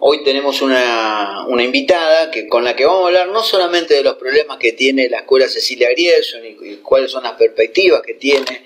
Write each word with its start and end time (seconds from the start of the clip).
hoy 0.00 0.24
tenemos 0.24 0.62
una, 0.62 1.46
una, 1.48 1.64
invitada 1.64 2.30
que, 2.30 2.46
con 2.48 2.64
la 2.64 2.74
que 2.76 2.84
vamos 2.84 3.04
a 3.04 3.06
hablar 3.06 3.28
no 3.28 3.42
solamente 3.42 3.94
de 3.94 4.02
los 4.02 4.14
problemas 4.14 4.58
que 4.58 4.72
tiene 4.72 5.08
la 5.08 5.18
escuela 5.18 5.48
Cecilia 5.48 5.90
Grierson 5.90 6.42
y, 6.44 6.76
cuáles 6.76 7.10
son 7.10 7.24
las 7.24 7.32
perspectivas 7.32 8.02
que 8.02 8.14
tiene 8.14 8.64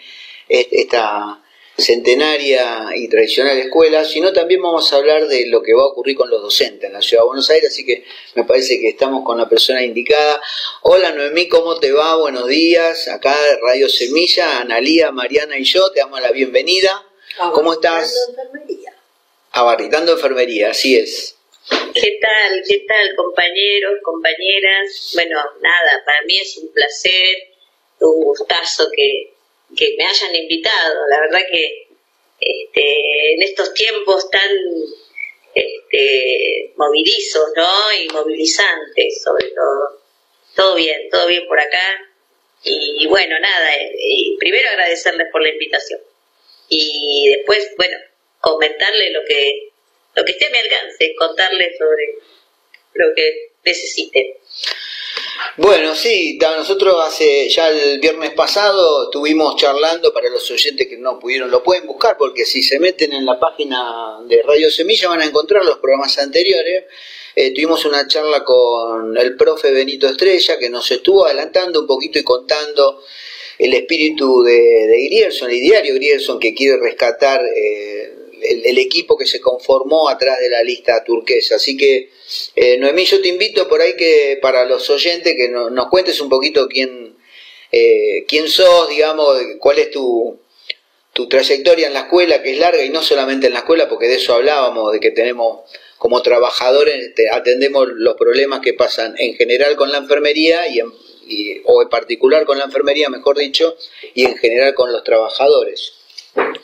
esta 0.48 1.42
centenaria 1.78 2.88
y 2.96 3.08
tradicional 3.08 3.56
escuela, 3.56 4.04
sino 4.04 4.32
también 4.32 4.60
vamos 4.60 4.92
a 4.92 4.96
hablar 4.96 5.28
de 5.28 5.46
lo 5.46 5.62
que 5.62 5.74
va 5.74 5.82
a 5.82 5.86
ocurrir 5.86 6.16
con 6.16 6.28
los 6.28 6.42
docentes 6.42 6.88
en 6.88 6.92
la 6.92 7.00
Ciudad 7.00 7.22
de 7.22 7.28
Buenos 7.28 7.48
Aires, 7.50 7.70
así 7.70 7.86
que 7.86 8.04
me 8.34 8.42
parece 8.44 8.80
que 8.80 8.88
estamos 8.88 9.24
con 9.24 9.38
la 9.38 9.48
persona 9.48 9.82
indicada. 9.84 10.40
Hola 10.82 11.12
Noemí, 11.12 11.46
¿cómo 11.48 11.76
te 11.78 11.92
va? 11.92 12.16
Buenos 12.16 12.48
días, 12.48 13.06
acá 13.06 13.36
Radio 13.62 13.88
Semilla, 13.88 14.60
Analía, 14.60 15.12
Mariana 15.12 15.56
y 15.56 15.64
yo, 15.64 15.90
te 15.92 16.00
damos 16.00 16.20
la 16.20 16.32
bienvenida. 16.32 17.06
¿Cómo 17.52 17.74
estás? 17.74 18.12
Enfermería. 18.28 18.97
Abarritando 19.52 20.12
enfermería, 20.12 20.70
así 20.70 20.96
es. 20.96 21.36
¿Qué 21.94 22.18
tal? 22.20 22.62
¿Qué 22.66 22.84
tal, 22.86 23.14
compañeros, 23.16 23.98
compañeras? 24.02 25.10
Bueno, 25.14 25.38
nada, 25.60 26.02
para 26.04 26.22
mí 26.22 26.38
es 26.38 26.56
un 26.58 26.72
placer, 26.72 27.36
un 28.00 28.24
gustazo 28.24 28.88
que, 28.94 29.32
que 29.76 29.94
me 29.98 30.04
hayan 30.04 30.34
invitado. 30.34 31.06
La 31.08 31.20
verdad 31.20 31.40
que 31.50 31.88
este, 32.40 33.34
en 33.34 33.42
estos 33.42 33.74
tiempos 33.74 34.30
tan 34.30 34.50
este, 35.54 36.72
movilizos 36.76 37.50
¿no? 37.56 37.92
y 37.92 38.08
movilizantes, 38.08 39.22
sobre 39.22 39.48
todo. 39.48 40.02
Todo 40.54 40.74
bien, 40.74 41.08
todo 41.10 41.26
bien 41.26 41.46
por 41.46 41.58
acá. 41.58 42.04
Y 42.64 43.06
bueno, 43.08 43.38
nada, 43.38 43.76
eh, 43.76 44.36
primero 44.38 44.68
agradecerles 44.68 45.28
por 45.30 45.42
la 45.42 45.50
invitación. 45.50 46.00
Y 46.68 47.28
después, 47.28 47.70
bueno, 47.76 47.96
comentarle 48.40 49.10
lo 49.10 49.20
que, 49.26 49.70
lo 50.14 50.24
que 50.24 50.32
esté 50.32 50.46
a 50.46 50.50
mi 50.50 50.58
alcance, 50.58 51.14
contarle 51.18 51.76
sobre 51.76 52.14
lo 52.94 53.14
que 53.14 53.52
necesiten. 53.64 54.34
Bueno, 55.56 55.94
sí, 55.94 56.38
nosotros 56.40 56.96
hace 57.04 57.48
ya 57.48 57.68
el 57.68 57.98
viernes 58.00 58.30
pasado 58.30 59.04
estuvimos 59.04 59.56
charlando 59.56 60.12
para 60.12 60.28
los 60.30 60.48
oyentes 60.50 60.86
que 60.86 60.96
no 60.96 61.18
pudieron, 61.18 61.50
lo 61.50 61.62
pueden 61.62 61.86
buscar 61.86 62.16
porque 62.16 62.44
si 62.44 62.62
se 62.62 62.78
meten 62.78 63.12
en 63.12 63.26
la 63.26 63.40
página 63.40 64.18
de 64.26 64.42
Radio 64.42 64.70
Semilla 64.70 65.08
van 65.08 65.20
a 65.20 65.24
encontrar 65.24 65.64
los 65.64 65.78
programas 65.78 66.16
anteriores. 66.18 66.84
Eh, 67.34 67.52
tuvimos 67.52 67.84
una 67.84 68.06
charla 68.06 68.42
con 68.42 69.16
el 69.16 69.36
profe 69.36 69.70
Benito 69.70 70.08
Estrella 70.08 70.58
que 70.58 70.70
nos 70.70 70.90
estuvo 70.90 71.26
adelantando 71.26 71.80
un 71.80 71.86
poquito 71.86 72.18
y 72.18 72.24
contando 72.24 73.04
el 73.58 73.74
espíritu 73.74 74.42
de, 74.42 74.52
de 74.52 75.06
Grierson, 75.08 75.50
el 75.50 75.60
diario 75.60 75.94
Grierson 75.94 76.38
que 76.38 76.54
quiere 76.54 76.78
rescatar 76.80 77.40
eh, 77.44 78.17
el, 78.42 78.78
equipo 78.78 79.16
que 79.16 79.26
se 79.26 79.40
conformó 79.40 80.08
atrás 80.08 80.38
de 80.38 80.48
la 80.48 80.62
lista 80.62 81.02
turquesa. 81.04 81.56
Así 81.56 81.76
que, 81.76 82.10
eh, 82.54 82.76
Noemí, 82.78 83.04
yo 83.04 83.20
te 83.20 83.28
invito 83.28 83.68
por 83.68 83.80
ahí 83.80 83.96
que 83.96 84.38
para 84.40 84.64
los 84.64 84.88
oyentes 84.90 85.34
que 85.36 85.48
nos 85.48 85.88
cuentes 85.88 86.20
un 86.20 86.28
poquito 86.28 86.68
quién, 86.68 87.16
eh, 87.72 88.24
quién 88.26 88.48
sos, 88.48 88.88
digamos, 88.88 89.38
cuál 89.58 89.78
es 89.78 89.90
tu, 89.90 90.38
tu 91.12 91.28
trayectoria 91.28 91.88
en 91.88 91.94
la 91.94 92.00
escuela, 92.00 92.42
que 92.42 92.52
es 92.52 92.58
larga 92.58 92.84
y 92.84 92.90
no 92.90 93.02
solamente 93.02 93.48
en 93.48 93.54
la 93.54 93.60
escuela, 93.60 93.88
porque 93.88 94.06
de 94.06 94.14
eso 94.14 94.34
hablábamos, 94.34 94.92
de 94.92 95.00
que 95.00 95.10
tenemos 95.10 95.60
como 95.98 96.22
trabajadores, 96.22 97.12
atendemos 97.32 97.88
los 97.88 98.14
problemas 98.16 98.60
que 98.60 98.72
pasan 98.72 99.14
en 99.18 99.34
general 99.34 99.74
con 99.74 99.90
la 99.90 99.98
enfermería 99.98 100.68
y, 100.68 100.80
y 101.26 101.60
o 101.64 101.82
en 101.82 101.88
particular 101.88 102.44
con 102.46 102.58
la 102.58 102.66
enfermería, 102.66 103.08
mejor 103.08 103.36
dicho, 103.36 103.76
y 104.14 104.24
en 104.24 104.36
general 104.36 104.74
con 104.74 104.92
los 104.92 105.02
trabajadores. 105.02 105.97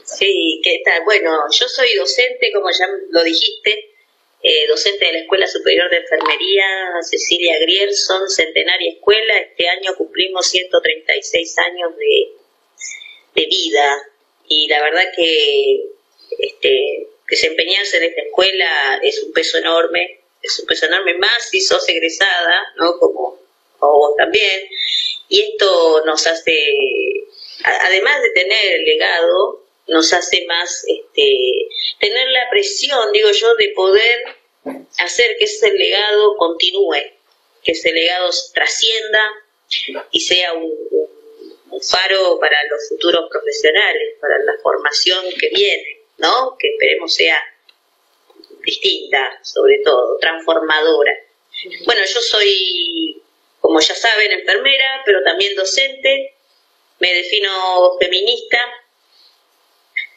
Sí, 0.05 0.61
¿qué 0.63 0.83
tal? 0.85 1.03
Bueno, 1.05 1.31
yo 1.51 1.69
soy 1.69 1.95
docente, 1.95 2.53
como 2.53 2.71
ya 2.71 2.87
lo 3.11 3.23
dijiste, 3.25 3.95
eh, 4.43 4.67
docente 4.69 5.07
de 5.07 5.13
la 5.13 5.19
Escuela 5.21 5.47
Superior 5.47 5.91
de 5.91 5.97
Enfermería 5.97 6.67
Cecilia 7.03 7.59
Grierson, 7.59 8.29
centenaria 8.29 8.93
escuela. 8.93 9.39
Este 9.39 9.69
año 9.69 9.95
cumplimos 9.97 10.47
136 10.49 11.59
años 11.59 11.97
de, 11.97 12.33
de 13.35 13.47
vida 13.47 14.03
y 14.47 14.69
la 14.69 14.83
verdad 14.83 15.05
que 15.17 15.85
este, 16.39 17.09
desempeñarse 17.29 17.97
en 17.97 18.05
esta 18.05 18.23
escuela 18.23 19.01
es 19.03 19.23
un 19.23 19.33
peso 19.33 19.59
enorme, 19.59 20.21
es 20.43 20.59
un 20.61 20.67
peso 20.67 20.87
enorme 20.87 21.15
más 21.15 21.49
si 21.51 21.61
sos 21.61 21.89
egresada, 21.89 22.75
¿no? 22.77 22.99
Como, 22.99 23.39
como 23.79 23.99
vos 23.99 24.17
también. 24.17 24.69
Y 25.29 25.41
esto 25.41 26.05
nos 26.05 26.27
hace, 26.27 26.55
además 27.65 28.23
de 28.23 28.31
tener 28.31 28.73
el 28.75 28.85
legado, 28.85 29.64
nos 29.87 30.13
hace 30.13 30.45
más 30.47 30.85
este, 30.87 31.69
tener 32.01 32.29
la 32.29 32.49
presión, 32.51 33.13
digo 33.13 33.31
yo, 33.31 33.55
de 33.57 33.69
poder 33.75 34.25
hacer 34.99 35.37
que 35.39 35.45
ese 35.45 35.73
legado 35.73 36.37
continúe, 36.37 37.03
que 37.63 37.73
ese 37.73 37.93
legado 37.93 38.31
trascienda 38.53 39.33
y 40.11 40.21
sea 40.21 40.53
un, 40.55 40.73
un, 41.71 41.83
faro 41.83 42.39
para 42.39 42.57
los 42.71 42.89
futuros 42.89 43.29
profesionales, 43.31 44.17
para 44.21 44.39
la 44.39 44.55
formación 44.63 45.25
que 45.39 45.49
viene, 45.49 46.01
¿no? 46.19 46.57
Que 46.59 46.69
esperemos 46.69 47.13
sea 47.13 47.39
distinta, 48.65 49.39
sobre 49.43 49.81
todo, 49.85 50.17
transformadora. 50.19 51.13
Bueno, 51.85 52.03
yo 52.05 52.21
soy, 52.21 53.23
como 53.61 53.81
ya 53.81 53.95
saben, 53.95 54.33
enfermera, 54.33 55.03
pero 55.05 55.23
también 55.25 55.55
docente, 55.57 56.35
me 57.01 57.13
defino 57.13 57.97
feminista, 57.99 58.59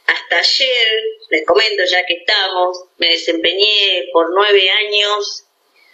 hasta 0.07 0.39
ayer, 0.39 1.03
les 1.29 1.45
comento 1.45 1.83
ya 1.83 2.05
que 2.05 2.15
estamos, 2.15 2.85
me 2.97 3.07
desempeñé 3.07 4.07
por 4.13 4.33
nueve 4.33 4.69
años 4.69 5.43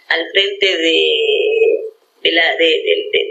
al 0.08 0.30
frente 0.30 0.76
de, 0.76 2.30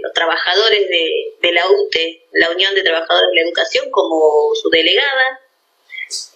los 0.02 0.14
trabajadores 0.14 0.88
de, 0.90 1.52
la 1.52 1.70
UTE, 1.70 2.26
la 2.34 2.52
Unión 2.52 2.76
de 2.76 2.84
Trabajadores 2.84 3.30
de 3.32 3.36
la 3.36 3.48
Educación, 3.48 3.90
como 3.92 4.54
su 4.56 4.70
delegada. 4.70 5.40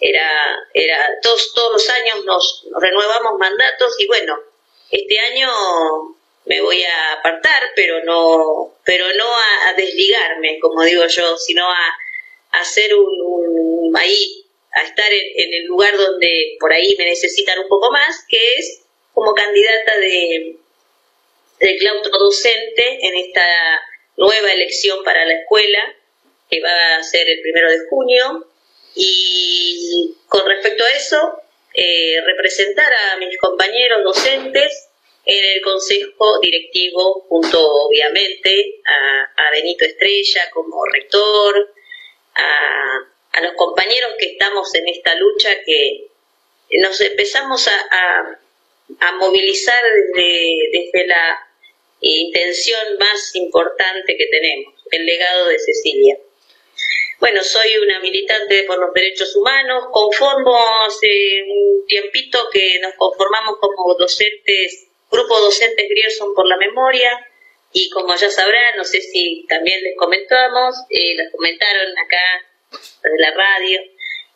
Era, 0.00 0.58
era 0.74 1.08
todos, 1.22 1.52
todos 1.54 1.72
los 1.72 1.88
años 1.90 2.24
nos, 2.24 2.66
renuevamos 2.80 3.38
mandatos 3.38 3.94
y 3.98 4.06
bueno, 4.06 4.36
este 4.90 5.20
año 5.20 5.50
me 6.46 6.60
voy 6.62 6.82
a 6.82 7.12
apartar, 7.12 7.70
pero 7.76 8.02
no, 8.04 8.74
pero 8.84 9.04
no 9.14 9.26
a, 9.26 9.74
desligarme, 9.74 10.58
como 10.60 10.82
digo 10.82 11.06
yo, 11.06 11.36
sino 11.36 11.68
a, 11.68 11.98
hacer 12.50 12.94
un, 12.94 13.96
ahí, 13.96 14.44
a 14.72 14.82
estar 14.82 15.12
en, 15.12 15.54
el 15.54 15.64
lugar 15.66 15.96
donde 15.96 16.56
por 16.60 16.72
ahí 16.72 16.94
me 16.96 17.06
necesitan 17.06 17.58
un 17.58 17.68
poco 17.68 17.90
más, 17.90 18.24
que 18.28 18.54
es 18.56 18.82
como 19.12 19.34
candidata 19.34 19.98
de, 19.98 20.56
de 21.60 21.76
claustro 21.78 22.18
docente 22.18 22.98
en 23.06 23.16
esta 23.16 23.46
nueva 24.16 24.52
elección 24.52 25.02
para 25.04 25.24
la 25.24 25.34
escuela, 25.34 25.94
que 26.50 26.60
va 26.60 26.96
a 26.96 27.02
ser 27.02 27.28
el 27.28 27.40
primero 27.40 27.70
de 27.70 27.80
junio. 27.88 28.46
Y 28.94 30.14
con 30.28 30.46
respecto 30.46 30.84
a 30.84 30.90
eso, 30.90 31.42
eh, 31.74 32.20
representar 32.24 32.92
a 32.92 33.16
mis 33.18 33.36
compañeros 33.38 34.02
docentes 34.02 34.88
en 35.24 35.44
el 35.44 35.62
consejo 35.62 36.40
directivo, 36.40 37.26
junto 37.28 37.60
obviamente 37.60 38.80
a, 38.86 39.46
a 39.46 39.50
Benito 39.50 39.84
Estrella 39.84 40.50
como 40.52 40.84
rector, 40.86 41.74
a, 42.38 43.40
los 43.40 43.52
compañeros 43.54 44.14
que 44.18 44.32
estamos 44.32 44.74
en 44.74 44.88
esta 44.88 45.14
lucha, 45.14 45.62
que 45.64 46.08
nos 46.80 47.00
empezamos 47.00 47.68
a, 47.68 48.38
movilizar 49.18 49.80
desde, 50.14 50.56
desde 50.72 51.06
la 51.06 51.46
intención 52.00 52.98
más 52.98 53.34
importante 53.36 54.16
que 54.16 54.26
tenemos, 54.26 54.74
el 54.90 55.04
legado 55.04 55.46
de 55.46 55.58
Cecilia. 55.58 56.18
Bueno, 57.20 57.42
soy 57.42 57.76
una 57.78 57.98
militante 58.00 58.62
por 58.62 58.78
los 58.78 58.94
derechos 58.94 59.34
humanos, 59.34 59.86
conformo 59.90 60.56
hace 60.86 61.42
un 61.48 61.84
tiempito 61.86 62.48
que 62.52 62.78
nos 62.80 62.94
conformamos 62.94 63.56
como 63.60 63.94
docentes, 63.94 64.86
grupo 65.10 65.40
docentes 65.40 65.88
Grierson 65.88 66.32
por 66.34 66.46
la 66.46 66.56
memoria, 66.56 67.10
y 67.72 67.90
como 67.90 68.14
ya 68.16 68.30
sabrán, 68.30 68.76
no 68.76 68.84
sé 68.84 69.00
si 69.00 69.44
también 69.48 69.82
les 69.82 69.96
comentamos, 69.96 70.74
eh, 70.90 71.14
les 71.16 71.30
comentaron 71.30 71.98
acá 71.98 72.46
desde 73.02 73.18
la 73.18 73.30
radio, 73.32 73.80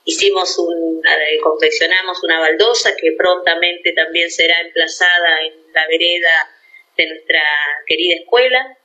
hicimos 0.05 0.59
un, 0.59 1.03
eh, 1.05 1.39
confeccionamos 1.43 2.23
una 2.25 2.41
baldosa 2.41 2.95
que 2.97 3.13
prontamente 3.13 3.93
también 3.93 4.31
será 4.31 4.61
emplazada 4.61 5.43
en 5.45 5.55
la 5.73 5.87
vereda 5.87 6.51
de 6.97 7.07
nuestra 7.07 7.43
querida 7.87 8.17
escuela. 8.17 8.79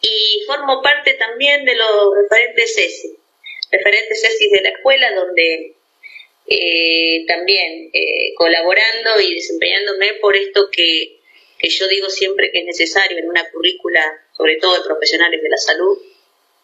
Y 0.00 0.44
formo 0.46 0.80
parte 0.80 1.14
también 1.14 1.64
de 1.64 1.74
los 1.74 2.14
referentes 2.22 2.78
ESI, 2.78 3.16
referentes 3.72 4.22
ESI 4.22 4.50
de 4.50 4.60
la 4.60 4.68
escuela 4.68 5.12
donde 5.12 5.74
eh, 6.46 7.24
también 7.26 7.90
eh, 7.92 8.32
colaborando 8.36 9.20
y 9.20 9.34
desempeñándome 9.34 10.14
por 10.14 10.36
esto 10.36 10.68
que 10.70 11.17
que 11.58 11.68
yo 11.68 11.88
digo 11.88 12.08
siempre 12.08 12.50
que 12.52 12.60
es 12.60 12.64
necesario 12.64 13.18
en 13.18 13.28
una 13.28 13.48
currícula, 13.50 14.02
sobre 14.36 14.56
todo 14.56 14.74
de 14.74 14.84
profesionales 14.84 15.42
de 15.42 15.48
la 15.48 15.56
salud, 15.56 15.98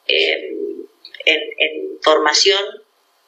eh, 0.06 0.50
en, 1.26 1.99
formación, 2.02 2.62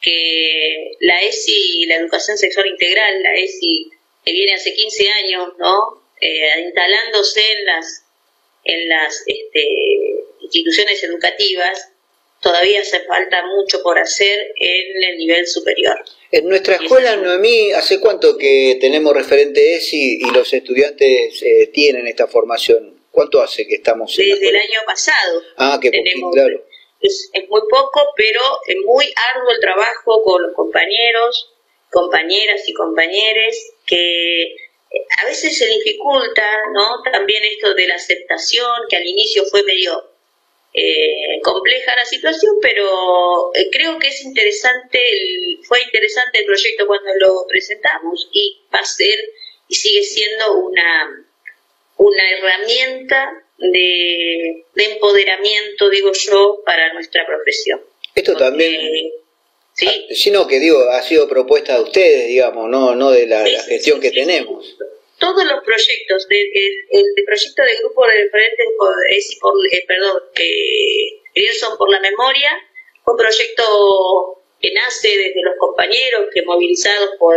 que 0.02 0.96
la 1.00 1.22
ESI, 1.22 1.86
la 1.86 1.96
educación 1.96 2.36
sexual 2.36 2.66
integral, 2.66 3.22
la 3.22 3.34
ESI 3.34 3.90
que 4.22 4.32
viene 4.32 4.52
hace 4.52 4.74
15 4.74 5.08
años, 5.12 5.48
¿no? 5.58 6.02
Eh, 6.20 6.60
instalándose 6.66 7.52
en 7.52 7.64
las, 7.64 8.04
en 8.64 8.88
las 8.88 9.22
este, 9.26 9.66
instituciones 10.40 11.02
educativas, 11.04 11.90
todavía 12.46 12.80
hace 12.80 13.00
falta 13.00 13.44
mucho 13.46 13.82
por 13.82 13.98
hacer 13.98 14.52
en 14.54 15.02
el 15.02 15.18
nivel 15.18 15.46
superior. 15.48 15.96
En 16.30 16.48
nuestra 16.48 16.76
escuela, 16.76 17.16
Noemí, 17.16 17.72
¿hace 17.72 17.98
cuánto 17.98 18.38
que 18.38 18.78
tenemos 18.80 19.12
referente 19.14 19.74
ESI 19.74 20.20
y 20.20 20.30
los 20.30 20.52
estudiantes 20.52 21.42
eh, 21.42 21.66
tienen 21.72 22.06
esta 22.06 22.28
formación? 22.28 23.00
¿Cuánto 23.10 23.42
hace 23.42 23.66
que 23.66 23.74
estamos 23.76 24.16
en 24.18 24.28
Desde 24.28 24.48
el 24.48 24.56
año 24.56 24.78
pasado. 24.86 25.42
Ah, 25.56 25.80
que 25.82 25.90
tenemos, 25.90 26.32
claro. 26.32 26.64
Es, 27.00 27.30
es, 27.32 27.48
muy 27.48 27.62
poco, 27.68 28.00
pero 28.16 28.40
es 28.68 28.76
muy 28.84 29.04
arduo 29.34 29.50
el 29.50 29.60
trabajo 29.60 30.22
con 30.22 30.42
los 30.42 30.54
compañeros, 30.54 31.52
compañeras 31.90 32.62
y 32.68 32.72
compañeros 32.74 33.56
que 33.86 34.54
a 35.20 35.26
veces 35.26 35.58
se 35.58 35.66
dificulta, 35.66 36.48
¿no? 36.72 37.02
También 37.10 37.42
esto 37.44 37.74
de 37.74 37.88
la 37.88 37.96
aceptación, 37.96 38.82
que 38.88 38.96
al 38.96 39.06
inicio 39.06 39.44
fue 39.46 39.64
medio 39.64 40.15
eh, 40.78 41.40
compleja 41.42 41.96
la 41.96 42.04
situación, 42.04 42.56
pero 42.60 43.50
eh, 43.54 43.70
creo 43.72 43.98
que 43.98 44.08
es 44.08 44.22
interesante, 44.22 45.00
fue 45.62 45.80
interesante 45.80 46.40
el 46.40 46.44
proyecto 46.44 46.86
cuando 46.86 47.14
lo 47.18 47.46
presentamos 47.48 48.28
y 48.30 48.60
va 48.72 48.80
a 48.80 48.84
ser 48.84 49.18
y 49.68 49.74
sigue 49.74 50.02
siendo 50.02 50.58
una, 50.58 51.26
una 51.96 52.30
herramienta 52.30 53.42
de, 53.56 54.64
empoderamiento, 54.76 55.88
digo 55.88 56.12
yo, 56.12 56.60
para 56.66 56.92
nuestra 56.92 57.26
profesión. 57.26 57.80
Esto 58.14 58.36
también... 58.36 59.10
¿Sí? 59.72 59.86
Ah, 59.88 60.14
sino 60.14 60.46
que 60.46 60.58
digo, 60.58 60.90
ha 60.90 61.02
sido 61.02 61.28
propuesta 61.28 61.76
de 61.76 61.84
ustedes, 61.84 62.28
digamos, 62.28 62.68
no, 62.68 62.94
no 62.94 63.10
de 63.10 63.26
la, 63.26 63.46
gestión 63.46 64.00
que 64.00 64.10
tenemos 64.10 64.76
todos 65.18 65.44
los 65.44 65.64
proyectos, 65.64 66.28
de, 66.28 66.42
el, 66.90 67.24
proyecto 67.24 67.62
de 67.62 67.76
grupo 67.80 68.06
de 68.06 68.24
diferentes, 68.24 68.66
es 69.10 69.38
eh, 69.72 69.84
perdón, 69.86 70.22
eh, 70.36 71.76
por 71.78 71.90
la 71.90 72.00
Memoria, 72.00 72.50
un 73.06 73.16
proyecto 73.16 74.42
que 74.60 74.72
nace 74.72 75.08
desde 75.08 75.42
los 75.42 75.56
compañeros, 75.58 76.28
que 76.32 76.42
movilizados 76.42 77.10
por, 77.18 77.36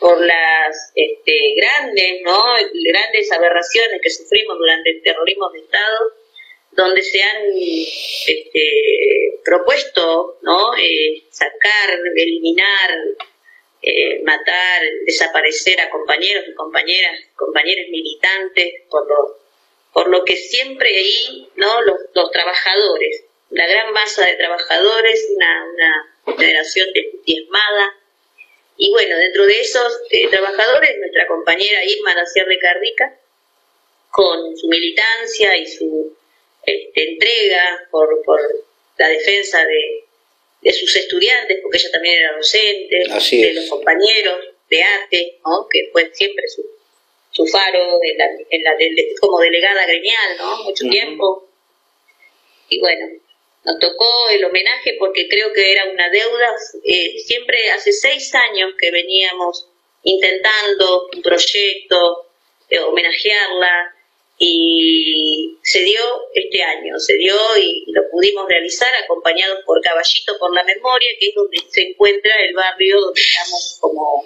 por 0.00 0.20
las 0.20 0.92
este, 0.94 1.54
grandes, 1.56 2.22
¿no? 2.22 2.42
grandes 2.84 3.32
aberraciones 3.32 4.00
que 4.02 4.10
sufrimos 4.10 4.58
durante 4.58 4.90
el 4.90 5.02
terrorismo 5.02 5.50
de 5.50 5.60
Estado, 5.60 6.12
donde 6.72 7.02
se 7.02 7.22
han 7.22 7.42
este, 7.54 9.40
propuesto 9.44 10.38
¿no? 10.42 10.74
Eh, 10.76 11.24
sacar, 11.30 11.98
eliminar 12.16 12.90
eh, 13.80 14.22
matar, 14.24 14.82
desaparecer 15.06 15.80
a 15.80 15.90
compañeros 15.90 16.44
y 16.48 16.54
compañeras, 16.54 17.20
compañeros 17.36 17.86
militantes, 17.90 18.82
por 18.90 19.06
lo, 19.06 19.38
por 19.92 20.08
lo 20.08 20.24
que 20.24 20.36
siempre 20.36 20.96
ahí, 20.96 21.48
¿no? 21.56 21.82
Los, 21.82 21.98
trabajadores, 22.32 23.24
la 23.50 23.66
gran 23.66 23.92
masa 23.92 24.26
de 24.26 24.34
trabajadores, 24.34 25.28
una, 25.34 25.66
una 26.26 26.36
generación 26.36 26.88
diezmada. 27.24 27.94
Y 28.76 28.90
bueno, 28.90 29.16
dentro 29.16 29.46
de 29.46 29.60
esos 29.60 30.00
eh, 30.10 30.28
trabajadores, 30.28 30.96
nuestra 30.98 31.26
compañera 31.26 31.84
Irma 31.84 32.14
Nacier 32.14 32.46
de 32.46 32.58
Carrica, 32.58 33.18
con 34.10 34.56
su 34.56 34.68
militancia 34.68 35.56
y 35.56 35.66
su 35.66 36.16
este, 36.64 37.12
entrega 37.12 37.88
por, 37.90 38.22
por 38.24 38.40
la 38.98 39.08
defensa 39.08 39.64
de, 39.64 40.07
de 40.60 40.72
sus 40.72 40.94
estudiantes, 40.96 41.58
porque 41.62 41.78
ella 41.78 41.90
también 41.92 42.18
era 42.18 42.36
docente, 42.36 42.96
de 43.36 43.52
los 43.54 43.66
compañeros 43.66 44.38
de 44.68 44.82
ATE, 44.82 45.38
¿no? 45.44 45.66
que 45.70 45.88
fue 45.92 46.10
siempre 46.12 46.46
su, 46.48 46.64
su 47.30 47.46
faro 47.46 47.98
en 48.02 48.18
la, 48.18 48.26
en 48.50 48.62
la 48.62 48.76
como 49.20 49.40
delegada 49.40 49.86
gremial, 49.86 50.36
¿no? 50.38 50.64
Mucho 50.64 50.88
tiempo. 50.88 51.48
Y 52.68 52.80
bueno, 52.80 53.06
nos 53.64 53.78
tocó 53.78 54.28
el 54.30 54.44
homenaje 54.44 54.96
porque 54.98 55.28
creo 55.28 55.52
que 55.52 55.72
era 55.72 55.84
una 55.86 56.10
deuda. 56.10 56.54
Eh, 56.84 57.18
siempre 57.24 57.70
hace 57.70 57.92
seis 57.92 58.34
años 58.34 58.72
que 58.78 58.90
veníamos 58.90 59.68
intentando 60.02 61.08
un 61.14 61.22
proyecto, 61.22 62.28
de 62.70 62.78
homenajearla, 62.80 63.94
y 64.38 65.58
se 65.62 65.80
dio 65.80 66.00
este 66.32 66.62
año, 66.62 66.98
se 66.98 67.16
dio 67.16 67.34
y 67.60 67.84
lo 67.88 68.08
pudimos 68.10 68.48
realizar 68.48 68.88
acompañados 69.04 69.58
por 69.66 69.80
Caballito 69.80 70.38
por 70.38 70.54
la 70.54 70.62
Memoria, 70.62 71.08
que 71.18 71.28
es 71.28 71.34
donde 71.34 71.58
se 71.68 71.82
encuentra 71.82 72.32
el 72.46 72.54
barrio 72.54 73.00
donde 73.00 73.20
estamos 73.20 73.78
como 73.80 74.24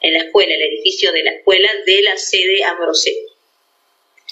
en 0.00 0.12
la 0.14 0.24
escuela, 0.24 0.52
el 0.52 0.62
edificio 0.62 1.12
de 1.12 1.22
la 1.22 1.30
escuela 1.30 1.68
de 1.86 2.02
la 2.02 2.16
sede 2.16 2.64
Ambrosetti. 2.64 3.32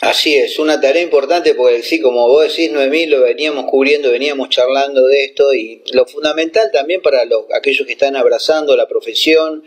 Así 0.00 0.34
es, 0.34 0.58
una 0.58 0.80
tarea 0.80 1.02
importante 1.02 1.54
porque 1.54 1.82
sí, 1.82 2.00
como 2.00 2.26
vos 2.26 2.48
decís, 2.48 2.70
Noemí, 2.72 3.06
lo 3.06 3.20
veníamos 3.20 3.66
cubriendo, 3.70 4.10
veníamos 4.10 4.48
charlando 4.48 5.06
de 5.06 5.24
esto 5.24 5.52
y 5.52 5.82
lo 5.92 6.06
fundamental 6.06 6.70
también 6.72 7.02
para 7.02 7.24
los, 7.26 7.44
aquellos 7.54 7.86
que 7.86 7.92
están 7.92 8.16
abrazando 8.16 8.74
la 8.76 8.88
profesión, 8.88 9.62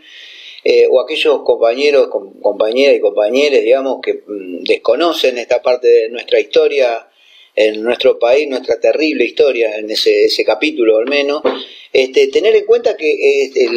eh, 0.64 0.86
o 0.90 1.00
aquellos 1.00 1.42
compañeros, 1.42 2.08
compañeras 2.40 2.96
y 2.96 3.00
compañeros, 3.00 3.60
digamos, 3.60 3.98
que 4.02 4.22
mm, 4.26 4.64
desconocen 4.64 5.36
esta 5.36 5.60
parte 5.60 5.86
de 5.86 6.08
nuestra 6.08 6.40
historia 6.40 7.06
en 7.54 7.82
nuestro 7.82 8.18
país, 8.18 8.48
nuestra 8.48 8.80
terrible 8.80 9.24
historia, 9.24 9.76
en 9.76 9.90
ese, 9.90 10.24
ese 10.24 10.44
capítulo 10.44 10.96
al 10.96 11.06
menos, 11.06 11.42
este, 11.92 12.28
tener 12.28 12.56
en 12.56 12.64
cuenta 12.64 12.96
que 12.96 13.42
este, 13.44 13.68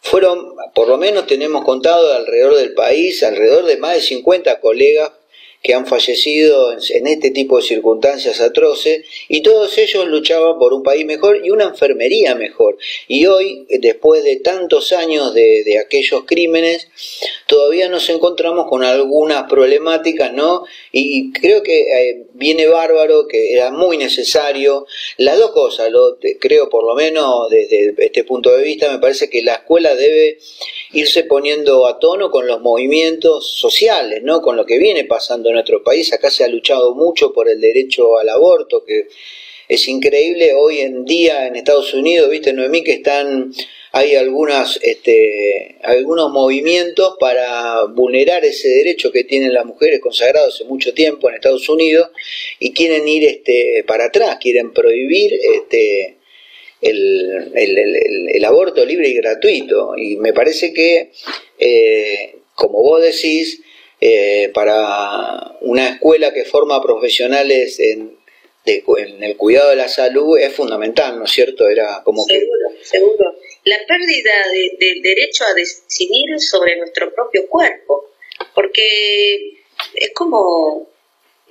fueron, 0.00 0.54
por 0.74 0.88
lo 0.88 0.96
menos 0.96 1.26
tenemos 1.26 1.64
contado 1.64 2.12
alrededor 2.14 2.56
del 2.56 2.72
país, 2.72 3.22
alrededor 3.22 3.66
de 3.66 3.76
más 3.76 3.94
de 3.94 4.00
50 4.00 4.60
colegas 4.60 5.10
que 5.62 5.74
han 5.74 5.86
fallecido 5.86 6.72
en 6.72 7.06
este 7.06 7.30
tipo 7.30 7.56
de 7.58 7.62
circunstancias 7.62 8.40
atroces 8.40 9.04
y 9.28 9.42
todos 9.42 9.76
ellos 9.76 10.06
luchaban 10.06 10.58
por 10.58 10.72
un 10.72 10.82
país 10.82 11.04
mejor 11.04 11.40
y 11.44 11.50
una 11.50 11.64
enfermería 11.64 12.34
mejor. 12.34 12.78
Y 13.08 13.26
hoy, 13.26 13.66
después 13.68 14.24
de 14.24 14.36
tantos 14.36 14.92
años 14.92 15.34
de, 15.34 15.62
de 15.64 15.78
aquellos 15.78 16.24
crímenes, 16.24 16.88
todavía 17.46 17.88
nos 17.88 18.08
encontramos 18.08 18.66
con 18.68 18.84
algunas 18.84 19.50
problemáticas, 19.50 20.32
¿no? 20.32 20.64
Y 20.92 21.32
creo 21.32 21.62
que 21.62 21.80
eh, 21.80 22.26
viene 22.32 22.66
bárbaro, 22.66 23.28
que 23.28 23.52
era 23.52 23.70
muy 23.70 23.98
necesario. 23.98 24.86
Las 25.18 25.38
dos 25.38 25.50
cosas, 25.50 25.90
lo, 25.90 26.18
creo 26.40 26.70
por 26.70 26.84
lo 26.84 26.94
menos 26.94 27.50
desde 27.50 27.94
este 27.98 28.24
punto 28.24 28.56
de 28.56 28.62
vista, 28.62 28.90
me 28.90 28.98
parece 28.98 29.28
que 29.28 29.42
la 29.42 29.54
escuela 29.54 29.94
debe 29.94 30.38
irse 30.92 31.24
poniendo 31.24 31.86
a 31.86 31.98
tono 31.98 32.30
con 32.30 32.46
los 32.46 32.60
movimientos 32.60 33.58
sociales, 33.58 34.22
¿no? 34.22 34.42
Con 34.42 34.56
lo 34.56 34.66
que 34.66 34.78
viene 34.78 35.04
pasando 35.04 35.48
en 35.48 35.54
nuestro 35.54 35.82
país. 35.82 36.12
Acá 36.12 36.30
se 36.30 36.44
ha 36.44 36.48
luchado 36.48 36.94
mucho 36.94 37.32
por 37.32 37.48
el 37.48 37.60
derecho 37.60 38.18
al 38.18 38.28
aborto, 38.28 38.84
que 38.84 39.06
es 39.68 39.86
increíble 39.86 40.52
hoy 40.54 40.80
en 40.80 41.04
día 41.04 41.46
en 41.46 41.54
Estados 41.54 41.94
Unidos, 41.94 42.28
viste 42.28 42.52
Noemí, 42.52 42.82
que 42.82 42.94
están 42.94 43.52
hay 43.92 44.14
algunas 44.14 44.78
este, 44.82 45.76
algunos 45.82 46.30
movimientos 46.30 47.16
para 47.18 47.84
vulnerar 47.84 48.44
ese 48.44 48.68
derecho 48.68 49.10
que 49.10 49.24
tienen 49.24 49.52
las 49.52 49.66
mujeres 49.66 50.00
consagrados 50.00 50.54
hace 50.54 50.64
mucho 50.64 50.94
tiempo 50.94 51.28
en 51.28 51.36
Estados 51.36 51.68
Unidos 51.68 52.10
y 52.58 52.72
quieren 52.72 53.06
ir 53.08 53.24
este 53.24 53.84
para 53.86 54.06
atrás, 54.06 54.38
quieren 54.40 54.72
prohibir 54.72 55.34
este 55.56 56.19
el, 56.80 57.52
el, 57.54 58.44
aborto 58.44 58.84
libre 58.84 59.08
y 59.08 59.14
gratuito. 59.14 59.94
Y 59.96 60.16
me 60.16 60.32
parece 60.32 60.72
que, 60.72 61.12
eh, 61.58 62.36
como 62.54 62.82
vos 62.82 63.02
decís, 63.02 63.62
eh, 64.00 64.50
para 64.54 65.56
una 65.60 65.90
escuela 65.90 66.32
que 66.32 66.44
forma 66.44 66.82
profesionales 66.82 67.78
en, 67.80 68.16
en, 68.64 69.22
el 69.22 69.36
cuidado 69.36 69.70
de 69.70 69.76
la 69.76 69.88
salud 69.88 70.38
es 70.38 70.52
fundamental, 70.52 71.18
¿no 71.18 71.24
es 71.24 71.30
cierto? 71.30 71.68
Era 71.68 72.02
como 72.04 72.24
seguro, 72.24 72.68
seguro. 72.82 73.34
La 73.64 73.76
pérdida 73.86 74.32
del 74.78 75.02
derecho 75.02 75.44
a 75.44 75.54
decidir 75.54 76.38
sobre 76.38 76.78
nuestro 76.78 77.12
propio 77.14 77.46
cuerpo, 77.48 78.10
porque 78.54 79.60
es 79.94 80.12
como 80.14 80.89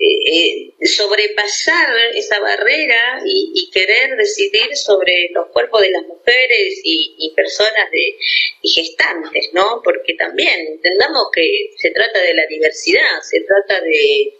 eh, 0.02 0.72
eh, 0.80 0.86
sobrepasar 0.86 1.90
esa 2.14 2.40
barrera 2.40 3.20
y, 3.26 3.68
querer 3.70 4.16
decidir 4.16 4.74
sobre 4.74 5.28
los 5.32 5.48
cuerpos 5.48 5.82
de 5.82 5.90
las 5.90 6.06
mujeres 6.06 6.80
y, 6.82 7.30
personas 7.36 7.90
de, 7.92 8.16
y 8.62 8.70
gestantes, 8.70 9.50
¿no? 9.52 9.82
Porque 9.84 10.14
también 10.14 10.58
entendamos 10.66 11.28
que 11.32 11.70
se 11.76 11.90
trata 11.90 12.20
de 12.22 12.32
la 12.32 12.46
diversidad, 12.46 13.20
se 13.22 13.42
trata 13.42 13.80
de 13.82 14.32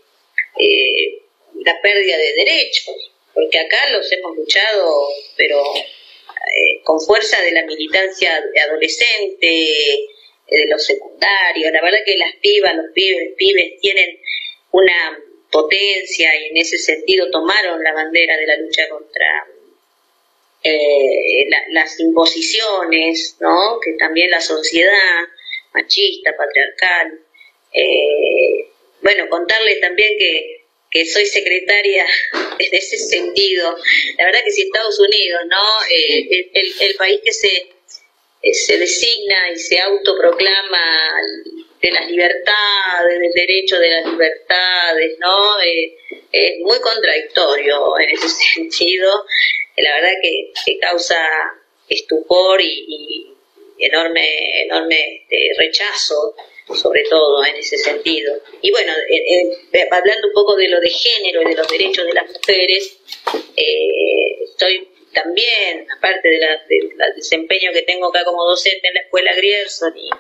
eh, 0.59 1.23
la 1.63 1.79
pérdida 1.83 2.17
de 2.17 2.33
derechos, 2.33 3.13
porque 3.35 3.59
acá 3.59 3.91
los 3.93 4.11
hemos 4.13 4.37
luchado, 4.37 5.09
pero 5.37 5.63
con 6.85 6.99
fuerza 7.01 7.41
de 7.43 7.53
la 7.53 7.65
militancia 7.67 8.43
adolescente, 8.67 9.47
de 10.51 10.67
los 10.69 10.85
secundarios. 10.85 11.71
La 11.71 11.83
verdad 11.83 11.99
que 12.05 12.17
las 12.17 12.35
pibas, 12.37 12.75
los 12.75 12.87
pibes, 12.93 13.35
pibes 13.37 13.79
tienen 13.81 14.19
una 14.73 15.19
potencia 15.51 16.31
y 16.37 16.49
en 16.49 16.57
ese 16.57 16.79
sentido 16.79 17.31
tomaron 17.31 17.83
la 17.83 17.93
bandera 17.93 18.37
de 18.37 18.47
la 18.47 18.57
lucha 18.57 18.89
contra 18.89 19.47
eh, 20.63 21.47
las 21.71 21.99
imposiciones, 22.01 23.37
¿no? 23.41 23.79
que 23.83 23.93
también 23.99 24.31
la 24.31 24.41
sociedad 24.41 25.27
machista, 25.73 26.37
patriarcal. 26.37 27.21
Eh, 27.73 28.69
bueno, 29.03 29.29
contarles 29.29 29.81
también 29.81 30.19
que, 30.19 30.65
que 30.91 31.07
soy 31.07 31.27
secretaria 31.27 32.05
en 32.59 32.75
ese 32.75 32.99
sentido. 32.99 33.77
La 34.19 34.27
verdad 34.27 34.41
que 34.45 34.51
si 34.51 34.63
Estados 34.63 34.99
Unidos, 34.99 35.43
¿no? 35.49 35.63
Eh, 35.91 36.51
el, 36.53 36.73
el, 36.81 36.95
país 36.97 37.21
que 37.25 37.33
se, 37.33 37.71
eh, 38.43 38.55
se 38.55 38.79
designa 38.79 39.51
y 39.55 39.59
se 39.59 39.79
autoproclama 39.79 41.13
de 41.81 41.91
las 41.91 42.11
libertades, 42.11 43.19
del 43.19 43.33
derecho 43.33 43.79
de 43.79 43.91
las 43.91 44.07
libertades, 44.07 45.19
¿no? 45.19 45.59
es 46.33 46.61
muy 46.61 46.79
contradictorio 46.81 47.99
en 47.99 48.11
ese 48.11 48.29
sentido. 48.55 49.25
La 49.77 49.95
verdad 49.95 50.13
que, 50.23 50.53
que 50.65 50.79
causa 50.79 51.17
estupor 51.89 52.61
y, 52.61 53.27
enorme, 53.79 54.63
enorme 54.65 55.23
este, 55.23 55.51
rechazo, 55.57 56.35
sobre 56.75 57.03
todo 57.05 57.45
en 57.45 57.57
ese 57.57 57.79
sentido. 57.79 58.39
Y 58.61 58.71
bueno, 58.71 58.93
eh, 59.09 59.51
eh, 59.73 59.89
hablando 59.91 60.29
un 60.29 60.35
poco 60.35 60.57
de 60.57 60.69
lo 60.69 60.81
de 60.81 60.91
género 60.91 61.43
y 61.43 61.47
de 61.47 61.57
los 61.57 61.69
derechos 61.69 62.07
de 62.07 62.13
las 62.13 62.27
mujeres, 62.29 62.99
eh, 63.57 64.45
estoy 64.45 64.89
también, 65.13 65.87
aparte 65.97 66.29
del 66.29 67.15
desempeño 67.17 67.73
que 67.73 67.83
tengo 67.83 68.09
acá 68.09 68.25
como 68.25 68.45
docente 68.45 68.89
en 68.89 68.95
la 68.95 69.01
escuela 69.01 69.35
Grierson 69.35 69.97
y, 69.97 70.11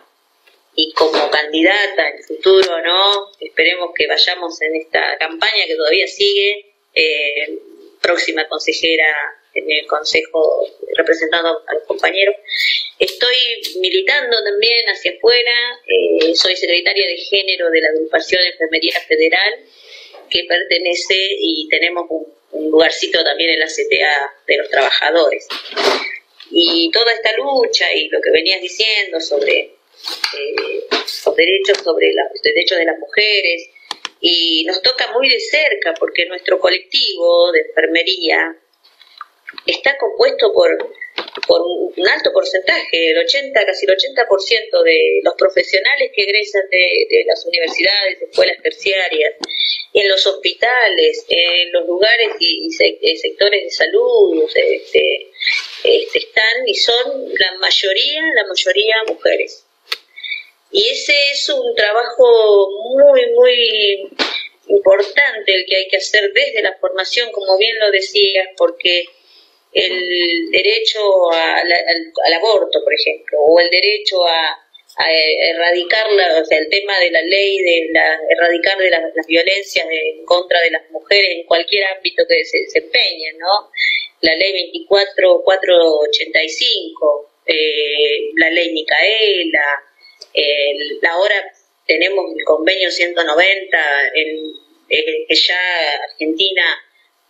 y 0.75 0.93
como 0.93 1.31
candidata 1.31 2.09
en 2.09 2.17
el 2.17 2.25
futuro, 2.25 2.81
¿no? 2.83 3.31
Esperemos 3.41 3.91
que 3.95 4.07
vayamos 4.07 4.61
en 4.63 4.77
esta 4.77 5.17
campaña 5.19 5.67
que 5.67 5.77
todavía 5.77 6.07
sigue, 6.07 6.67
próxima 8.01 8.49
consejera 8.49 9.07
en 9.55 9.71
el 9.71 9.87
consejo 9.87 10.67
representando 10.97 11.63
a 11.67 11.75
los 11.75 11.85
compañeros. 11.85 12.37
Estoy 12.99 13.37
militando 13.81 14.43
también 14.45 14.87
hacia 14.87 15.13
afuera, 15.13 15.81
eh, 15.87 16.35
soy 16.35 16.57
secretaria 16.57 17.07
de 17.07 17.17
género 17.17 17.71
de 17.71 17.81
la 17.81 17.89
agrupación 17.89 18.43
de 18.43 18.49
Enfermería 18.49 19.01
Federal, 19.07 19.65
que 20.29 20.45
pertenece 20.49 21.17
y 21.41 21.69
tenemos 21.69 22.07
un, 22.11 22.41
lugarcito 22.71 23.23
también 23.25 23.51
en 23.51 23.61
la 23.61 23.67
CTA 23.67 24.35
de 24.47 24.57
los 24.59 24.69
trabajadores. 24.69 25.47
Y 26.51 26.91
toda 26.93 27.13
esta 27.13 27.33
lucha 27.37 27.87
y 27.95 28.09
lo 28.09 28.21
que 28.21 28.31
venías 28.31 28.61
diciendo 28.61 29.21
sobre 29.21 29.71
eh, 30.39 30.87
derechos 31.37 31.79
sobre 31.83 32.13
los 32.15 32.43
derechos 32.43 32.79
de 32.79 32.85
las 32.85 32.99
mujeres, 32.99 33.71
y 34.21 34.65
nos 34.67 34.83
toca 34.83 35.13
muy 35.13 35.29
de 35.29 35.41
cerca 35.41 35.95
porque 35.99 36.27
nuestro 36.27 36.59
colectivo 36.59 37.53
de 37.53 37.61
enfermería 37.61 38.57
está 39.67 39.97
compuesto 39.99 40.53
por, 40.53 40.71
por 41.47 41.63
un 41.63 42.09
alto 42.09 42.31
porcentaje, 42.33 43.11
el 43.11 43.19
80, 43.19 43.65
casi 43.65 43.87
el 43.87 43.97
80% 43.97 44.83
de 44.85 45.21
los 45.25 45.35
profesionales 45.35 46.11
que 46.15 46.23
egresan 46.23 46.63
de, 46.71 47.25
las 47.27 47.45
universidades, 47.47 48.23
escuelas 48.23 48.57
terciarias, 48.63 49.35
en 49.93 50.09
los 50.09 50.25
hospitales, 50.27 51.25
en 51.29 51.73
los 51.73 51.87
lugares 51.87 52.29
y, 52.39 52.71
sectores 52.71 53.65
de 53.65 53.71
salud, 53.71 54.45
este, 54.55 55.31
este, 55.83 56.19
están 56.19 56.69
y 56.69 56.75
son 56.75 57.35
la 57.39 57.59
mayoría, 57.59 58.23
la 58.35 58.47
mayoría 58.47 58.97
mujeres. 59.09 59.67
Y 60.73 60.89
ese 60.89 61.13
es 61.33 61.49
un 61.49 61.75
trabajo 61.75 62.69
muy, 62.95 63.29
muy 63.33 64.09
importante 64.69 65.53
el 65.53 65.67
que 65.67 65.75
hay 65.77 65.89
que 65.89 65.97
hacer 65.97 66.33
desde 66.33 66.63
la 66.63 66.77
formación, 66.81 67.33
como 67.33 67.59
bien 67.59 67.77
lo 67.79 67.91
decías, 67.91 68.47
porque 68.57 69.05
el 69.73 70.51
derecho 70.51 71.31
al, 71.33 71.73
aborto, 72.35 72.79
por 72.85 72.95
ejemplo, 72.95 73.41
o 73.41 73.59
el 73.61 73.69
derecho 73.71 74.25
a, 74.27 74.59
erradicar, 75.53 76.07
o 76.09 76.45
sea, 76.45 76.59
el 76.59 76.69
tema 76.69 76.99
de 76.99 77.11
la 77.11 77.23
ley 77.23 77.57
de 77.57 77.89
la, 77.91 78.21
erradicar 78.29 78.77
de 78.77 78.91
las 78.91 79.03
violencias 79.27 79.87
en 79.89 80.27
contra 80.27 80.61
de 80.61 80.73
las 80.73 80.91
mujeres 80.91 81.37
en 81.37 81.47
cualquier 81.47 81.87
ámbito 81.87 82.27
que 82.29 82.45
se 82.45 82.59
desempeñen, 82.59 83.39
¿no? 83.39 83.71
La 84.21 84.37
ley 84.37 84.53
24485, 84.53 87.31
eh, 87.47 88.29
la 88.37 88.51
ley 88.51 88.73
Micaela, 88.73 89.90
ahora 91.09 91.53
tenemos 91.87 92.25
el 92.37 92.45
convenio 92.45 92.91
190 92.91 93.79
en, 94.15 94.53
eh, 94.89 95.27
que 95.27 95.35
ya 95.35 95.59
Argentina 96.11 96.63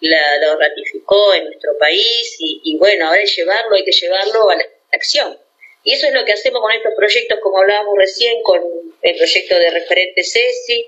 la, 0.00 0.38
lo 0.38 0.58
ratificó 0.58 1.34
en 1.34 1.44
nuestro 1.44 1.76
país 1.78 2.36
y, 2.38 2.76
bueno, 2.78 3.06
ahora 3.06 3.20
que 3.20 3.26
llevarlo, 3.26 3.76
hay 3.76 3.84
que 3.84 3.92
llevarlo 3.92 4.50
a 4.50 4.56
la 4.56 4.64
acción. 4.92 5.38
Y 5.82 5.94
eso 5.94 6.08
es 6.08 6.14
lo 6.14 6.24
que 6.24 6.32
hacemos 6.32 6.60
con 6.60 6.72
estos 6.72 6.92
proyectos, 6.94 7.38
como 7.42 7.58
hablábamos 7.58 7.96
recién, 7.96 8.42
con 8.42 8.60
el 9.02 9.16
proyecto 9.16 9.58
de 9.58 9.70
referente 9.70 10.22
CESI, 10.22 10.86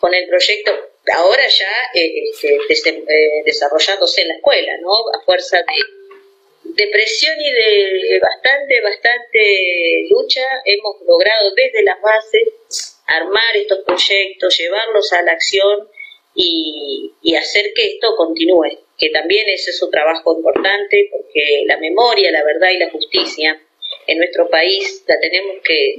con 0.00 0.14
el 0.14 0.28
proyecto 0.28 0.72
ahora 1.12 1.46
ya 1.48 1.70
eh, 1.94 2.30
este, 2.68 2.90
eh, 2.90 3.42
desarrollándose 3.44 4.22
en 4.22 4.28
la 4.28 4.34
escuela, 4.34 4.72
¿no? 4.80 4.92
A 5.12 5.22
fuerza 5.24 5.58
de, 5.58 5.64
de 6.76 6.86
presión 6.88 7.34
y 7.40 7.50
de 7.50 8.18
bastante, 8.20 8.80
bastante 8.80 10.06
lucha, 10.10 10.42
hemos 10.64 10.96
logrado 11.06 11.52
desde 11.54 11.82
las 11.82 12.00
bases 12.00 12.94
armar 13.06 13.56
estos 13.56 13.80
proyectos, 13.84 14.56
llevarlos 14.58 15.12
a 15.12 15.22
la 15.22 15.32
acción 15.32 15.88
y, 16.34 17.12
hacer 17.36 17.72
que 17.74 17.86
esto 17.86 18.14
continúe, 18.16 18.78
que 18.96 19.10
también 19.10 19.48
ese 19.48 19.70
es 19.70 19.82
un 19.82 19.90
trabajo 19.90 20.36
importante 20.36 21.08
porque 21.10 21.64
la 21.66 21.76
memoria, 21.78 22.30
la 22.30 22.44
verdad 22.44 22.70
y 22.70 22.78
la 22.78 22.90
justicia 22.90 23.60
en 24.06 24.18
nuestro 24.18 24.48
país 24.48 25.04
la 25.06 25.18
tenemos 25.20 25.56
que, 25.64 25.96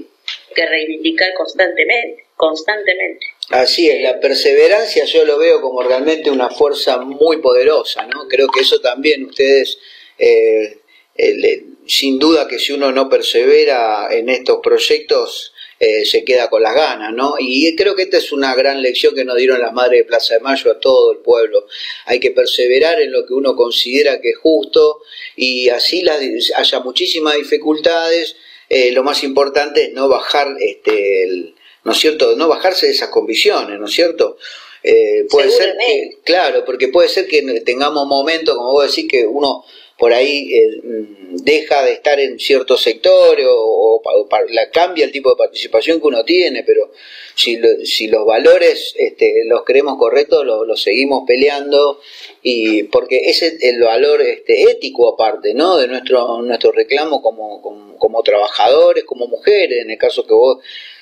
reivindicar 0.55 1.33
constantemente, 1.33 2.27
constantemente. 2.37 3.25
Así 3.49 3.89
es, 3.89 4.01
la 4.01 4.19
perseverancia 4.21 5.03
yo 5.03 5.25
lo 5.25 5.37
veo 5.37 5.61
como 5.61 5.83
realmente 5.83 6.31
una 6.31 6.49
fuerza 6.49 6.97
muy 6.97 7.41
poderosa, 7.41 8.07
¿no? 8.07 8.27
Creo 8.29 8.47
que 8.47 8.61
eso 8.61 8.79
también 8.79 9.25
ustedes, 9.25 9.77
eh, 10.17 10.79
eh, 11.15 11.63
sin 11.87 12.19
duda 12.19 12.47
que 12.47 12.59
si 12.59 12.73
uno 12.73 12.91
no 12.91 13.09
persevera 13.09 14.07
en 14.11 14.29
estos 14.29 14.59
proyectos, 14.61 15.53
eh, 15.77 16.05
se 16.05 16.23
queda 16.23 16.49
con 16.49 16.63
las 16.63 16.73
ganas, 16.73 17.13
¿no? 17.13 17.35
Y 17.37 17.75
creo 17.75 17.95
que 17.97 18.03
esta 18.03 18.17
es 18.17 18.31
una 18.31 18.55
gran 18.55 18.81
lección 18.81 19.13
que 19.13 19.25
nos 19.25 19.35
dieron 19.35 19.59
las 19.59 19.73
madres 19.73 19.99
de 19.99 20.05
Plaza 20.05 20.35
de 20.35 20.39
Mayo 20.39 20.71
a 20.71 20.79
todo 20.79 21.11
el 21.11 21.17
pueblo. 21.17 21.67
Hay 22.05 22.21
que 22.21 22.31
perseverar 22.31 23.01
en 23.01 23.11
lo 23.11 23.25
que 23.25 23.33
uno 23.33 23.57
considera 23.57 24.21
que 24.21 24.29
es 24.29 24.37
justo 24.37 25.01
y 25.35 25.67
así 25.67 26.01
las, 26.01 26.21
haya 26.55 26.79
muchísimas 26.79 27.35
dificultades. 27.35 28.37
Eh, 28.69 28.93
lo 28.93 29.03
más 29.03 29.23
importante 29.25 29.83
es 29.83 29.91
no 29.91 30.07
bajar, 30.07 30.55
este, 30.61 31.53
¿no 31.83 31.91
es 31.91 31.97
cierto? 31.97 32.37
No 32.37 32.47
bajarse 32.47 32.85
de 32.85 32.93
esas 32.93 33.09
convicciones, 33.09 33.77
¿no 33.77 33.87
es 33.87 33.91
cierto? 33.91 34.37
Eh, 34.81 35.25
puede 35.29 35.49
ser 35.49 35.75
que, 35.77 36.19
claro, 36.23 36.63
porque 36.63 36.87
puede 36.87 37.09
ser 37.09 37.27
que 37.27 37.41
tengamos 37.65 38.07
momentos, 38.07 38.55
como 38.55 38.71
vos 38.71 38.87
decís, 38.87 39.11
que 39.11 39.25
uno 39.25 39.65
por 39.97 40.13
ahí 40.13 40.53
eh, 40.53 40.81
mm, 40.83 41.35
deja 41.37 41.83
de 41.83 41.93
estar 41.93 42.19
en 42.19 42.39
cierto 42.39 42.77
sector 42.77 43.37
o, 43.47 44.01
la, 44.49 44.69
cambia 44.69 45.05
el 45.05 45.11
tipo 45.11 45.29
de 45.29 45.37
participación 45.37 45.99
que 45.99 46.07
uno 46.07 46.23
tiene, 46.23 46.63
pero 46.63 46.91
si, 47.35 47.59
si 47.85 48.07
los 48.07 48.25
valores 48.25 48.93
este, 48.97 49.45
los 49.45 49.63
creemos 49.63 49.97
correctos, 49.97 50.45
los, 50.45 50.81
seguimos 50.81 51.23
peleando 51.25 51.99
y 52.41 52.83
porque 52.83 53.17
ese 53.25 53.47
es 53.47 53.63
el 53.63 53.81
valor 53.81 54.21
este, 54.21 54.69
ético 54.69 55.13
aparte, 55.13 55.53
¿no? 55.53 55.77
De 55.77 55.87
nuestro, 55.87 56.41
nuestro 56.41 56.71
reclamo 56.71 57.21
como, 57.21 57.61
como, 57.97 58.23
trabajadores, 58.23 59.03
como 59.05 59.27
mujeres, 59.27 59.81
en 59.81 59.91
el 59.91 59.97
caso 59.97 60.25
que 60.25 60.33
vos 60.33 60.59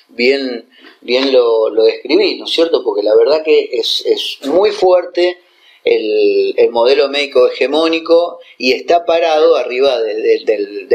bien, 0.08 0.68
bien 1.00 1.32
lo, 1.32 1.68
lo 1.70 1.84
describís, 1.84 2.38
¿no 2.38 2.44
es 2.44 2.52
cierto? 2.52 2.82
Porque 2.84 3.02
la 3.02 3.14
verdad 3.16 3.42
que 3.42 3.70
es, 3.72 4.04
es 4.06 4.38
muy 4.48 4.70
fuerte 4.70 5.38
el, 5.84 6.70
modelo 6.70 7.08
médico 7.08 7.46
hegemónico 7.48 8.38
y 8.58 8.72
está 8.72 9.04
parado 9.04 9.56
arriba 9.56 10.00
del, 10.00 10.44
del, 10.44 10.88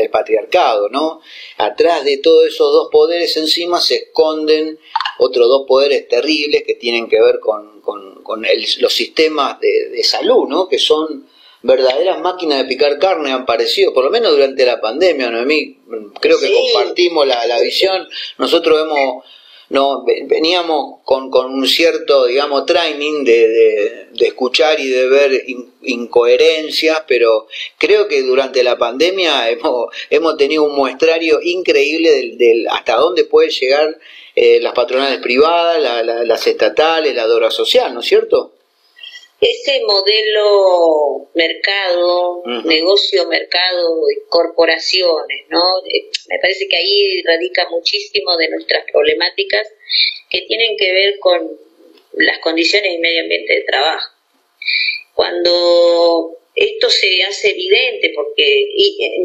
¿no? 0.92 1.22
Atrás 1.58 2.06
de 2.06 2.18
todos 2.18 2.48
esos 2.48 2.72
dos 2.72 2.90
poderes 2.92 3.36
encima 3.38 3.80
se 3.80 3.96
esconden 3.96 4.80
otros 5.20 5.48
dos 5.48 5.66
poderes 5.68 6.08
terribles 6.08 6.64
que 6.66 6.76
tienen 6.76 7.08
que 7.08 7.22
ver 7.22 7.40
con, 7.40 7.80
los 8.80 8.94
sistemas 8.94 9.60
de, 9.60 10.04
salud, 10.04 10.48
¿no? 10.48 10.68
Que 10.68 10.80
son 10.80 11.28
verdaderas 11.62 12.22
máquinas 12.22 12.60
de 12.60 12.66
picar 12.66 13.00
carne 13.00 13.32
han 13.32 13.46
parecido, 13.46 13.94
por 13.94 14.06
lo 14.06 14.12
menos 14.12 14.32
durante 14.32 14.66
la 14.66 14.80
pandemia, 14.80 15.30
¿no? 15.30 15.40
A 15.40 15.46
mí 15.46 15.80
creo 16.22 16.40
que 16.40 16.54
compartimos 16.54 17.28
la, 17.28 17.46
la 17.46 17.60
visión, 17.60 18.08
nosotros 18.38 18.82
hemos 18.82 19.24
no 19.70 20.04
veníamos 20.04 21.00
con, 21.04 21.30
con 21.30 21.54
un 21.54 21.68
cierto, 21.68 22.26
digamos, 22.26 22.66
training 22.66 23.24
de, 23.24 24.08
de, 24.12 24.28
escuchar 24.28 24.80
y 24.80 24.88
de 24.88 25.08
ver 25.08 25.44
incoherencias, 25.82 27.04
pero 27.08 27.48
creo 27.78 28.08
que 28.08 28.22
durante 28.22 28.64
la 28.64 28.78
pandemia 28.78 29.50
hemos, 29.52 29.88
hemos 30.10 30.38
tenido 30.38 30.64
un 30.64 30.76
muestrario 30.76 31.40
increíble 31.42 32.12
del, 32.12 32.38
del 32.38 32.68
hasta 32.70 32.96
dónde 32.96 33.26
puede 33.26 33.50
llegar 33.50 33.98
eh, 34.36 34.60
las 34.62 34.74
patronales 34.74 35.20
privadas, 35.20 35.82
las 36.06 36.48
estatales, 36.48 37.16
la 37.16 37.28
dora 37.28 37.52
social, 37.52 37.94
¿no 37.94 38.00
es 38.02 38.06
cierto? 38.06 38.54
ese 39.42 39.82
modelo 39.86 41.30
mercado, 41.34 42.44
negocio, 42.66 43.26
mercado, 43.28 44.02
corporaciones, 44.28 45.46
¿no? 45.50 45.62
Eh, 45.88 46.10
me 46.28 46.40
parece 46.40 46.68
que 46.68 46.76
ahí 46.76 47.22
radica 47.24 47.70
muchísimo 47.70 48.36
de 48.36 48.50
nuestras 48.50 48.84
problemáticas 48.92 49.68
que 50.30 50.42
tienen 50.42 50.76
que 50.78 50.92
ver 50.92 51.20
con 51.20 51.58
las 52.14 52.40
condiciones 52.40 52.94
y 52.96 52.98
medio 52.98 53.22
ambiente 53.22 53.54
de 53.54 53.62
trabajo. 53.62 54.14
Cuando 55.20 56.38
esto 56.56 56.90
se 56.90 57.22
hace 57.24 57.50
evidente, 57.50 58.14
porque 58.16 58.64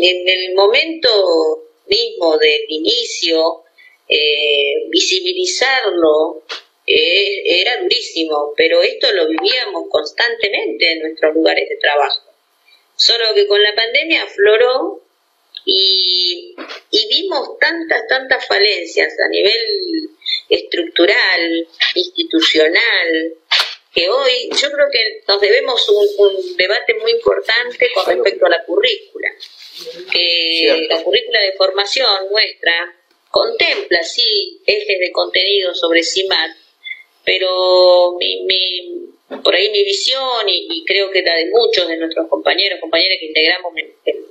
en 0.01 0.29
el 0.29 0.53
momento 0.57 1.69
mismo 1.87 2.37
del 2.37 2.63
inicio, 2.67 3.63
eh, 4.09 4.89
visibilizarlo 4.89 6.43
era 6.85 7.81
durísimo, 7.81 8.53
pero 8.57 8.83
esto 8.83 9.13
lo 9.13 9.29
vivíamos 9.29 9.85
constantemente 9.89 10.91
en 10.91 10.99
nuestros 11.03 11.33
lugares 11.33 11.69
de 11.69 11.77
trabajo. 11.77 12.29
Solo 12.97 13.27
que 13.33 13.47
con 13.47 13.63
la 13.63 13.73
pandemia 13.77 14.25
afloró 14.25 15.01
y, 15.65 16.57
y 16.91 17.09
vimos 17.09 17.57
tantas, 17.61 18.03
tantas 18.09 18.45
falencias 18.49 19.15
a 19.25 19.29
nivel 19.29 20.11
estructural, 20.49 21.69
institucional, 21.95 23.35
que 23.95 24.09
hoy 24.09 24.51
yo 24.61 24.71
creo 24.73 24.87
que 24.91 25.23
nos 25.29 25.41
debemos 25.41 25.89
un, 25.89 26.09
un 26.19 26.57
debate 26.57 26.95
muy 27.01 27.13
importante 27.13 27.91
con 27.95 28.07
respecto 28.07 28.47
a 28.47 28.49
la 28.49 28.65
currícula. 28.65 29.29
Que 30.11 30.87
la 30.89 31.03
currícula 31.03 31.41
de 31.41 31.53
formación 31.53 32.29
nuestra 32.31 32.95
contempla, 33.31 34.03
sí, 34.03 34.61
ejes 34.67 34.99
de 34.99 35.13
contenido 35.13 35.75
sobre 35.75 36.03
CIMAT, 36.03 36.51
pero 37.25 38.17
mi, 38.19 38.47
por 39.43 39.55
ahí 39.55 39.71
mi 39.71 39.85
visión 39.85 40.49
y, 40.49 40.85
creo 40.87 41.11
que 41.11 41.23
la 41.23 41.37
de 41.37 41.51
muchos 41.51 41.89
de 41.89 41.97
nuestros 41.97 42.29
compañeros, 42.29 42.81
compañeras 42.81 43.19
que 43.19 43.27
integramos 43.27 43.73
el, 43.77 43.95
el 44.07 44.25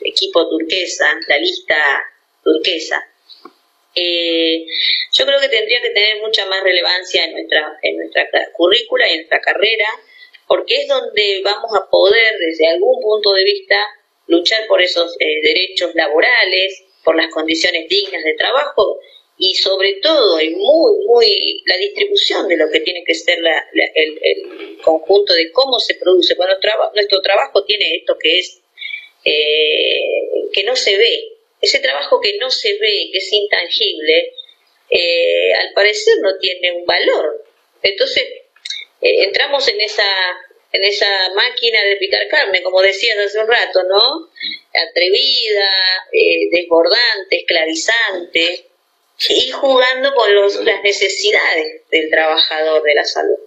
equipo 0.00 0.48
turquesa, 0.48 1.18
la 1.28 1.38
lista 1.38 1.76
turquesa, 2.42 3.04
eh, 3.94 4.64
yo 5.12 5.26
creo 5.26 5.40
que 5.40 5.48
tendría 5.48 5.80
que 5.80 5.90
tener 5.90 6.20
mucha 6.22 6.46
más 6.46 6.62
relevancia 6.62 7.24
en 7.24 7.32
nuestra, 7.32 7.78
en 7.82 7.96
nuestra 7.96 8.28
currícula 8.52 9.08
y 9.08 9.12
en 9.12 9.16
nuestra 9.18 9.40
carrera, 9.40 9.86
porque 10.46 10.82
es 10.82 10.88
donde 10.88 11.42
vamos 11.44 11.70
a 11.76 11.88
poder, 11.90 12.34
desde 12.38 12.68
algún 12.68 13.00
punto 13.00 13.32
de 13.32 13.44
vista, 13.44 13.76
luchar 14.26 14.66
por 14.66 14.82
esos 14.82 15.16
eh, 15.18 15.40
derechos 15.42 15.94
laborales, 15.94 16.84
por 17.04 17.16
las 17.16 17.32
condiciones 17.32 17.88
dignas 17.88 18.22
de 18.22 18.34
trabajo 18.34 19.00
y 19.38 19.54
sobre 19.54 19.94
todo 20.02 20.40
y 20.40 20.50
muy 20.50 21.06
muy 21.06 21.62
la 21.64 21.76
distribución 21.76 22.48
de 22.48 22.56
lo 22.56 22.68
que 22.70 22.80
tiene 22.80 23.04
que 23.04 23.14
ser 23.14 23.38
el, 23.94 24.78
conjunto 24.82 25.32
de 25.32 25.50
cómo 25.52 25.78
se 25.78 25.94
produce. 25.94 26.34
Bueno 26.34 26.54
nuestro 26.94 27.22
trabajo 27.22 27.64
tiene 27.64 27.96
esto 27.96 28.16
que 28.18 28.38
es 28.40 28.60
eh, 29.24 30.50
que 30.52 30.64
no 30.64 30.74
se 30.76 30.98
ve 30.98 31.37
ese 31.60 31.78
trabajo 31.80 32.20
que 32.20 32.36
no 32.38 32.50
se 32.50 32.72
ve 32.78 33.08
que 33.12 33.18
es 33.18 33.32
intangible 33.32 34.32
eh, 34.90 35.54
al 35.54 35.72
parecer 35.74 36.14
no 36.20 36.38
tiene 36.38 36.72
un 36.72 36.86
valor 36.86 37.44
entonces 37.82 38.24
eh, 39.00 39.24
entramos 39.24 39.66
en 39.68 39.80
esa 39.80 40.08
en 40.70 40.84
esa 40.84 41.08
máquina 41.34 41.82
de 41.84 41.96
picar 41.96 42.28
carne 42.28 42.62
como 42.62 42.82
decías 42.82 43.18
hace 43.18 43.40
un 43.40 43.48
rato 43.48 43.82
no 43.84 44.28
atrevida 44.74 45.70
desbordante 46.50 47.38
esclavizante 47.38 48.68
y 49.28 49.50
jugando 49.50 50.14
con 50.14 50.32
los, 50.34 50.56
las 50.64 50.82
necesidades 50.82 51.82
del 51.90 52.08
trabajador 52.08 52.82
de 52.82 52.94
la 52.94 53.04
salud. 53.04 53.38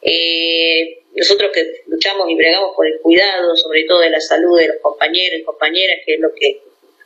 Eh, 0.00 1.02
nosotros 1.14 1.50
que 1.52 1.82
luchamos 1.86 2.30
y 2.30 2.34
bregamos 2.34 2.74
por 2.76 2.86
el 2.86 3.00
cuidado, 3.00 3.56
sobre 3.56 3.84
todo 3.84 4.00
de 4.00 4.10
la 4.10 4.20
salud 4.20 4.58
de 4.58 4.68
los 4.68 4.76
compañeros 4.80 5.40
y 5.40 5.44
compañeras, 5.44 5.98
que 6.06 6.14
es 6.14 6.20
lo 6.20 6.32
que 6.34 6.60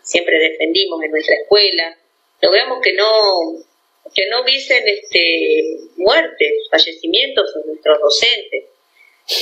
siempre 0.07 0.39
defendimos 0.39 1.03
en 1.03 1.11
nuestra 1.11 1.35
escuela, 1.35 1.99
logramos 2.41 2.81
que 2.81 2.95
no 2.95 3.67
que 4.15 4.29
no 4.29 4.43
hubiesen 4.43 4.87
este, 4.87 5.79
muertes, 5.97 6.69
fallecimientos 6.71 7.51
en 7.57 7.67
nuestros 7.67 8.01
docentes. 8.01 8.65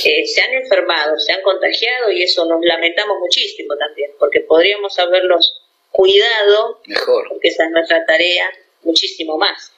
Eh, 0.03 0.25
se 0.25 0.41
han 0.41 0.53
enfermado, 0.53 1.19
se 1.19 1.31
han 1.31 1.41
contagiado 1.43 2.11
y 2.11 2.23
eso 2.23 2.43
nos 2.45 2.59
lamentamos 2.65 3.19
muchísimo 3.19 3.77
también, 3.77 4.11
porque 4.17 4.41
podríamos 4.41 4.97
haberlos 4.97 5.61
cuidado, 5.91 6.81
Mejor. 6.87 7.29
porque 7.29 7.49
esa 7.49 7.65
es 7.65 7.71
nuestra 7.71 8.03
tarea, 8.05 8.49
muchísimo 8.81 9.37
más. 9.37 9.71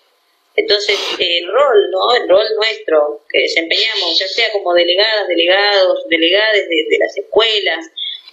Entonces, 0.56 0.98
el 1.20 1.48
rol, 1.48 1.92
¿no? 1.92 2.16
El 2.16 2.28
rol 2.28 2.48
nuestro 2.56 3.22
que 3.30 3.42
desempeñamos, 3.42 4.18
ya 4.18 4.28
sea 4.28 4.52
como 4.52 4.74
delegadas, 4.74 5.28
delegados, 5.28 6.08
delegades 6.10 6.68
de, 6.68 6.98
las 6.98 7.16
escuelas 7.16 7.86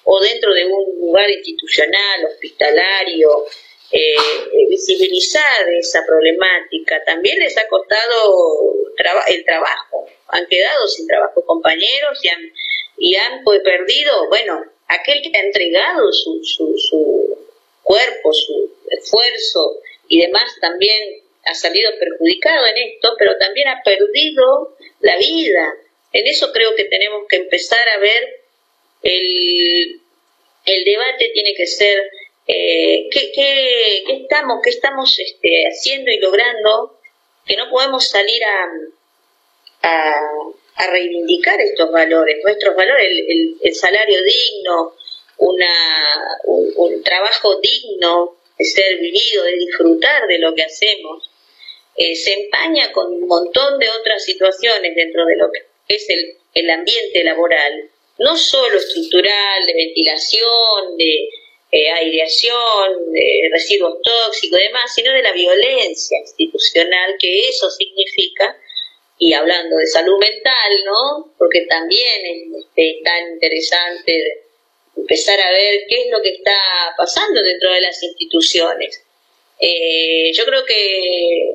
o 0.04 0.20
dentro 0.20 0.52
de 0.52 0.66
un 0.66 1.00
lugar 1.00 1.30
institucional, 1.30 2.24
hospitalario, 2.26 3.46
eh, 3.90 4.66
visibilizar 4.68 5.68
esa 5.78 6.04
problemática. 6.06 7.02
También 7.04 7.38
les 7.38 7.56
ha 7.58 7.66
costado 7.68 8.74
el 9.28 9.44
trabajo. 9.44 10.06
Han 10.28 10.46
quedado 10.46 10.86
sin 10.86 11.06
trabajo 11.06 11.44
compañeros 11.44 12.18
y 12.22 12.28
han, 12.28 12.52
y 12.98 13.16
han 13.16 13.44
pues, 13.44 13.60
perdido, 13.60 14.28
bueno, 14.28 14.64
aquel 14.88 15.22
que 15.22 15.38
ha 15.38 15.42
entregado 15.42 16.12
su, 16.12 16.40
su, 16.42 16.76
su 16.78 17.38
cuerpo, 17.82 18.32
su 18.32 18.72
esfuerzo 18.90 19.80
y 20.08 20.20
demás 20.22 20.56
también 20.60 21.22
ha 21.44 21.54
salido 21.54 21.90
perjudicado 21.98 22.66
en 22.66 22.78
esto, 22.78 23.14
pero 23.18 23.36
también 23.38 23.68
ha 23.68 23.82
perdido 23.84 24.76
la 25.00 25.16
vida. 25.18 25.74
En 26.12 26.26
eso 26.26 26.52
creo 26.52 26.74
que 26.74 26.84
tenemos 26.84 27.24
que 27.28 27.36
empezar 27.36 27.86
a 27.96 27.98
ver 27.98 28.43
el, 29.04 30.00
el 30.66 30.84
debate 30.84 31.30
tiene 31.32 31.54
que 31.54 31.66
ser 31.66 32.10
eh, 32.46 33.08
¿qué, 33.10 33.32
qué, 33.34 34.04
estamos, 34.08 34.60
qué 34.62 34.70
estamos 34.70 35.18
este, 35.18 35.64
haciendo 35.66 36.10
y 36.10 36.18
logrando, 36.18 36.98
que 37.46 37.56
no 37.56 37.70
podemos 37.70 38.08
salir 38.08 38.42
a, 38.44 38.68
a, 40.76 40.86
reivindicar 40.90 41.60
estos 41.60 41.90
valores, 41.90 42.36
nuestros 42.44 42.76
valores, 42.76 43.06
el, 43.28 43.56
el 43.62 43.74
salario 43.74 44.18
digno, 44.22 44.94
una, 45.38 46.38
un, 46.44 47.02
trabajo 47.02 47.60
digno 47.60 48.36
de 48.58 48.64
ser 48.64 48.98
vivido, 48.98 49.44
de 49.44 49.56
disfrutar 49.56 50.26
de 50.26 50.38
lo 50.38 50.54
que 50.54 50.64
hacemos, 50.64 51.30
eh, 51.96 52.14
se 52.14 52.32
empaña 52.34 52.92
con 52.92 53.12
un 53.12 53.26
montón 53.26 53.78
de 53.78 53.88
otras 53.88 54.22
situaciones 54.24 54.94
dentro 54.94 55.24
de 55.24 55.36
lo 55.36 55.50
que 55.50 55.94
es 55.94 56.08
el, 56.10 56.36
el 56.54 56.70
ambiente 56.70 57.24
laboral, 57.24 57.90
no 58.18 58.36
solo 58.36 58.76
estructural, 58.78 59.66
de 59.66 59.74
ventilación, 59.74 60.96
de 60.96 61.28
eh, 61.72 61.90
aireación, 61.90 63.12
de 63.12 63.48
residuos 63.52 64.00
tóxicos 64.02 64.60
y 64.60 64.62
demás, 64.62 64.94
sino 64.94 65.12
de 65.12 65.22
la 65.22 65.32
violencia 65.32 66.18
institucional 66.20 67.16
que 67.18 67.48
eso 67.48 67.70
significa, 67.70 68.56
y 69.18 69.32
hablando 69.32 69.76
de 69.76 69.86
salud 69.86 70.18
mental, 70.18 70.84
¿no? 70.84 71.34
Porque 71.38 71.66
también 71.68 72.26
es 72.26 72.64
este, 72.64 73.00
tan 73.04 73.32
interesante 73.32 74.44
empezar 74.96 75.40
a 75.40 75.50
ver 75.50 75.80
qué 75.88 76.02
es 76.02 76.10
lo 76.10 76.22
que 76.22 76.30
está 76.30 76.56
pasando 76.96 77.42
dentro 77.42 77.72
de 77.72 77.80
las 77.80 78.02
instituciones. 78.02 79.02
Eh, 79.58 80.32
yo 80.32 80.44
creo 80.44 80.64
que 80.64 81.54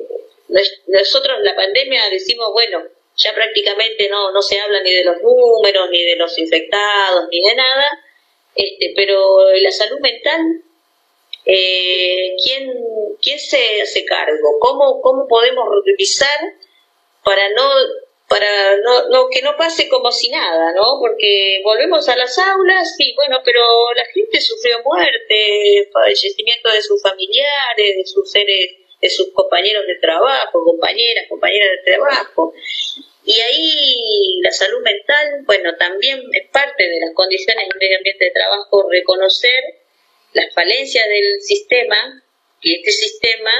nosotros 0.88 1.38
la 1.42 1.54
pandemia 1.54 2.10
decimos, 2.10 2.52
bueno, 2.52 2.82
ya 3.22 3.34
prácticamente 3.34 4.08
no, 4.08 4.32
no 4.32 4.40
se 4.40 4.58
habla 4.58 4.82
ni 4.82 4.92
de 4.92 5.04
los 5.04 5.16
números, 5.22 5.90
ni 5.90 6.02
de 6.02 6.16
los 6.16 6.36
infectados, 6.38 7.26
ni 7.30 7.40
de 7.40 7.54
nada, 7.54 8.00
este, 8.54 8.92
pero 8.96 9.50
la 9.52 9.70
salud 9.70 10.00
mental, 10.00 10.40
eh, 11.44 12.34
¿quién, 12.42 12.72
¿quién 13.20 13.38
se 13.38 13.82
hace 13.82 14.04
cargo? 14.04 14.58
¿Cómo, 14.58 15.00
¿Cómo 15.02 15.28
podemos 15.28 15.66
revisar 15.84 16.38
para 17.22 17.48
no 17.50 17.70
para 18.30 18.76
no, 18.76 19.08
no, 19.08 19.28
que 19.28 19.42
no 19.42 19.56
pase 19.56 19.88
como 19.88 20.12
si 20.12 20.28
nada, 20.30 20.72
¿no? 20.72 21.00
Porque 21.00 21.60
volvemos 21.64 22.08
a 22.08 22.16
las 22.16 22.38
aulas 22.38 22.94
y 22.96 23.12
bueno, 23.16 23.38
pero 23.44 23.60
la 23.92 24.04
gente 24.04 24.40
sufrió 24.40 24.76
muerte, 24.84 25.90
fallecimiento 25.92 26.70
de 26.70 26.80
sus 26.80 27.02
familiares, 27.02 27.96
de 27.96 28.06
sus 28.06 28.30
seres, 28.30 28.70
de 29.00 29.10
sus 29.10 29.32
compañeros 29.32 29.84
de 29.84 29.96
trabajo, 29.96 30.62
compañeras, 30.64 31.24
compañeras 31.28 31.70
de 31.84 31.92
trabajo. 31.92 32.52
Y 33.30 33.40
ahí 33.40 34.40
la 34.42 34.50
salud 34.50 34.82
mental, 34.82 35.44
bueno, 35.46 35.76
también 35.76 36.20
es 36.32 36.50
parte 36.50 36.82
de 36.82 36.98
las 36.98 37.14
condiciones 37.14 37.68
del 37.68 37.78
medio 37.78 37.98
ambiente 37.98 38.24
de 38.24 38.30
trabajo, 38.32 38.90
reconocer 38.90 39.62
las 40.32 40.52
falencias 40.52 41.06
del 41.06 41.40
sistema 41.40 42.24
y 42.60 42.74
este 42.74 42.90
sistema 42.90 43.52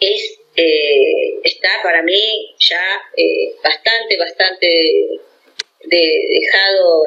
es 0.00 0.38
eh, 0.56 1.40
está 1.44 1.68
para 1.82 2.02
mí 2.02 2.54
ya 2.58 3.02
eh, 3.18 3.54
bastante, 3.62 4.16
bastante 4.16 4.66
dejado, 5.84 7.02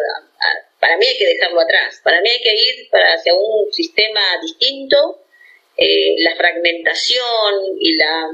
para 0.80 0.96
mí 0.98 1.08
hay 1.08 1.18
que 1.18 1.26
dejarlo 1.26 1.60
atrás, 1.62 2.02
para 2.04 2.22
mí 2.22 2.30
hay 2.30 2.42
que 2.44 2.54
ir 2.54 2.88
para 2.92 3.16
hacia 3.16 3.34
un 3.34 3.74
sistema 3.74 4.22
distinto, 4.44 5.24
eh, 5.76 6.18
la 6.20 6.36
fragmentación 6.36 7.78
y 7.80 7.96
la 7.96 8.30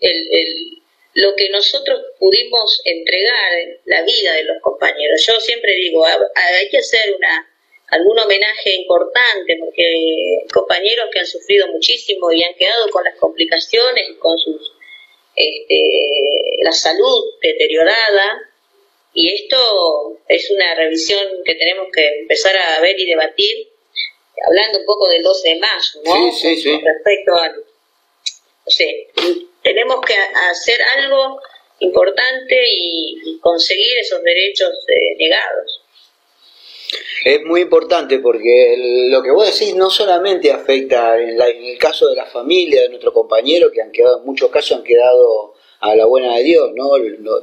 el, 0.00 0.28
el, 0.30 0.82
lo 1.14 1.34
que 1.34 1.50
nosotros 1.50 2.00
pudimos 2.18 2.80
entregar, 2.84 3.52
la 3.84 4.02
vida 4.02 4.34
de 4.34 4.44
los 4.44 4.62
compañeros. 4.62 5.22
Yo 5.26 5.38
siempre 5.40 5.74
digo, 5.76 6.04
hay 6.04 6.68
que 6.70 6.78
hacer 6.78 7.14
una 7.16 7.48
algún 7.88 8.18
homenaje 8.18 8.74
importante, 8.74 9.58
porque 9.60 10.46
compañeros 10.52 11.08
que 11.12 11.18
han 11.18 11.26
sufrido 11.26 11.68
muchísimo 11.68 12.32
y 12.32 12.42
han 12.42 12.54
quedado 12.54 12.88
con 12.88 13.04
las 13.04 13.16
complicaciones 13.16 14.16
con 14.18 14.38
sus 14.38 14.72
este, 15.36 15.80
la 16.62 16.72
salud 16.72 17.34
deteriorada, 17.42 18.48
y 19.14 19.32
esto 19.34 20.20
es 20.26 20.50
una 20.50 20.74
revisión 20.74 21.26
que 21.44 21.54
tenemos 21.54 21.88
que 21.92 22.06
empezar 22.20 22.56
a 22.56 22.80
ver 22.80 22.98
y 22.98 23.06
debatir, 23.06 23.68
hablando 24.46 24.78
un 24.80 24.86
poco 24.86 25.08
del 25.08 25.22
12 25.22 25.48
de 25.50 25.60
mayo, 25.60 26.00
¿no? 26.04 26.32
Sí, 26.32 26.40
sí, 26.40 26.62
sí. 26.62 26.80
respecto 26.82 27.34
a... 27.34 27.54
O 28.64 28.70
sea, 28.70 28.88
tenemos 29.62 30.00
que 30.06 30.14
hacer 30.14 30.78
algo 30.98 31.40
importante 31.80 32.56
y, 32.66 33.38
conseguir 33.40 33.98
esos 33.98 34.22
derechos 34.22 34.70
eh, 34.86 35.16
negados. 35.18 35.82
Es 37.24 37.42
muy 37.44 37.62
importante 37.62 38.18
porque 38.18 38.74
lo 39.08 39.22
que 39.22 39.30
vos 39.30 39.46
decís 39.46 39.74
no 39.74 39.90
solamente 39.90 40.52
afecta 40.52 41.18
en, 41.18 41.40
el 41.40 41.78
caso 41.78 42.08
de 42.08 42.16
la 42.16 42.26
familia, 42.26 42.82
de 42.82 42.88
nuestro 42.88 43.12
compañero, 43.12 43.70
que 43.72 43.82
han 43.82 43.90
quedado, 43.90 44.18
en 44.18 44.24
muchos 44.24 44.50
casos 44.50 44.78
han 44.78 44.84
quedado 44.84 45.54
a 45.80 45.96
la 45.96 46.04
buena 46.04 46.36
de 46.36 46.44
Dios, 46.44 46.70
¿no? 46.74 46.92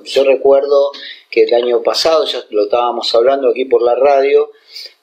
Yo 0.03 0.23
recuerdo 0.23 0.91
que 1.29 1.43
el 1.43 1.53
año 1.53 1.83
pasado, 1.83 2.25
ya 2.25 2.43
lo 2.51 2.63
estábamos 2.63 3.13
hablando 3.13 3.49
aquí 3.49 3.65
por 3.65 3.81
la 3.81 3.95
radio, 3.95 4.51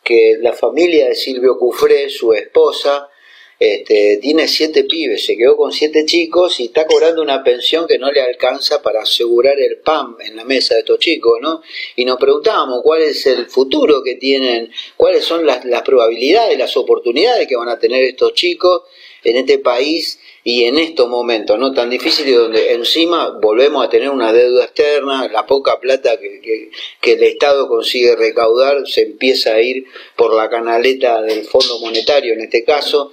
que 0.02 0.36
la 0.40 0.52
familia 0.52 1.08
de 1.08 1.14
Silvio 1.14 1.58
Cufré, 1.58 2.08
su 2.08 2.32
esposa, 2.32 3.10
este, 3.58 4.18
tiene 4.18 4.48
siete 4.48 4.84
pibes, 4.84 5.24
se 5.24 5.36
quedó 5.36 5.56
con 5.56 5.72
siete 5.72 6.04
chicos 6.04 6.60
y 6.60 6.66
está 6.66 6.86
cobrando 6.86 7.22
una 7.22 7.42
pensión 7.42 7.86
que 7.86 7.98
no 7.98 8.12
le 8.12 8.20
alcanza 8.20 8.82
para 8.82 9.02
asegurar 9.02 9.58
el 9.58 9.78
pan 9.78 10.16
en 10.24 10.36
la 10.36 10.44
mesa 10.44 10.74
de 10.74 10.80
estos 10.80 10.98
chicos, 10.98 11.38
¿no? 11.40 11.62
Y 11.96 12.04
nos 12.04 12.18
preguntábamos 12.18 12.80
cuál 12.82 13.02
es 13.02 13.24
el 13.26 13.46
futuro 13.46 14.02
que 14.02 14.16
tienen, 14.16 14.70
cuáles 14.96 15.24
son 15.24 15.46
las, 15.46 15.64
las 15.64 15.82
probabilidades, 15.82 16.58
las 16.58 16.76
oportunidades 16.76 17.48
que 17.48 17.56
van 17.56 17.70
a 17.70 17.78
tener 17.78 18.04
estos 18.04 18.34
chicos 18.34 18.82
en 19.24 19.36
este 19.36 19.58
país 19.58 20.20
y 20.44 20.64
en 20.64 20.78
estos 20.78 21.08
momentos 21.08 21.58
no 21.58 21.72
tan 21.72 21.90
difíciles 21.90 22.36
donde 22.36 22.72
encima 22.72 23.38
volvemos 23.40 23.84
a 23.84 23.90
tener 23.90 24.10
una 24.10 24.32
deuda 24.32 24.64
externa, 24.64 25.28
la 25.28 25.46
poca 25.46 25.80
plata 25.80 26.18
que, 26.18 26.70
que, 27.00 27.12
el 27.12 27.22
Estado 27.22 27.68
consigue 27.68 28.14
recaudar 28.14 28.86
se 28.86 29.02
empieza 29.02 29.54
a 29.54 29.60
ir 29.60 29.86
por 30.16 30.34
la 30.34 30.48
canaleta 30.48 31.22
del 31.22 31.44
Fondo 31.44 31.80
Monetario 31.80 32.34
en 32.34 32.42
este 32.42 32.64
caso 32.64 33.12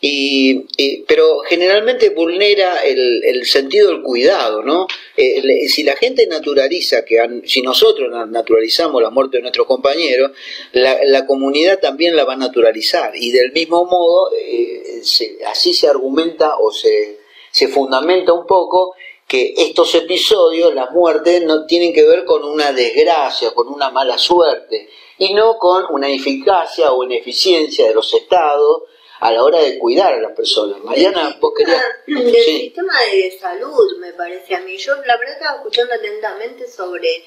y, 0.00 1.02
pero 1.08 1.40
generalmente 1.40 2.10
vulnera 2.10 2.84
el, 2.84 3.24
el, 3.24 3.44
sentido 3.46 3.88
del 3.88 4.02
cuidado, 4.02 4.62
¿no? 4.62 4.86
Eh, 5.16 5.68
si 5.68 5.82
la 5.82 5.96
gente 5.96 6.26
naturaliza, 6.28 7.04
que 7.04 7.18
si 7.46 7.62
nosotros 7.62 8.08
naturalizamos 8.28 9.02
la 9.02 9.10
muerte 9.10 9.38
de 9.38 9.42
nuestros 9.42 9.66
compañeros, 9.66 10.30
la, 10.72 10.98
la 11.04 11.26
comunidad 11.26 11.80
también 11.80 12.14
la 12.14 12.24
va 12.24 12.34
a 12.34 12.36
naturalizar 12.36 13.16
y 13.16 13.32
del 13.32 13.52
mismo 13.52 13.86
modo 13.86 14.30
eh, 14.36 15.02
así 15.46 15.74
se 15.74 15.88
argumenta 15.88 16.58
o 16.58 16.70
se, 16.70 17.18
se 17.50 17.66
fundamenta 17.66 18.32
un 18.32 18.46
poco 18.46 18.94
que 19.26 19.52
estos 19.58 19.94
episodios, 19.94 20.74
las 20.74 20.90
muertes, 20.92 21.42
no 21.42 21.66
tienen 21.66 21.92
que 21.92 22.06
ver 22.06 22.24
con 22.24 22.44
una 22.44 22.72
desgracia, 22.72 23.50
con 23.50 23.68
una 23.68 23.90
mala 23.90 24.16
suerte, 24.16 24.88
y 25.18 25.34
no 25.34 25.58
con 25.58 25.84
una 25.90 26.08
eficacia 26.08 26.92
o 26.92 27.04
ineficiencia 27.04 27.88
de 27.88 27.94
los 27.94 28.14
estados 28.14 28.84
a 29.20 29.32
la 29.32 29.42
hora 29.42 29.60
de 29.60 29.78
cuidar 29.78 30.14
a 30.14 30.20
las 30.20 30.32
personas. 30.32 30.82
Mariana, 30.82 31.36
vos 31.40 31.52
querías... 31.56 31.82
Del 32.06 32.34
sistema 32.34 32.94
de 33.12 33.36
salud, 33.38 33.98
me 33.98 34.12
parece 34.12 34.54
a 34.54 34.60
mí. 34.60 34.76
Yo 34.76 34.94
la 35.04 35.16
verdad 35.16 35.34
estaba 35.34 35.56
escuchando 35.56 35.94
atentamente 35.94 36.68
sobre 36.68 37.24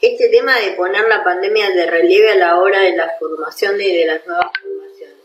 este 0.00 0.28
tema 0.28 0.58
de 0.58 0.72
poner 0.72 1.06
la 1.08 1.22
pandemia 1.22 1.70
de 1.70 1.86
relieve 1.86 2.30
a 2.30 2.36
la 2.36 2.58
hora 2.60 2.80
de 2.80 2.96
la 2.96 3.16
formación 3.18 3.80
y 3.80 3.92
de 3.92 4.06
las 4.06 4.26
nuevas 4.26 4.50
formaciones. 4.60 5.16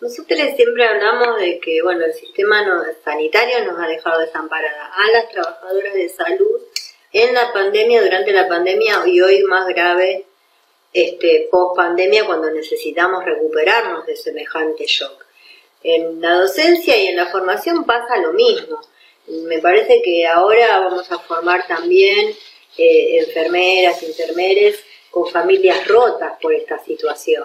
Nosotros 0.00 0.38
siempre 0.56 0.86
hablamos 0.86 1.40
de 1.40 1.60
que, 1.60 1.82
bueno, 1.82 2.04
el 2.04 2.14
sistema 2.14 2.64
sanitario 3.04 3.64
nos 3.64 3.80
ha 3.80 3.86
dejado 3.86 4.20
desamparada 4.20 4.92
a 4.92 5.10
las 5.12 5.28
trabajadoras 5.28 5.94
de 5.94 6.08
salud 6.08 6.60
en 7.12 7.32
la 7.32 7.52
pandemia, 7.52 8.02
durante 8.02 8.32
la 8.32 8.48
pandemia 8.48 9.02
y 9.06 9.20
hoy 9.20 9.42
más 9.44 9.66
grave, 9.68 10.26
este, 10.92 11.48
post 11.50 11.76
pandemia, 11.76 12.26
cuando 12.26 12.50
necesitamos 12.50 13.24
recuperarnos 13.24 14.04
de 14.06 14.16
semejante 14.16 14.84
shock. 14.86 15.23
En 15.84 16.20
la 16.20 16.40
docencia 16.40 16.96
y 16.96 17.08
en 17.08 17.16
la 17.16 17.26
formación 17.26 17.84
pasa 17.84 18.16
lo 18.16 18.32
mismo. 18.32 18.80
Me 19.26 19.58
parece 19.58 20.00
que 20.02 20.26
ahora 20.26 20.80
vamos 20.80 21.12
a 21.12 21.18
formar 21.18 21.66
también 21.68 22.34
eh, 22.78 23.18
enfermeras, 23.18 24.02
enfermeres 24.02 24.82
con 25.10 25.28
familias 25.28 25.86
rotas 25.86 26.32
por 26.40 26.54
esta 26.54 26.78
situación. 26.82 27.44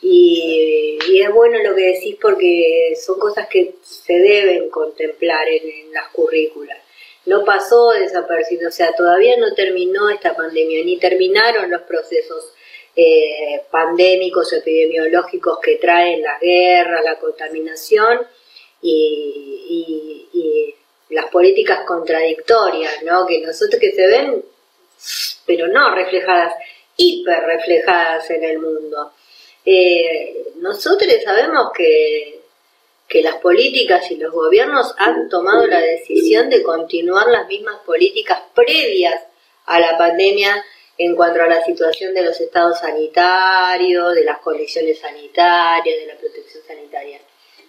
Y, 0.00 0.98
es 1.22 1.32
bueno 1.32 1.58
lo 1.62 1.74
que 1.74 1.94
decís 1.94 2.16
porque 2.20 2.94
son 3.02 3.18
cosas 3.18 3.48
que 3.48 3.76
se 3.82 4.12
deben 4.12 4.68
contemplar 4.68 5.48
en, 5.48 5.90
las 5.92 6.08
currículas. 6.08 6.78
No 7.24 7.44
pasó 7.44 7.92
desaparecido, 7.92 8.68
o 8.68 8.72
sea, 8.72 8.92
todavía 8.94 9.38
no 9.38 9.54
terminó 9.54 10.10
esta 10.10 10.36
pandemia, 10.36 10.84
ni 10.84 10.98
terminaron 10.98 11.70
los 11.70 11.82
procesos 11.82 12.52
eh, 12.96 13.62
pandémicos, 13.70 14.52
epidemiológicos 14.52 15.58
que 15.60 15.76
traen 15.76 16.22
las 16.22 16.40
guerras, 16.40 17.02
la 17.04 17.18
contaminación 17.18 18.20
y, 18.82 20.74
las 21.10 21.26
políticas 21.26 21.84
contradictorias, 21.86 23.02
¿no? 23.04 23.24
Que 23.24 23.40
nosotros 23.40 23.80
que 23.80 23.92
se 23.92 24.06
ven, 24.06 24.44
pero 25.46 25.68
no 25.68 25.94
reflejadas, 25.94 26.54
hiper 26.96 27.40
reflejadas 27.44 28.28
en 28.30 28.42
el 28.42 28.58
mundo. 28.58 29.12
Eh, 29.64 30.46
nosotros 30.56 31.12
sabemos 31.22 31.70
que, 31.76 32.40
que 33.06 33.22
las 33.22 33.36
políticas 33.36 34.10
y 34.10 34.16
los 34.16 34.32
gobiernos 34.32 34.92
han 34.98 35.28
tomado 35.28 35.66
la 35.66 35.80
decisión 35.80 36.50
de 36.50 36.64
continuar 36.64 37.28
las 37.28 37.46
mismas 37.46 37.76
políticas 37.86 38.40
previas 38.54 39.22
a 39.66 39.78
la 39.78 39.96
pandemia 39.96 40.64
en 40.96 41.16
cuanto 41.16 41.42
a 41.42 41.46
la 41.46 41.64
situación 41.64 42.14
de 42.14 42.22
los 42.22 42.40
estados 42.40 42.78
sanitarios, 42.78 44.14
de 44.14 44.24
las 44.24 44.38
condiciones 44.38 44.98
sanitarias, 45.00 45.96
de 45.98 46.06
la 46.06 46.16
protección 46.16 46.62
sanitaria. 46.66 47.20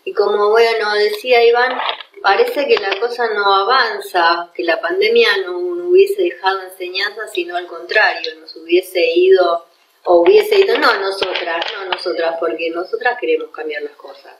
Y 0.03 0.13
como 0.13 0.51
bueno 0.51 0.93
decía 0.93 1.43
Iván, 1.43 1.75
parece 2.21 2.67
que 2.67 2.77
la 2.77 2.99
cosa 2.99 3.27
no 3.33 3.55
avanza, 3.55 4.51
que 4.53 4.63
la 4.63 4.79
pandemia 4.79 5.29
no, 5.45 5.57
hubiese 5.57 6.21
dejado 6.21 6.61
enseñanza, 6.61 7.27
sino 7.27 7.55
al 7.55 7.65
contrario, 7.65 8.35
nos 8.39 8.55
hubiese 8.55 9.03
ido, 9.15 9.65
o 10.03 10.21
hubiese 10.21 10.59
ido, 10.59 10.77
no 10.77 10.93
nosotras, 10.99 11.65
no 11.77 11.85
nosotras, 11.85 12.35
porque 12.39 12.69
nosotras 12.69 13.17
queremos 13.19 13.49
cambiar 13.49 13.81
las 13.81 13.95
cosas, 13.95 14.35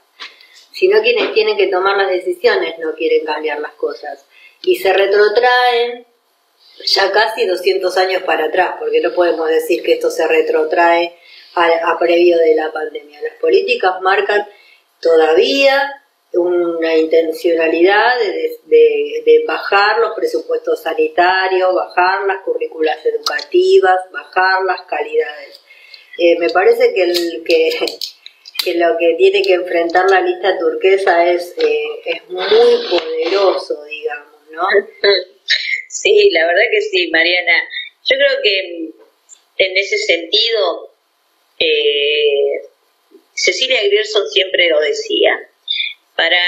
sino 0.72 1.02
quienes 1.02 1.34
tienen 1.34 1.58
que 1.58 1.68
tomar 1.68 1.98
las 1.98 2.10
decisiones 2.10 2.78
no 2.78 2.94
quieren 2.94 3.26
cambiar 3.26 3.60
las 3.60 3.74
cosas. 3.74 4.26
Y 4.62 4.76
se 4.76 4.94
retrotraen 4.94 6.06
ya 6.84 7.12
casi 7.12 7.46
200 7.46 7.96
años 7.98 8.24
para 8.24 8.46
atrás, 8.46 8.76
porque 8.80 9.02
no 9.02 9.14
podemos 9.14 9.50
decir 9.50 9.84
que 9.84 9.94
esto 9.94 10.10
se 10.10 10.28
retrotrae 10.28 11.16
a, 11.56 11.98
previo 11.98 12.38
de 12.38 12.56
la 12.56 12.72
pandemia. 12.72 13.22
Las 13.22 13.40
políticas 13.40 14.02
marcan 14.02 14.46
todavía 15.00 16.02
una 16.34 16.98
intencionalidad 16.98 18.14
de, 18.66 19.44
bajar 19.48 20.00
los 20.00 20.16
presupuestos 20.16 20.82
sanitarios, 20.82 21.74
bajar 21.74 22.26
las 22.26 22.42
currículas 22.44 22.98
educativas, 23.06 23.96
bajar 24.12 24.64
las 24.66 24.82
calidades. 24.82 25.62
Eh, 26.18 26.38
me 26.40 26.50
parece 26.50 26.94
que, 26.94 27.04
el, 27.04 27.44
que, 27.46 27.70
que, 28.64 28.74
lo 28.76 28.98
que 28.98 29.16
tiene 29.18 29.44
que 29.44 29.54
enfrentar 29.54 30.10
la 30.10 30.22
lista 30.22 30.58
turquesa 30.58 31.26
es, 31.30 31.54
eh, 31.58 32.02
es 32.06 32.30
muy 32.30 32.46
poderoso, 32.90 33.84
digamos, 33.84 34.42
¿no? 34.52 34.64
Sí, 36.06 36.30
la 36.30 36.46
verdad 36.46 36.62
que 36.72 36.82
sí, 36.82 37.08
Mariana. 37.08 37.68
Yo 38.06 38.16
creo 38.16 38.40
que 38.44 38.60
en 39.58 39.78
ese 39.78 39.98
sentido, 39.98 40.94
eh, 41.58 42.62
Cecilia 43.34 43.82
Grierson 43.84 44.30
siempre 44.30 44.70
lo 44.70 44.80
decía, 44.82 45.50
para, 46.16 46.44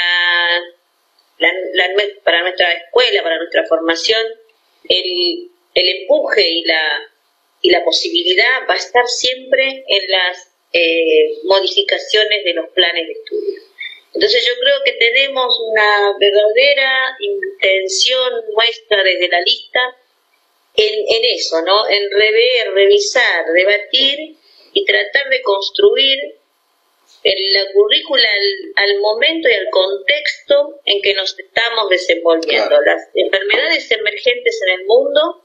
para 2.23 2.41
nuestra 2.43 2.71
escuela, 2.71 3.23
para 3.23 3.37
nuestra 3.39 3.65
formación, 3.65 4.21
el, 4.89 5.49
el 5.73 6.01
empuje 6.01 6.47
y 6.47 6.63
la, 6.63 7.11
y 7.63 7.71
la 7.71 7.83
posibilidad 7.83 8.67
va 8.69 8.75
a 8.75 8.77
estar 8.77 9.07
siempre 9.07 9.83
en 9.87 10.11
las 10.11 10.51
eh, 10.71 11.31
modificaciones 11.45 12.43
de 12.43 12.53
los 12.53 12.69
planes 12.69 13.07
de 13.07 13.13
estudio. 13.13 13.66
Entonces 14.17 14.47
yo 14.47 14.53
creo 14.59 14.81
que 14.83 14.93
tenemos 14.93 15.59
una 15.59 16.17
verdadera 16.19 17.15
intención 17.19 18.33
nuestra 18.55 19.03
desde 19.03 19.27
la 19.27 19.41
lista 19.41 19.79
en, 20.75 21.23
eso, 21.35 21.61
¿no? 21.61 21.87
En 21.87 22.09
rever, 22.09 22.73
revisar, 22.73 23.45
debatir 23.53 24.35
y 24.73 24.85
tratar 24.85 25.29
de 25.29 25.39
construir 25.43 26.17
la 27.23 27.71
currícula 27.73 28.27
al, 28.77 28.99
momento 29.01 29.49
y 29.49 29.53
al 29.53 29.67
contexto 29.69 30.81
en 30.85 30.99
que 31.03 31.13
nos 31.13 31.37
estamos 31.37 31.87
desenvolviendo. 31.87 32.81
Las 32.81 33.09
enfermedades 33.13 33.91
emergentes 33.91 34.59
en 34.65 34.79
el 34.79 34.85
mundo 34.85 35.43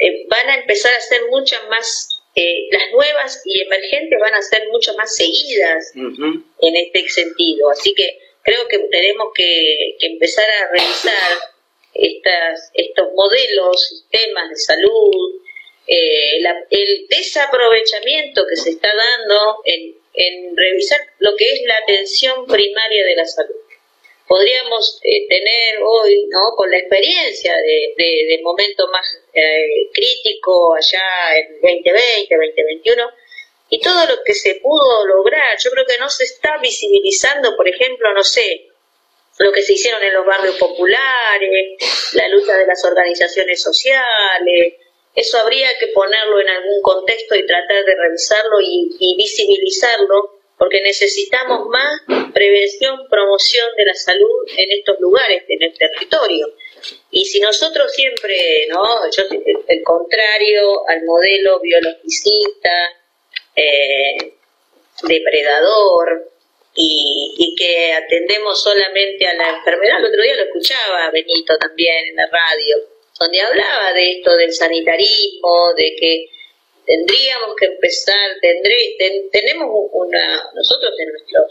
eh, 0.00 0.26
van 0.26 0.50
a 0.50 0.56
empezar 0.56 0.92
a 0.94 1.00
ser 1.00 1.26
muchas 1.30 1.62
más, 1.68 2.23
eh, 2.36 2.66
las 2.70 2.90
nuevas 2.92 3.42
y 3.44 3.62
emergentes 3.62 4.18
van 4.20 4.34
a 4.34 4.42
ser 4.42 4.66
mucho 4.68 4.92
más 4.94 5.14
seguidas 5.14 5.92
en 5.94 6.76
este 6.76 7.08
sentido. 7.08 7.70
Así 7.70 7.94
que 7.94 8.18
creo 8.42 8.66
que 8.68 8.78
tenemos 8.90 9.28
que, 9.34 9.96
empezar 10.00 10.44
a 10.44 10.72
revisar 10.72 11.38
estas, 11.94 12.70
estos 12.74 13.08
modelos, 13.14 13.88
sistemas 13.88 14.50
de 14.50 14.56
salud, 14.56 15.40
eh, 15.86 16.38
el 16.70 17.06
desaprovechamiento 17.08 18.42
que 18.48 18.56
se 18.56 18.70
está 18.70 18.88
dando 18.88 19.60
en, 19.64 19.94
en, 20.14 20.56
revisar 20.56 21.00
lo 21.18 21.36
que 21.36 21.44
es 21.44 21.62
la 21.66 21.76
atención 21.76 22.46
primaria 22.46 23.04
de 23.04 23.16
la 23.16 23.26
salud. 23.26 23.54
Podríamos 24.26 25.00
eh, 25.04 25.28
tener 25.28 25.82
hoy, 25.84 26.26
¿no? 26.30 26.56
con 26.56 26.70
la 26.70 26.78
experiencia 26.78 27.54
de, 27.54 27.94
de, 27.96 28.26
del 28.28 28.42
momento 28.42 28.88
más 28.90 29.06
eh, 29.34 29.90
crítico 29.92 30.74
allá 30.74 31.36
en 31.36 31.60
2020, 31.60 32.34
2021, 32.34 33.10
y 33.70 33.80
todo 33.80 34.06
lo 34.06 34.22
que 34.24 34.34
se 34.34 34.56
pudo 34.56 35.06
lograr, 35.06 35.56
yo 35.62 35.70
creo 35.70 35.84
que 35.86 35.98
no 35.98 36.08
se 36.08 36.24
está 36.24 36.58
visibilizando, 36.58 37.56
por 37.56 37.68
ejemplo, 37.68 38.12
no 38.14 38.22
sé, 38.22 38.68
lo 39.38 39.52
que 39.52 39.62
se 39.62 39.72
hicieron 39.72 40.02
en 40.02 40.14
los 40.14 40.24
barrios 40.24 40.56
populares, 40.56 42.12
la 42.12 42.28
lucha 42.28 42.56
de 42.56 42.66
las 42.66 42.84
organizaciones 42.84 43.60
sociales, 43.60 44.74
eso 45.14 45.38
habría 45.38 45.68
que 45.78 45.88
ponerlo 45.88 46.40
en 46.40 46.48
algún 46.48 46.82
contexto 46.82 47.36
y 47.36 47.46
tratar 47.46 47.84
de 47.84 47.94
revisarlo 47.94 48.60
y, 48.60 49.14
visibilizarlo, 49.16 50.40
porque 50.58 50.80
necesitamos 50.82 51.68
más 51.68 52.00
prevención, 52.32 52.98
promoción 53.08 53.68
de 53.76 53.84
la 53.84 53.94
salud 53.94 54.48
en 54.56 54.72
estos 54.72 54.98
lugares, 55.00 55.44
en 55.48 55.62
el 55.62 55.78
territorio. 55.78 56.48
Y 57.10 57.24
si 57.24 57.40
nosotros 57.40 57.92
siempre, 57.92 58.66
¿no? 58.68 59.10
Yo, 59.10 59.24
el 59.66 59.82
contrario 59.82 60.88
al 60.88 61.04
modelo 61.04 61.60
biologicista, 61.60 62.90
eh, 63.56 64.34
depredador, 65.02 66.30
y, 66.76 67.34
y, 67.38 67.54
que 67.54 67.92
atendemos 67.92 68.60
solamente 68.60 69.24
a 69.26 69.34
la 69.34 69.58
enfermedad. 69.58 69.98
El 70.00 70.06
otro 70.06 70.22
día 70.22 70.34
lo 70.34 70.42
escuchaba 70.42 71.10
Benito 71.12 71.56
también 71.56 72.08
en 72.08 72.16
la 72.16 72.26
radio, 72.26 72.76
donde 73.20 73.40
hablaba 73.40 73.92
de 73.92 74.12
esto 74.12 74.36
del 74.36 74.52
sanitarismo, 74.52 75.72
de 75.76 75.94
que 75.94 76.26
tendríamos 76.84 77.54
que 77.56 77.66
empezar, 77.66 78.38
tendré, 78.40 78.96
tenemos 79.30 79.68
una, 79.92 80.50
nosotros 80.54 80.96
de 80.96 81.06
nuestro, 81.06 81.42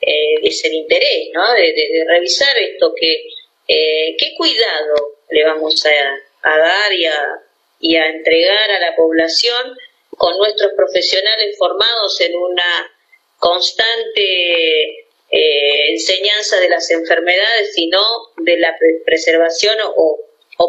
eh, 0.00 0.34
es 0.42 0.64
el 0.64 0.74
interés, 0.74 1.28
¿no? 1.32 1.52
De, 1.52 2.04
revisar 2.08 2.56
esto, 2.58 2.92
que 2.94 3.24
eh, 3.68 4.16
qué 4.18 4.34
cuidado 4.36 5.18
le 5.30 5.44
vamos 5.44 5.84
a, 5.84 6.58
dar 6.58 6.92
y 6.92 7.04
a, 7.04 7.42
y 7.80 7.96
a 7.96 8.06
entregar 8.06 8.70
a 8.70 8.80
la 8.80 8.96
población 8.96 9.76
con 10.10 10.36
nuestros 10.38 10.72
profesionales 10.72 11.56
formados 11.58 12.20
en 12.22 12.34
una 12.36 12.90
constante 13.38 15.04
eh, 15.30 15.90
enseñanza 15.90 16.58
de 16.58 16.70
las 16.70 16.90
enfermedades, 16.90 17.74
sino 17.74 18.00
de 18.38 18.58
la 18.58 18.76
preservación 19.04 19.76
o, 19.96 20.24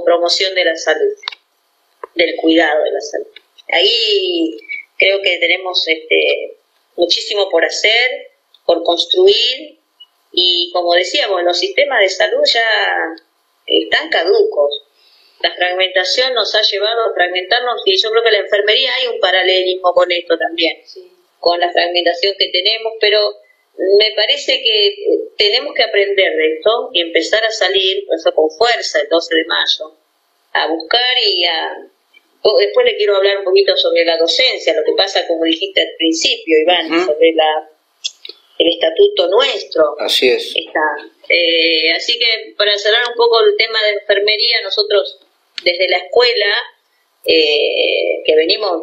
promoción 0.05 0.53
de 0.55 0.65
la 0.65 0.75
salud, 0.75 1.13
del 2.15 2.35
cuidado 2.35 2.83
de 2.83 2.91
la 2.91 3.01
salud. 3.01 3.27
Ahí 3.71 4.57
creo 4.97 5.21
que 5.21 5.37
tenemos 5.37 5.87
este, 5.87 6.57
muchísimo 6.95 7.49
por 7.49 7.65
hacer, 7.65 8.31
por 8.65 8.83
construir 8.83 9.78
y 10.31 10.69
como 10.73 10.93
decíamos, 10.93 11.43
los 11.43 11.57
sistemas 11.57 12.01
de 12.01 12.09
salud 12.09 12.41
ya 12.45 12.65
están 13.65 14.09
caducos. 14.09 14.83
La 15.41 15.53
fragmentación 15.53 16.33
nos 16.33 16.53
ha 16.55 16.61
llevado 16.61 17.05
a 17.05 17.13
fragmentarnos 17.13 17.81
y 17.85 17.97
yo 17.97 18.09
creo 18.11 18.23
que 18.23 18.31
la 18.31 18.39
enfermería 18.39 18.93
hay 18.95 19.07
un 19.07 19.19
paralelismo 19.19 19.93
con 19.93 20.11
esto 20.11 20.37
también. 20.37 20.81
Sí 20.85 21.09
con 21.39 21.59
la 21.59 21.71
fragmentación 21.71 22.33
que 22.37 22.49
tenemos, 22.49 22.93
pero 22.99 23.19
me 23.97 24.11
parece 24.15 24.61
que 24.61 24.95
tenemos 25.37 25.73
que 25.73 25.83
aprender 25.83 26.35
de 26.35 26.53
esto 26.55 26.89
y 26.93 27.01
empezar 27.01 27.43
a 27.43 27.51
salir, 27.51 28.05
eso 28.15 28.33
con 28.33 28.49
fuerza 28.51 28.99
el 28.99 29.07
12 29.07 29.35
de 29.35 29.45
mayo, 29.45 29.95
a 30.53 30.67
buscar 30.67 31.17
y 31.25 31.45
a... 31.45 31.77
Después 32.41 32.85
le 32.85 32.95
quiero 32.95 33.17
hablar 33.17 33.39
un 33.39 33.43
poquito 33.43 33.75
sobre 33.75 34.05
la 34.05 34.17
docencia, 34.17 34.73
lo 34.73 34.83
que 34.83 34.93
pasa, 34.95 35.27
como 35.27 35.43
dijiste 35.43 35.81
al 35.81 35.93
principio, 35.97 36.57
Iván, 36.59 36.87
sobre 37.05 37.33
la 37.33 37.69
el 38.59 38.67
estatuto 38.67 39.27
nuestro. 39.29 39.95
Así 39.99 40.29
es. 40.29 40.53
Está. 40.53 40.81
Eh, 41.29 41.91
así 41.95 42.19
que 42.19 42.53
para 42.57 42.77
cerrar 42.77 43.01
un 43.07 43.15
poco 43.15 43.39
el 43.45 43.55
tema 43.57 43.81
de 43.83 43.99
enfermería, 44.01 44.61
nosotros 44.61 45.19
desde 45.63 45.87
la 45.87 45.97
escuela, 45.97 46.53
eh, 47.25 48.21
que 48.25 48.35
venimos 48.35 48.81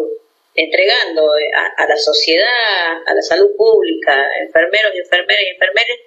entregando 0.55 1.31
a, 1.77 1.87
la 1.87 1.97
sociedad, 1.99 3.03
a 3.07 3.15
la 3.15 3.21
salud 3.21 3.51
pública, 3.59 4.27
enfermeros 4.41 4.93
y 4.95 4.99
enfermeras 4.99 5.43
y 5.43 5.51
enfermeras, 5.51 5.99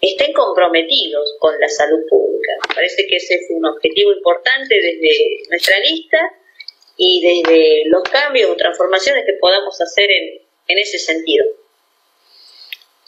estén 0.00 0.32
comprometidos 0.32 1.36
con 1.38 1.58
la 1.60 1.68
salud 1.68 2.00
pública. 2.10 2.52
Me 2.68 2.74
parece 2.74 3.06
que 3.06 3.16
ese 3.16 3.34
es 3.34 3.46
un 3.50 3.64
objetivo 3.64 4.12
importante 4.12 4.74
desde 4.74 5.48
nuestra 5.48 5.78
lista 5.78 6.18
y 6.96 7.22
desde 7.22 7.82
los 7.86 8.02
cambios 8.02 8.50
o 8.50 8.56
transformaciones 8.56 9.24
que 9.24 9.34
podamos 9.40 9.80
hacer 9.80 10.10
en, 10.10 10.40
en 10.66 10.78
ese 10.78 10.98
sentido. 10.98 11.44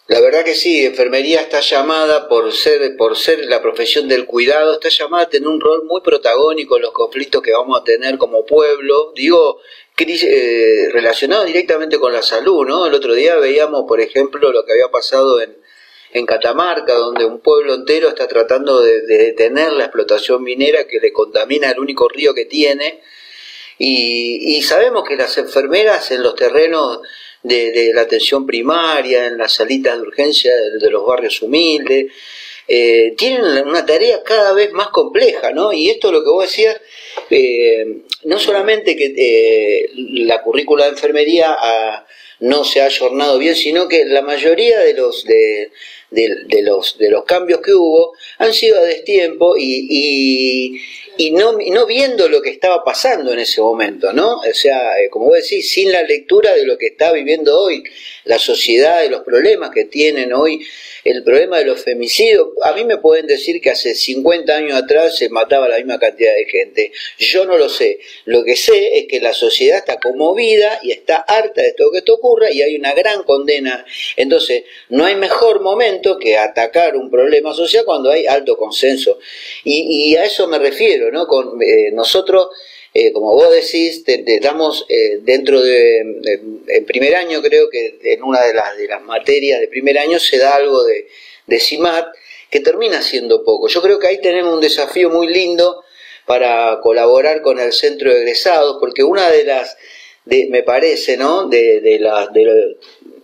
La 0.09 0.21
verdad 0.21 0.45
que 0.45 0.55
sí, 0.55 0.85
enfermería 0.85 1.40
está 1.40 1.61
llamada 1.61 2.29
por 2.29 2.53
ser, 2.53 2.97
por 2.97 3.16
ser 3.16 3.45
la 3.47 3.61
profesión 3.61 4.07
del 4.07 4.25
cuidado, 4.25 4.75
está 4.75 4.88
llamada 4.88 5.25
a 5.25 5.29
tener 5.29 5.49
un 5.49 5.61
rol 5.61 5.85
muy 5.85 6.01
protagónico 6.01 6.77
en 6.77 6.83
los 6.83 6.92
conflictos 6.92 7.42
que 7.42 7.53
vamos 7.53 7.81
a 7.81 7.85
tener 7.85 8.16
como 8.16 8.47
pueblo. 8.47 9.12
Digo, 9.16 9.61
eh, 9.99 10.88
relacionados 10.92 11.47
directamente 11.47 11.99
con 11.99 12.12
la 12.12 12.23
salud, 12.23 12.64
¿no? 12.66 12.87
El 12.87 12.95
otro 12.95 13.14
día 13.14 13.37
veíamos, 13.37 13.85
por 13.88 14.01
ejemplo, 14.01 14.53
lo 14.53 14.64
que 14.64 14.73
había 14.73 14.90
pasado 14.92 15.40
en, 15.40 15.57
en 16.12 16.25
Catamarca, 16.25 16.95
donde 16.95 17.25
un 17.25 17.40
pueblo 17.40 17.75
entero 17.75 18.09
está 18.09 18.29
tratando 18.29 18.83
de, 18.83 19.03
detener 19.03 19.73
la 19.73 19.85
explotación 19.85 20.42
minera 20.42 20.87
que 20.87 21.01
le 21.01 21.12
contamina 21.12 21.71
el 21.71 21.81
único 21.81 22.09
río 22.09 22.33
que 22.33 22.45
tiene. 22.45 23.03
Y, 23.79 24.62
sabemos 24.62 25.05
que 25.07 25.16
las 25.16 25.37
enfermeras 25.37 26.11
en 26.11 26.23
los 26.23 26.35
terrenos 26.35 27.01
de, 27.47 27.93
la 27.95 28.03
atención 28.03 28.47
primaria, 28.47 29.27
en 29.27 29.39
las 29.39 29.53
salitas 29.53 29.97
de 29.97 30.03
urgencia 30.03 30.53
de, 30.55 30.91
los 30.91 31.07
barrios 31.07 31.41
humildes, 31.43 32.13
eh, 32.69 33.15
tienen 33.17 33.67
una 33.67 33.87
tarea 33.87 34.23
cada 34.25 34.53
vez 34.53 34.73
más 34.73 34.89
compleja, 34.89 35.53
¿no? 35.53 35.73
Y 35.73 35.89
esto 35.89 36.11
lo 36.11 36.25
que 36.25 36.31
vos 36.31 36.45
decías, 36.45 36.81
eh, 37.31 38.03
no 38.25 38.39
solamente 38.39 38.97
que 38.97 39.15
eh, 39.17 39.91
la 39.95 40.43
currícula 40.43 40.85
de 40.85 40.91
enfermería 40.91 41.57
ah, 41.57 42.07
no 42.41 42.65
se 42.65 42.81
ha 42.81 42.87
ayornado 42.87 43.39
bien, 43.39 43.55
sino 43.55 43.89
que 43.89 44.05
la 44.05 44.23
mayoría 44.23 44.81
de 44.81 44.95
los 44.95 45.25
de, 45.25 45.71
los 46.63 46.99
de 46.99 47.11
los 47.11 47.25
cambios 47.25 47.61
que 47.61 47.73
hubo 47.73 48.15
han 48.39 48.53
sido 48.53 48.79
a 48.79 48.83
destiempo 48.83 49.57
y, 49.57 50.81
no, 51.33 51.52
no 51.52 51.87
viendo 51.87 52.29
lo 52.29 52.42
que 52.42 52.50
estaba 52.50 52.85
pasando 52.85 53.33
en 53.33 53.38
ese 53.38 53.61
momento, 53.61 54.12
¿no? 54.12 54.38
O 54.38 54.55
sea, 54.55 55.00
eh, 55.00 55.09
como 55.11 55.26
vos 55.26 55.37
decís, 55.37 55.70
sin 55.70 55.92
la 55.92 56.02
lectura 56.02 56.55
de 56.55 56.66
lo 56.66 56.79
que 56.79 56.87
está 56.87 57.12
viviendo 57.12 57.59
hoy 57.59 57.83
la 58.24 58.38
sociedad, 58.38 59.02
de 59.02 59.09
los 59.09 59.22
problemas 59.22 59.70
que 59.70 59.85
tienen 59.85 60.33
hoy 60.33 60.66
el 61.05 61.22
problema 61.22 61.59
de 61.59 61.66
los 61.66 61.81
femicidios, 61.81 62.48
a 62.62 62.72
mí 62.72 62.85
me 62.85 62.96
pueden 62.96 63.29
decir 63.29 63.61
que 63.61 63.70
hace 63.70 63.94
50 63.94 64.57
años 64.57 64.76
atrás 64.76 65.16
se 65.16 65.29
mataba 65.29 65.68
la 65.68 65.76
misma 65.76 66.00
cantidad 66.00 66.35
de 66.35 66.46
gente. 66.46 66.92
Yo 67.18 67.44
no 67.44 67.57
lo 67.57 67.68
sé. 67.68 68.00
Lo 68.24 68.42
que 68.42 68.57
sé 68.57 68.98
es 68.98 69.07
que 69.07 69.20
la 69.20 69.33
sociedad 69.33 69.79
está 69.79 70.00
conmovida 70.00 70.81
y 70.83 70.90
está 70.90 71.18
harta 71.18 71.62
de 71.62 71.74
todo 71.74 71.92
que 71.92 71.98
esto 71.98 72.14
ocurra 72.14 72.50
y 72.50 72.61
hay 72.61 72.74
una 72.74 72.92
gran 72.92 73.22
condena. 73.22 73.87
Entonces, 74.16 74.64
no 74.88 75.05
hay 75.05 75.14
mejor 75.14 75.61
momento 75.61 76.18
que 76.18 76.37
atacar 76.37 76.96
un 76.96 77.09
problema 77.09 77.55
social 77.55 77.85
cuando 77.85 78.11
hay 78.11 78.26
alto 78.26 78.57
consenso. 78.57 79.20
Y, 79.62 80.16
a 80.16 80.24
eso 80.24 80.48
me 80.48 80.59
refiero, 80.59 81.06
eh, 81.09 81.90
nosotros 81.92 82.49
eh, 82.99 83.12
como 83.12 83.35
vos 83.35 83.51
decís, 83.51 84.05
te, 84.05 84.40
damos 84.40 84.87
eh, 84.88 85.19
dentro 85.21 85.61
de, 85.61 85.99
en 86.69 86.87
primer 86.87 87.14
año 87.14 87.42
creo 87.42 87.69
que 87.69 87.99
en 88.03 88.23
una 88.23 88.42
de 88.42 88.55
las, 88.55 88.75
de 88.79 88.88
las 88.88 89.03
materias 89.03 89.61
de 89.61 89.69
primer 89.69 89.99
año 89.99 90.19
se 90.19 90.38
da 90.38 90.55
algo 90.55 90.83
de, 90.83 91.07
de 91.47 91.61
CIMAT 91.61 92.07
que 92.51 92.61
termina 92.61 93.03
siendo 93.03 93.45
poco. 93.45 93.69
Yo 93.69 93.83
creo 93.83 93.99
que 93.99 94.07
ahí 94.07 94.21
tenemos 94.23 94.55
un 94.55 94.62
desafío 94.62 95.11
muy 95.11 95.27
lindo 95.27 95.85
para 96.25 96.81
colaborar 96.81 97.42
con 97.42 97.61
el 97.61 97.75
centro 97.75 98.11
de 98.11 98.21
egresados, 98.21 98.79
porque 98.81 99.05
una 99.05 99.31
de 99.31 99.45
las, 99.45 99.77
me 100.25 100.62
parece, 100.62 101.19
¿no? 101.19 101.49
De, 101.49 101.83
de, 101.83 101.99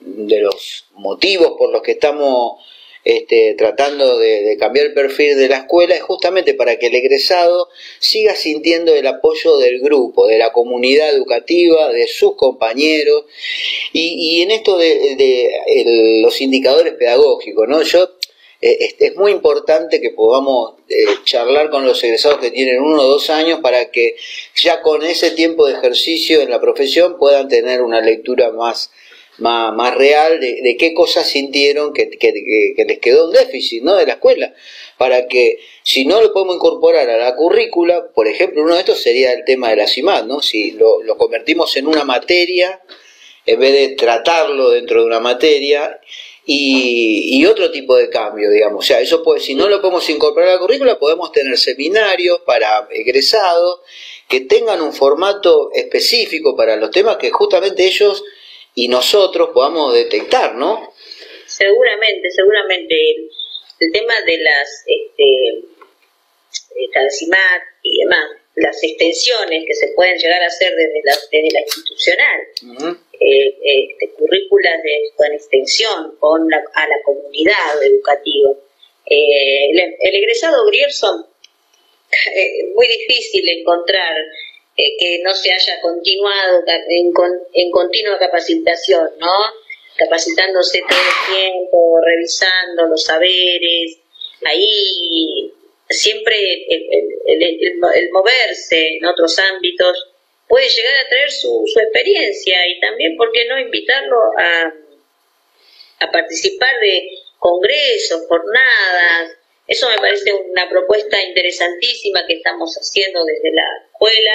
de, 0.00 0.40
los 0.40 0.84
motivos 0.92 1.54
por 1.56 1.72
los 1.72 1.80
que 1.80 1.92
estamos 1.92 2.62
este, 3.04 3.54
tratando 3.58 4.18
de, 4.18 4.56
cambiar 4.58 4.86
el 4.86 4.94
perfil 4.94 5.36
de 5.36 5.48
la 5.48 5.58
escuela 5.58 5.94
es 5.94 6.02
justamente 6.02 6.54
para 6.54 6.76
que 6.76 6.86
el 6.86 6.94
egresado 6.94 7.68
siga 7.98 8.36
sintiendo 8.36 8.94
el 8.94 9.06
apoyo 9.06 9.58
del 9.58 9.80
grupo, 9.80 10.28
de 10.28 10.38
la 10.38 10.52
comunidad 10.52 11.10
educativa, 11.10 11.90
de 11.92 12.06
sus 12.06 12.36
compañeros 12.36 13.24
y, 13.92 14.42
en 14.42 14.52
esto 14.52 14.78
de, 14.78 16.20
los 16.22 16.40
indicadores 16.40 16.94
pedagógicos, 16.94 17.68
¿no? 17.68 17.82
Yo 17.82 18.08
eh, 18.60 18.94
es, 19.00 19.16
muy 19.16 19.32
importante 19.32 20.00
que 20.00 20.10
podamos 20.10 20.74
eh, 20.88 21.04
charlar 21.24 21.70
con 21.70 21.84
los 21.84 22.02
egresados 22.04 22.38
que 22.38 22.52
tienen 22.52 22.80
uno 22.80 23.02
o 23.02 23.06
dos 23.06 23.28
años 23.28 23.58
para 23.60 23.90
que 23.90 24.14
ya 24.54 24.80
con 24.80 25.02
ese 25.02 25.32
tiempo 25.32 25.66
de 25.66 25.74
ejercicio 25.74 26.40
en 26.40 26.50
la 26.50 26.60
profesión 26.60 27.18
puedan 27.18 27.48
tener 27.48 27.82
una 27.82 28.00
lectura 28.00 28.52
más, 28.52 28.92
más, 29.38 29.94
real 29.96 30.40
de, 30.40 30.76
qué 30.78 30.92
cosas 30.94 31.28
sintieron 31.28 31.92
que, 31.92 32.10
les 32.86 32.98
quedó 32.98 33.26
un 33.26 33.32
déficit 33.32 33.82
¿no? 33.82 33.96
de 33.96 34.06
la 34.06 34.14
escuela. 34.14 34.54
Para 34.98 35.26
que 35.26 35.58
si 35.82 36.04
no 36.04 36.20
lo 36.20 36.32
podemos 36.32 36.56
incorporar 36.56 37.08
a 37.08 37.16
la 37.16 37.34
currícula, 37.34 38.08
por 38.14 38.28
ejemplo, 38.28 38.62
uno 38.62 38.74
de 38.74 38.80
estos 38.80 39.00
sería 39.00 39.32
el 39.32 39.44
tema 39.44 39.70
de 39.70 39.76
la 39.76 39.88
CIMAD, 39.88 40.24
¿no? 40.24 40.42
si 40.42 40.72
lo, 40.72 41.00
convertimos 41.16 41.76
en 41.76 41.86
una 41.86 42.04
materia 42.04 42.80
en 43.44 43.58
vez 43.58 43.72
de 43.72 43.96
tratarlo 43.96 44.70
dentro 44.70 45.00
de 45.00 45.06
una 45.06 45.18
materia 45.18 46.00
y, 46.44 47.44
otro 47.46 47.70
tipo 47.70 47.96
de 47.96 48.08
cambio, 48.08 48.50
digamos. 48.50 48.84
O 48.84 48.86
sea, 48.86 49.00
eso 49.00 49.22
puede, 49.22 49.40
si 49.40 49.54
no 49.54 49.68
lo 49.68 49.80
podemos 49.80 50.08
incorporar 50.10 50.50
a 50.50 50.52
la 50.54 50.58
currícula, 50.58 50.98
podemos 50.98 51.32
tener 51.32 51.58
seminarios 51.58 52.40
para 52.46 52.88
egresados 52.90 53.80
que 54.28 54.40
tengan 54.40 54.80
un 54.80 54.92
formato 54.92 55.70
específico 55.72 56.56
para 56.56 56.76
los 56.76 56.90
temas 56.90 57.16
que 57.16 57.30
justamente 57.30 57.84
ellos 57.84 58.22
y 58.74 58.88
nosotros 58.88 59.50
podamos 59.52 59.94
detectar, 59.94 60.54
¿no? 60.54 60.92
Seguramente, 61.46 62.30
seguramente. 62.30 62.94
El, 63.78 63.92
tema 63.92 64.14
de 64.24 64.38
las 64.38 64.84
este, 64.86 65.62
y 67.82 67.98
demás, 67.98 68.30
las 68.54 68.82
extensiones 68.82 69.64
que 69.66 69.74
se 69.74 69.88
pueden 69.94 70.16
llegar 70.16 70.42
a 70.42 70.46
hacer 70.46 70.72
desde 70.74 71.00
la, 71.04 71.14
desde 71.30 71.52
la 71.52 71.60
institucional, 71.60 73.00
eh, 73.20 73.56
este, 73.64 74.14
currículas 74.14 74.82
de, 74.82 75.10
con 75.16 75.32
extensión 75.32 76.16
con 76.18 76.48
la, 76.48 76.62
a 76.74 76.88
la 76.88 77.02
comunidad 77.04 77.82
educativa. 77.82 78.52
Eh, 79.06 79.70
el, 79.70 80.14
egresado 80.14 80.64
Grierson, 80.66 81.26
eh, 82.36 82.66
muy 82.74 82.86
difícil 82.88 83.48
encontrar 83.48 84.16
que 84.76 85.20
no 85.22 85.34
se 85.34 85.52
haya 85.52 85.80
continuado 85.80 86.62
en, 86.66 87.12
en 87.52 87.70
continua 87.70 88.18
capacitación, 88.18 89.10
¿no? 89.18 89.32
Capacitándose 89.96 90.82
todo 90.88 90.98
el 90.98 91.34
tiempo, 91.34 92.00
revisando 92.04 92.86
los 92.86 93.04
saberes, 93.04 93.98
ahí 94.44 95.52
siempre 95.88 96.36
el, 96.68 98.10
moverse 98.12 98.96
en 98.96 99.04
otros 99.06 99.38
ámbitos 99.38 100.08
puede 100.48 100.68
llegar 100.68 100.94
a 100.96 101.08
traer 101.08 101.30
su, 101.30 101.64
su 101.72 101.80
experiencia 101.80 102.58
y 102.66 102.80
también, 102.80 103.16
¿por 103.16 103.32
qué 103.32 103.46
no 103.46 103.58
invitarlo 103.58 104.16
a, 104.38 104.72
a 106.00 106.10
participar 106.10 106.78
de 106.80 107.08
congresos, 107.38 108.26
jornadas? 108.28 109.36
Eso 109.66 109.88
me 109.88 109.96
parece 109.96 110.32
una 110.32 110.68
propuesta 110.68 111.22
interesantísima 111.22 112.26
que 112.26 112.34
estamos 112.34 112.74
haciendo 112.76 113.24
desde 113.24 113.52
la 113.52 113.64
escuela, 113.86 114.32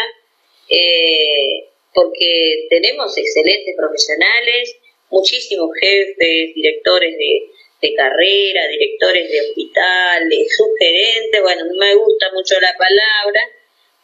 eh, 0.70 1.70
porque 1.94 2.68
tenemos 2.70 3.18
excelentes 3.18 3.76
profesionales, 3.76 4.76
muchísimos 5.10 5.70
jefes, 5.80 6.54
directores 6.54 7.18
de, 7.18 7.50
de 7.82 7.94
carrera, 7.94 8.68
directores 8.68 9.32
de 9.32 9.42
hospitales, 9.42 10.48
sugerentes, 10.56 11.42
bueno, 11.42 11.66
no 11.66 11.74
me 11.78 11.96
gusta 11.96 12.28
mucho 12.34 12.60
la 12.60 12.76
palabra, 12.78 13.42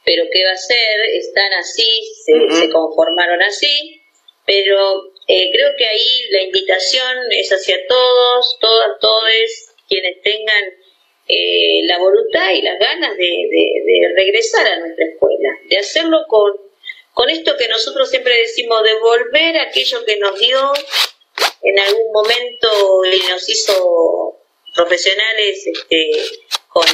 pero 0.05 0.23
¿qué 0.31 0.43
va 0.45 0.51
a 0.51 0.57
ser? 0.57 0.99
Están 1.13 1.53
así, 1.53 2.03
se, 2.25 2.69
conformaron 2.69 3.41
así, 3.41 4.01
pero 4.45 5.11
eh, 5.27 5.49
creo 5.53 5.69
que 5.77 5.85
ahí 5.85 6.23
la 6.31 6.43
invitación 6.43 7.17
es 7.31 7.49
hacia 7.51 7.77
todos, 7.87 8.57
todas, 8.59 8.99
todos 8.99 9.23
quienes 9.87 10.21
tengan 10.21 10.63
eh, 11.27 11.81
la 11.85 11.97
voluntad 11.99 12.51
y 12.51 12.61
las 12.61 12.79
ganas 12.79 13.17
de, 13.17 13.23
de, 13.25 14.13
regresar 14.15 14.67
a 14.67 14.79
nuestra 14.79 15.05
escuela, 15.05 15.49
de 15.69 15.77
hacerlo 15.77 16.25
con, 16.27 16.51
con 17.13 17.29
esto 17.29 17.55
que 17.57 17.67
nosotros 17.67 18.09
siempre 18.09 18.37
decimos, 18.37 18.83
devolver 18.83 19.57
aquello 19.59 20.03
que 20.05 20.17
nos 20.17 20.39
dio 20.39 20.59
en 21.61 21.79
algún 21.79 22.11
momento 22.11 23.05
y 23.05 23.29
nos 23.29 23.49
hizo 23.49 24.37
profesionales 24.75 25.65
este, 25.65 26.11
con, 26.67 26.85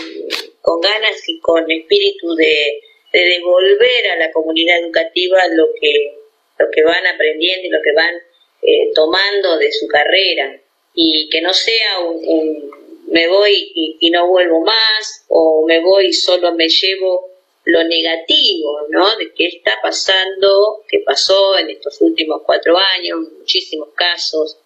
con 0.61 0.81
ganas 0.81 1.27
y 1.27 1.39
con 1.39 1.69
espíritu 1.71 2.35
de, 2.35 2.81
de 3.13 3.19
devolver 3.19 4.11
a 4.11 4.17
la 4.17 4.31
comunidad 4.31 4.79
educativa 4.79 5.39
lo 5.49 5.67
que, 5.79 6.17
lo 6.57 6.69
que 6.71 6.83
van 6.83 7.05
aprendiendo 7.07 7.67
y 7.67 7.69
lo 7.69 7.81
que 7.81 7.93
van 7.93 8.15
eh, 8.61 8.91
tomando 8.93 9.57
de 9.57 9.71
su 9.71 9.87
carrera. 9.87 10.59
Y 10.93 11.29
que 11.29 11.41
no 11.41 11.53
sea 11.53 11.99
un, 11.99 12.71
me 13.11 13.27
voy 13.27 13.71
y, 13.75 13.97
y, 13.99 14.11
no 14.11 14.27
vuelvo 14.27 14.61
más 14.61 15.25
o 15.27 15.65
me 15.67 15.79
voy 15.79 16.07
y 16.07 16.13
solo 16.13 16.53
me 16.53 16.67
llevo 16.67 17.29
lo 17.65 17.83
negativo, 17.83 18.81
¿no? 18.89 19.15
De 19.17 19.31
qué 19.33 19.47
está 19.47 19.79
pasando, 19.81 20.83
qué 20.87 20.99
pasó 21.05 21.57
en 21.57 21.69
estos 21.69 22.01
últimos 22.01 22.41
cuatro 22.45 22.77
años, 22.77 23.19
muchísimos 23.37 23.89
casos. 23.95 24.57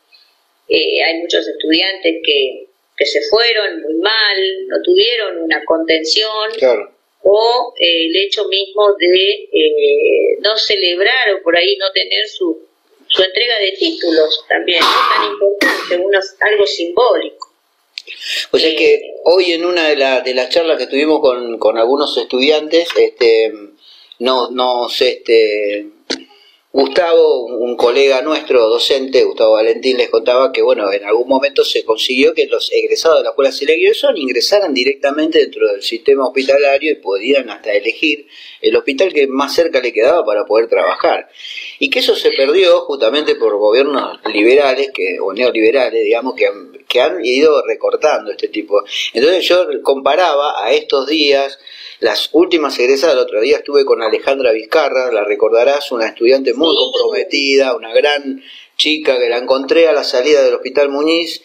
Eh, 0.67 1.03
hay 1.03 1.19
muchos 1.19 1.47
estudiantes 1.47 2.21
que, 2.23 2.67
que 2.95 3.05
se 3.05 3.21
fueron 3.29 3.81
muy 3.81 3.95
mal, 3.95 4.67
no 4.67 4.81
tuvieron 4.81 5.41
una 5.41 5.63
contención. 5.65 6.51
O 7.25 7.73
eh, 7.79 8.07
el 8.07 8.15
hecho 8.17 8.45
mismo 8.49 8.93
de 8.99 9.47
eh, 9.51 10.37
no 10.39 10.57
celebrar 10.57 11.33
o 11.33 11.41
por 11.41 11.55
ahí 11.55 11.77
no 11.77 11.89
tener 11.93 12.27
su, 12.27 12.67
su 13.07 13.23
entrega 13.23 13.59
de 13.59 13.71
títulos 13.71 14.43
también, 14.49 14.79
es 14.79 15.15
tan 15.15 15.31
importante, 15.31 15.97
uno, 16.05 16.19
algo 16.41 16.65
simbólico. 16.65 17.52
O 18.51 18.57
sea 18.57 18.75
que 18.75 19.01
hoy 19.25 19.53
en 19.53 19.65
una 19.65 19.87
de, 19.87 19.95
de 19.95 20.33
las 20.33 20.49
charlas 20.49 20.77
que 20.77 20.87
tuvimos 20.87 21.19
con, 21.19 21.57
con 21.57 21.77
algunos 21.77 22.15
estudiantes, 22.17 22.87
este, 22.97 23.53
no, 24.19 24.49
nos, 24.51 25.01
este, 25.01 25.87
Gustavo, 26.75 27.45
un 27.45 27.77
colega 27.77 28.23
nuestro, 28.23 28.67
docente, 28.67 29.23
Gustavo 29.25 29.53
Valentín, 29.53 29.95
les 29.95 30.09
contaba 30.09 30.51
que, 30.51 30.63
bueno, 30.63 30.91
en 30.91 31.05
algún 31.05 31.27
momento 31.27 31.63
se 31.63 31.85
consiguió 31.85 32.33
que 32.33 32.47
los 32.47 32.71
egresados 32.71 33.19
de 33.19 33.25
la 33.25 33.29
Escuela 33.29 33.51
Celia 33.51 33.77
ingresaran 34.15 34.73
directamente 34.73 35.37
dentro 35.37 35.67
del 35.67 35.83
sistema 35.83 36.25
hospitalario 36.25 36.91
y 36.91 36.95
podían 36.95 37.51
hasta 37.51 37.73
elegir 37.73 38.25
el 38.59 38.75
hospital 38.75 39.13
que 39.13 39.27
más 39.27 39.53
cerca 39.53 39.81
le 39.81 39.93
quedaba 39.93 40.25
para 40.25 40.45
poder 40.45 40.67
trabajar. 40.67 41.29
Y 41.77 41.91
que 41.91 41.99
eso 41.99 42.15
se 42.15 42.31
perdió 42.31 42.81
justamente 42.81 43.35
por 43.35 43.55
gobiernos 43.59 44.17
liberales, 44.33 44.89
que, 44.91 45.19
o 45.19 45.31
neoliberales, 45.31 46.03
digamos, 46.03 46.33
que 46.33 46.47
han, 46.47 46.71
que 46.87 47.01
han 47.01 47.23
ido 47.23 47.63
recortando 47.67 48.31
este 48.31 48.47
tipo. 48.47 48.83
Entonces 49.13 49.47
yo 49.47 49.67
comparaba 49.83 50.65
a 50.65 50.71
estos 50.71 51.05
días 51.05 51.59
las 52.03 52.29
últimas 52.33 52.77
egresadas, 52.79 53.15
el 53.15 53.21
otro 53.21 53.39
día 53.39 53.57
estuve 53.57 53.85
con 53.85 54.01
Alejandra 54.01 54.51
Vizcarra, 54.51 55.09
la 55.13 55.23
recordarás, 55.23 55.89
una 55.93 56.07
estudiante 56.07 56.53
muy 56.53 56.75
comprometida, 56.75 57.75
una 57.77 57.93
gran 57.93 58.43
chica 58.75 59.17
que 59.17 59.29
la 59.29 59.37
encontré 59.37 59.87
a 59.87 59.93
la 59.93 60.03
salida 60.03 60.43
del 60.43 60.55
Hospital 60.55 60.89
Muñiz, 60.89 61.41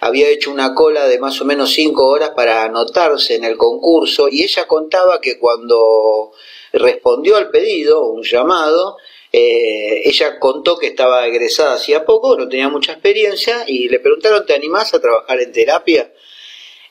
había 0.00 0.28
hecho 0.28 0.50
una 0.50 0.74
cola 0.74 1.06
de 1.06 1.20
más 1.20 1.40
o 1.40 1.44
menos 1.44 1.70
cinco 1.70 2.08
horas 2.08 2.30
para 2.30 2.64
anotarse 2.64 3.36
en 3.36 3.44
el 3.44 3.56
concurso 3.56 4.28
y 4.28 4.42
ella 4.42 4.66
contaba 4.66 5.20
que 5.20 5.38
cuando 5.38 6.32
respondió 6.72 7.36
al 7.36 7.50
pedido, 7.50 8.04
un 8.08 8.24
llamado, 8.24 8.96
eh, 9.32 10.02
ella 10.06 10.40
contó 10.40 10.76
que 10.76 10.88
estaba 10.88 11.24
egresada 11.28 11.74
hacía 11.74 12.04
poco, 12.04 12.36
no 12.36 12.48
tenía 12.48 12.68
mucha 12.68 12.92
experiencia 12.92 13.62
y 13.68 13.88
le 13.88 14.00
preguntaron, 14.00 14.44
¿te 14.44 14.54
animás 14.54 14.92
a 14.92 15.00
trabajar 15.00 15.40
en 15.40 15.52
terapia? 15.52 16.12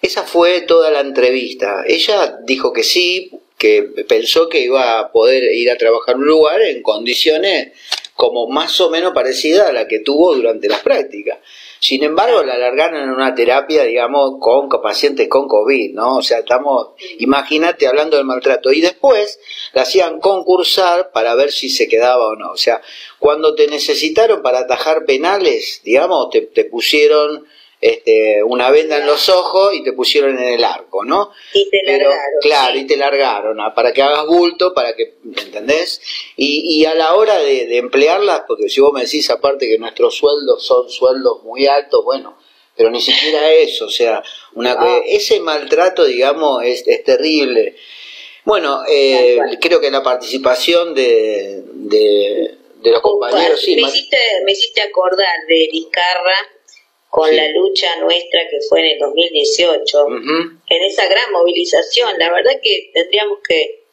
Esa 0.01 0.23
fue 0.23 0.61
toda 0.61 0.91
la 0.91 1.01
entrevista. 1.01 1.83
Ella 1.85 2.39
dijo 2.43 2.71
que 2.71 2.83
sí, 2.83 3.31
que 3.57 3.83
pensó 4.07 4.47
que 4.47 4.61
iba 4.61 4.99
a 4.99 5.11
poder 5.11 5.43
ir 5.53 5.69
a 5.69 5.77
trabajar 5.77 6.15
en 6.15 6.21
un 6.21 6.27
lugar 6.27 6.61
en 6.61 6.81
condiciones 6.81 7.73
como 8.15 8.47
más 8.47 8.79
o 8.81 8.89
menos 8.89 9.13
parecidas 9.13 9.69
a 9.69 9.73
la 9.73 9.87
que 9.87 9.99
tuvo 9.99 10.35
durante 10.35 10.67
las 10.67 10.81
prácticas. 10.81 11.39
Sin 11.79 12.03
embargo, 12.03 12.43
la 12.43 12.55
alargaron 12.55 13.01
en 13.01 13.09
una 13.09 13.33
terapia, 13.33 13.83
digamos, 13.83 14.33
con 14.39 14.67
pacientes 14.81 15.29
con 15.29 15.47
COVID, 15.47 15.93
¿no? 15.93 16.17
O 16.17 16.21
sea, 16.21 16.39
estamos, 16.39 16.89
imagínate 17.19 17.87
hablando 17.87 18.17
del 18.17 18.25
maltrato. 18.25 18.73
Y 18.73 18.81
después 18.81 19.39
la 19.71 19.83
hacían 19.83 20.19
concursar 20.19 21.11
para 21.11 21.35
ver 21.35 21.51
si 21.51 21.69
se 21.69 21.87
quedaba 21.87 22.27
o 22.27 22.35
no. 22.35 22.51
O 22.51 22.57
sea, 22.57 22.81
cuando 23.19 23.55
te 23.55 23.67
necesitaron 23.67 24.41
para 24.41 24.59
atajar 24.59 25.05
penales, 25.05 25.81
digamos, 25.85 26.29
te, 26.29 26.41
te 26.41 26.65
pusieron 26.65 27.45
este, 27.81 28.43
una 28.43 28.71
venda 28.71 28.97
en 28.97 29.05
los 29.05 29.29
ojos 29.29 29.73
y 29.73 29.83
te 29.83 29.93
pusieron 29.93 30.37
en 30.37 30.53
el 30.53 30.63
arco, 30.63 31.05
¿no? 31.05 31.31
Y 31.53 31.69
te 31.69 31.79
Pero, 31.85 32.09
largaron. 32.09 32.39
Claro, 32.41 32.77
y 32.77 32.87
te 32.87 32.97
largaron, 32.97 33.57
para 33.73 33.93
que 33.93 34.01
hagas 34.01 34.25
bulto, 34.25 34.73
para 34.73 34.95
que, 34.95 35.15
¿entendés? 35.23 36.01
Y, 36.35 36.79
y 36.79 36.85
a 36.85 36.93
la 36.93 37.13
hora 37.13 37.37
de, 37.39 37.77
emplearlas, 37.77 38.43
porque 38.47 38.67
si 38.67 38.81
vos 38.81 38.91
me 38.91 39.01
decís 39.01 39.29
aparte 39.29 39.67
que 39.67 39.77
nuestros 39.77 40.15
sueldos 40.15 40.65
son 40.65 40.89
sueldos 40.89 41.43
muy 41.43 41.67
altos, 41.67 42.03
bueno, 42.03 42.37
pero 42.75 42.89
ni 42.89 42.99
siquiera 42.99 43.51
eso, 43.53 43.85
o 43.85 43.89
sea, 43.89 44.23
una, 44.53 44.73
ah. 44.73 45.01
ese 45.05 45.39
maltrato, 45.39 46.03
digamos, 46.03 46.63
es, 46.63 46.85
es 46.85 47.03
terrible. 47.03 47.75
Bueno, 48.43 48.81
eh, 48.89 49.37
creo 49.61 49.79
que 49.79 49.91
la 49.91 50.03
participación 50.03 50.93
de, 50.93 51.63
de, 51.65 52.57
los 52.83 53.01
compañeros... 53.01 53.61
Sí, 53.61 53.75
me, 53.75 53.83
hiciste, 53.83 54.17
me 54.43 54.51
hiciste 54.53 54.81
acordar 54.81 55.27
de 55.47 55.69
Vizcarra 55.71 56.58
con 57.09 57.35
la 57.35 57.47
lucha 57.49 57.95
nuestra 57.97 58.47
que 58.49 58.59
fue 58.69 58.81
en 58.81 58.85
el 58.91 58.99
2018, 58.99 60.07
en 60.69 60.83
esa 60.83 61.07
gran 61.07 61.31
movilización. 61.31 62.17
La 62.19 62.31
verdad 62.31 62.59
que 62.61 62.91
tendríamos 62.93 63.39
que 63.47 63.83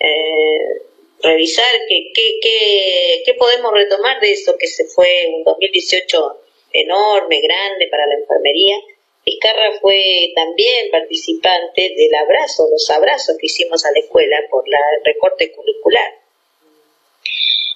eh, 0.00 0.82
revisar 1.22 1.64
qué 1.88 2.10
que, 2.12 3.22
que, 3.24 3.34
podemos 3.34 3.72
retomar 3.72 4.20
de 4.20 4.32
eso 4.32 4.56
que 4.58 4.66
se 4.66 4.86
fue 4.86 5.06
un 5.34 5.44
2018 5.44 6.40
enorme, 6.72 7.40
grande 7.40 7.86
para 7.90 8.06
la 8.06 8.14
enfermería. 8.14 8.76
Vizcarra 9.24 9.78
fue 9.80 10.32
también 10.34 10.90
participante 10.90 11.94
del 11.96 12.14
abrazo, 12.14 12.68
los 12.70 12.90
abrazos 12.90 13.36
que 13.38 13.46
hicimos 13.46 13.84
a 13.84 13.92
la 13.92 14.00
escuela 14.00 14.36
por 14.50 14.68
la 14.68 14.80
recorte 15.04 15.52
curricular. 15.52 16.12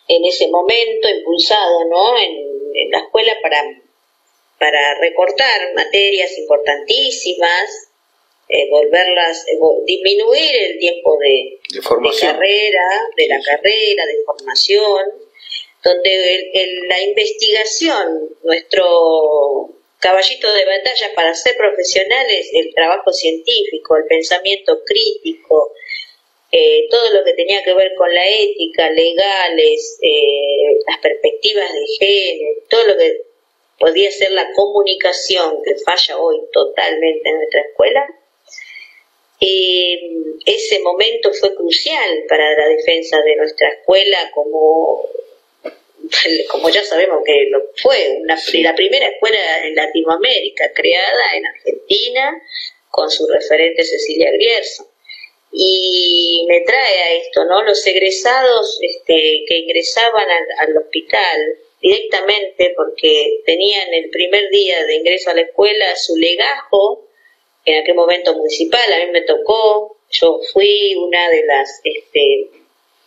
En 0.09 0.25
ese 0.25 0.49
momento, 0.49 1.09
impulsado 1.09 1.85
¿no? 1.89 2.19
en 2.19 2.91
la 2.91 2.99
escuela 2.99 3.33
para 3.41 3.63
para 4.59 4.95
recortar 5.01 5.73
materias 5.75 6.37
importantísimas, 6.37 7.89
eh, 8.49 8.69
volverlas, 8.71 9.47
eh, 9.47 9.59
disminuir 9.87 10.55
el 10.55 10.79
tiempo 10.79 11.17
de, 11.19 11.59
carrera, 12.21 12.89
de 13.17 13.29
la 13.29 13.41
carrera, 13.43 14.07
de 14.07 14.25
formación, 14.25 15.05
donde 15.85 16.51
la 16.89 17.01
investigación, 17.03 18.37
nuestro 18.43 19.71
caballito 20.01 20.53
de 20.53 20.65
batalla 20.65 21.15
para 21.15 21.35
ser 21.35 21.57
profesionales, 21.57 22.51
el 22.53 22.75
trabajo 22.75 23.13
científico, 23.13 23.97
el 23.97 24.05
pensamiento 24.07 24.81
crítico, 24.85 25.73
eh, 26.51 26.87
todo 26.91 27.11
lo 27.11 27.25
que 27.25 27.35
tenía 27.35 27.63
que 27.63 27.75
ver 27.75 27.93
con 27.97 28.13
la 28.13 28.27
ética, 28.27 28.91
legales, 28.91 29.99
las 30.87 30.99
perspectivas 30.99 31.71
de 31.73 31.87
género, 31.99 32.63
todo 32.69 32.85
lo 32.87 32.97
que 32.97 33.28
podía 33.79 34.11
ser 34.11 34.33
la 34.33 34.51
comunicación 34.55 35.63
que 35.63 35.77
falla 35.77 36.19
hoy 36.19 36.41
totalmente 36.53 37.29
en 37.29 37.37
nuestra 37.37 37.61
escuela. 37.61 38.07
Y 39.41 40.01
ese 40.47 40.81
momento 40.81 41.33
fue 41.33 41.55
crucial 41.55 42.25
para 42.29 42.57
la 42.57 42.69
defensa 42.69 43.21
de 43.23 43.37
nuestra 43.37 43.69
escuela 43.69 44.31
como, 44.35 45.09
como 46.51 46.69
ya 46.71 46.83
sabemos 46.83 47.23
que 47.25 47.47
lo 47.51 47.63
fue, 47.77 48.19
una, 48.21 48.37
la 48.63 48.75
primera 48.75 49.07
escuela 49.07 49.39
en 49.65 49.77
Latinoamérica 49.77 50.73
creada 50.75 51.37
en 51.37 51.47
Argentina 51.47 52.43
con 52.91 53.11
su 53.11 53.27
referente 53.29 53.85
Cecilia 53.85 54.31
Grierson. 54.33 54.87
Y 55.53 56.45
me 56.47 56.61
trae 56.63 56.99
a 57.01 57.13
esto, 57.15 57.45
¿no? 57.45 57.63
Los 57.63 57.87
egresados 57.87 58.79
este, 58.83 59.45
que 59.47 59.57
ingresaban 59.57 60.27
al 60.59 60.77
hospital 60.77 61.59
directamente 61.81 62.73
porque 62.77 63.41
tenían 63.45 63.93
el 63.95 64.11
primer 64.11 64.49
día 64.51 64.85
de 64.85 64.97
ingreso 64.97 65.31
a 65.31 65.35
la 65.35 65.43
escuela 65.43 65.97
su 65.97 66.17
legajo, 66.17 67.07
en 67.65 67.83
aquel 67.83 67.95
momento 67.95 68.35
municipal, 68.35 68.93
a 68.93 69.05
mí 69.05 69.13
me 69.13 69.23
tocó, 69.23 69.99
yo 70.11 70.41
fui 70.53 70.95
una 70.95 71.29
de 71.29 71.45
las 71.45 71.81
este, 71.85 72.49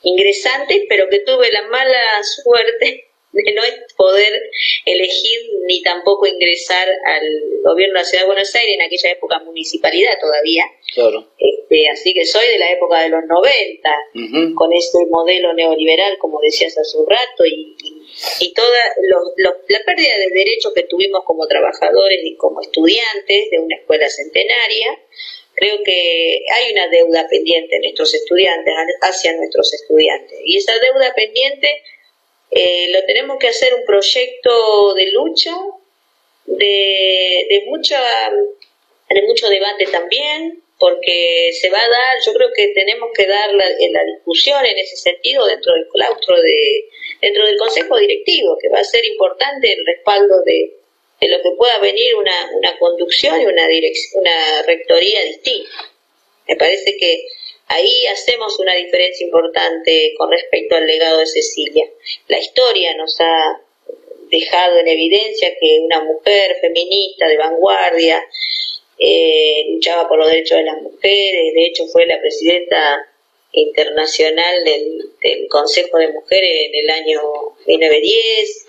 ingresantes, 0.04 0.84
pero 0.88 1.10
que 1.10 1.20
tuve 1.20 1.52
la 1.52 1.64
mala 1.64 2.24
suerte 2.44 3.11
no 3.34 3.62
poder 3.96 4.52
elegir 4.86 5.40
ni 5.66 5.82
tampoco 5.82 6.28
ingresar 6.28 6.88
al 6.90 7.24
gobierno 7.64 7.94
de 7.94 8.00
la 8.00 8.04
Ciudad 8.04 8.24
de 8.24 8.28
Buenos 8.28 8.54
Aires, 8.56 8.76
en 8.76 8.82
aquella 8.82 9.12
época 9.12 9.40
municipalidad 9.40 10.14
todavía. 10.20 10.66
Claro. 10.94 11.28
Este, 11.38 11.88
así 11.90 12.14
que 12.14 12.26
soy 12.26 12.46
de 12.48 12.60
la 12.60 12.72
época 12.72 13.02
de 13.02 13.10
los 13.10 13.24
90, 13.26 13.90
con 14.56 14.74
este 14.74 15.06
modelo 15.10 15.54
neoliberal, 15.54 16.18
como 16.18 16.40
decías 16.42 16.78
hace 16.78 16.98
un 16.98 17.08
rato, 17.10 17.46
y, 17.46 17.78
y, 18.40 18.54
toda 18.54 18.80
la 19.38 19.84
pérdida 19.86 20.18
de 20.18 20.28
derechos 20.34 20.74
que 20.74 20.84
tuvimos 20.84 21.24
como 21.26 21.48
trabajadores 21.48 22.20
y 22.24 22.36
como 22.36 22.62
estudiantes 22.62 23.50
de 23.50 23.60
una 23.60 23.76
escuela 23.78 24.10
centenaria. 24.10 25.00
Creo 25.54 25.84
que 25.84 26.40
hay 26.54 26.72
una 26.72 26.88
deuda 26.88 27.28
pendiente 27.30 27.76
en 27.76 27.82
nuestros 27.84 28.14
estudiantes, 28.14 28.74
hacia 29.02 29.34
nuestros 29.36 29.74
estudiantes. 29.74 30.40
Y 30.44 30.58
esa 30.58 30.74
deuda 30.80 31.14
pendiente 31.14 31.84
eh, 32.52 32.88
lo 32.92 33.04
tenemos 33.06 33.38
que 33.40 33.48
hacer 33.48 33.74
un 33.74 33.86
proyecto 33.86 34.94
de 34.94 35.12
lucha, 35.12 35.56
de, 36.46 37.48
de, 37.50 37.64
mucha, 37.68 38.02
de 39.10 39.22
mucho 39.24 39.50
debate 39.50 39.86
también, 39.86 40.62
porque 40.78 41.52
se 41.54 41.70
va 41.70 41.78
a 41.78 41.90
dar, 41.90 42.18
yo 42.26 42.34
creo 42.34 42.50
que 42.56 42.70
tenemos 42.70 43.10
que 43.16 43.28
dar 43.28 43.54
la, 43.54 43.66
la 43.66 44.04
discusión 44.04 44.66
en 44.66 44.78
ese 44.78 44.98
sentido 44.98 45.46
dentro 45.46 45.74
del 45.74 45.88
claustro 45.94 46.42
de, 46.42 46.90
dentro 47.22 47.46
del 47.46 47.58
consejo 47.58 47.98
directivo, 47.98 48.58
que 48.60 48.70
va 48.70 48.80
a 48.80 48.84
ser 48.84 49.06
importante 49.06 49.72
el 49.72 49.86
respaldo 49.86 50.42
de, 50.44 50.74
de 51.22 51.30
lo 51.30 51.42
que 51.42 51.52
pueda 51.56 51.78
venir 51.78 52.16
una, 52.16 52.50
una 52.58 52.78
conducción 52.80 53.40
y 53.40 53.46
una, 53.46 53.68
una 54.16 54.62
rectoría 54.64 55.24
distinta. 55.24 55.70
Me 56.48 56.56
parece 56.56 56.98
que 56.98 57.28
Ahí 57.74 58.06
hacemos 58.08 58.60
una 58.60 58.76
diferencia 58.76 59.26
importante 59.26 60.14
con 60.18 60.30
respecto 60.30 60.76
al 60.76 60.86
legado 60.86 61.20
de 61.20 61.26
Cecilia. 61.26 61.90
La 62.28 62.38
historia 62.38 62.94
nos 62.98 63.16
ha 63.22 63.62
dejado 64.30 64.78
en 64.80 64.90
evidencia 64.90 65.56
que 65.58 65.80
una 65.80 66.04
mujer 66.04 66.58
feminista 66.60 67.30
de 67.30 67.38
vanguardia 67.38 68.22
eh, 68.98 69.68
luchaba 69.70 70.10
por 70.10 70.18
los 70.18 70.28
derechos 70.28 70.58
de 70.58 70.66
las 70.66 70.82
mujeres, 70.82 71.54
de 71.54 71.66
hecho 71.66 71.86
fue 71.88 72.06
la 72.06 72.20
presidenta 72.20 73.08
internacional 73.54 74.66
del, 74.66 75.48
Consejo 75.50 75.98
de 75.98 76.10
Mujeres 76.10 76.68
en 76.68 76.76
el 76.76 76.90
año 76.90 77.22
1910. 77.68 78.68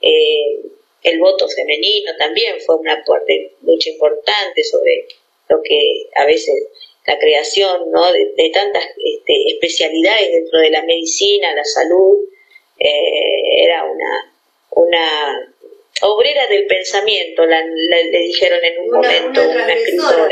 Eh, 0.00 0.60
el 1.02 1.18
voto 1.18 1.48
femenino 1.48 2.12
también 2.18 2.60
fue 2.60 2.76
una 2.76 3.02
parte 3.04 3.54
mucho 3.62 3.90
importante 3.90 4.62
sobre 4.62 5.08
lo 5.48 5.60
que 5.60 6.06
a 6.14 6.24
veces 6.24 6.54
la 7.06 7.18
creación 7.18 7.90
¿no? 7.90 8.12
de, 8.12 8.50
tantas 8.52 8.84
este, 8.84 9.34
especialidades 9.52 10.32
dentro 10.32 10.58
de 10.60 10.70
la 10.70 10.82
medicina, 10.82 11.54
la 11.54 11.64
salud, 11.64 12.18
eh, 12.78 13.64
era 13.64 13.84
una, 13.84 14.34
una 14.70 15.54
obrera 16.02 16.46
del 16.46 16.66
pensamiento, 16.66 17.44
le 17.46 18.18
dijeron 18.18 18.58
en 18.62 18.80
un 18.80 18.90
momento 18.90 19.40
una, 19.42 19.72
escritora. 19.72 20.28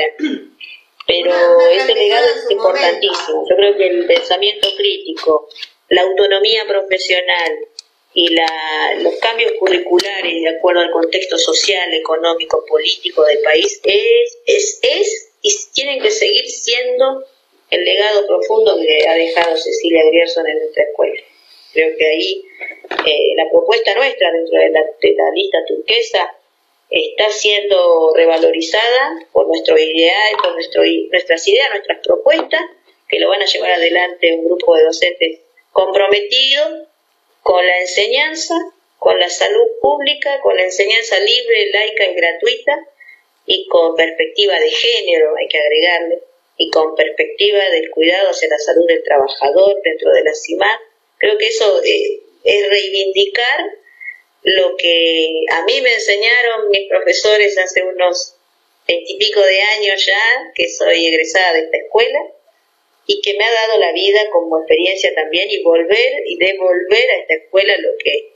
Pero 1.06 1.60
ese 1.70 1.94
legado 1.94 2.26
es 2.26 2.50
importantísimo. 2.50 3.44
Yo 3.48 3.56
creo 3.56 3.76
que 3.76 3.86
el 3.88 4.06
pensamiento 4.06 4.68
crítico, 4.76 5.48
la 5.88 6.02
autonomía 6.02 6.64
profesional 6.66 7.58
y 8.14 8.28
la, 8.34 8.94
los 8.98 9.16
cambios 9.16 9.52
curriculares 9.58 10.42
de 10.42 10.48
acuerdo 10.48 10.80
al 10.80 10.90
contexto 10.90 11.38
social, 11.38 11.92
económico, 11.92 12.64
político 12.66 13.24
del 13.24 13.38
país 13.38 13.80
es, 13.84 14.38
es, 14.46 14.80
es 14.82 15.31
y 15.42 15.52
tienen 15.74 16.00
que 16.00 16.10
seguir 16.10 16.46
siendo 16.46 17.24
el 17.70 17.84
legado 17.84 18.26
profundo 18.26 18.78
que 18.80 19.08
ha 19.08 19.14
dejado 19.14 19.56
Cecilia 19.56 20.04
Grierson 20.04 20.46
en 20.46 20.58
nuestra 20.58 20.84
escuela. 20.84 21.20
Creo 21.72 21.96
que 21.96 22.06
ahí 22.06 22.44
eh, 23.06 23.34
la 23.36 23.50
propuesta 23.50 23.94
nuestra 23.94 24.30
dentro 24.30 24.58
de 24.58 24.70
la, 24.70 25.30
lista 25.34 25.58
turquesa 25.66 26.34
está 26.90 27.30
siendo 27.30 28.12
revalorizada 28.14 29.26
por 29.32 29.48
nuestro 29.48 29.78
ideal, 29.78 30.32
por 30.42 30.52
nuestro, 30.52 30.82
nuestras 31.10 31.48
ideas, 31.48 31.70
nuestras 31.70 32.06
propuestas, 32.06 32.60
que 33.08 33.18
lo 33.18 33.28
van 33.28 33.40
a 33.42 33.46
llevar 33.46 33.72
adelante 33.72 34.34
un 34.34 34.44
grupo 34.44 34.76
de 34.76 34.84
docentes 34.84 35.40
comprometidos 35.72 36.88
con 37.42 37.66
la 37.66 37.80
enseñanza, 37.80 38.54
con 38.98 39.18
la 39.18 39.30
salud 39.30 39.66
pública, 39.80 40.40
con 40.42 40.54
la 40.56 40.64
enseñanza 40.64 41.18
libre, 41.18 41.70
laica 41.72 42.04
y 42.10 42.14
gratuita, 42.14 42.86
y 43.46 43.66
con 43.68 43.96
perspectiva 43.96 44.58
de 44.58 44.70
género, 44.70 45.34
hay 45.36 45.48
que 45.48 45.58
agregarle, 45.58 46.18
y 46.56 46.70
con 46.70 46.94
perspectiva 46.94 47.70
del 47.70 47.90
cuidado 47.90 48.30
hacia 48.30 48.48
la 48.48 48.58
salud 48.58 48.86
del 48.86 49.02
trabajador 49.02 49.80
dentro 49.82 50.12
de 50.12 50.24
la 50.24 50.34
CIMAD. 50.34 50.78
Creo 51.18 51.38
que 51.38 51.48
eso 51.48 51.82
eh, 51.82 52.20
es 52.44 52.68
reivindicar 52.68 53.66
lo 54.42 54.76
que 54.76 55.44
a 55.50 55.64
mí 55.64 55.80
me 55.80 55.94
enseñaron 55.94 56.68
mis 56.68 56.88
profesores 56.88 57.56
hace 57.58 57.82
unos 57.82 58.36
veintipico 58.86 59.40
de 59.40 59.60
años 59.60 60.04
ya, 60.04 60.52
que 60.54 60.68
soy 60.68 61.06
egresada 61.06 61.54
de 61.54 61.60
esta 61.60 61.76
escuela, 61.78 62.18
y 63.06 63.20
que 63.20 63.34
me 63.36 63.44
ha 63.44 63.52
dado 63.52 63.78
la 63.78 63.92
vida 63.92 64.20
como 64.30 64.58
experiencia 64.58 65.12
también 65.14 65.50
y 65.50 65.62
volver 65.62 66.12
y 66.26 66.36
devolver 66.36 67.10
a 67.10 67.20
esta 67.22 67.34
escuela 67.34 67.74
lo 67.78 67.90
que 68.02 68.32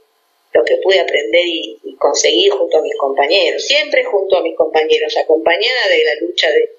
lo 0.57 0.65
que 0.65 0.79
pude 0.79 1.01
aprender 1.01 1.47
y, 1.47 1.79
conseguir 1.99 2.51
junto 2.53 2.77
a 2.77 2.83
mis 2.83 2.95
compañeros, 2.97 3.65
siempre 3.65 4.05
junto 4.05 4.37
a 4.37 4.43
mis 4.43 4.55
compañeros, 4.55 5.17
acompañada 5.17 5.89
de 5.89 6.05
la 6.05 6.15
lucha 6.21 6.47
de, 6.51 6.71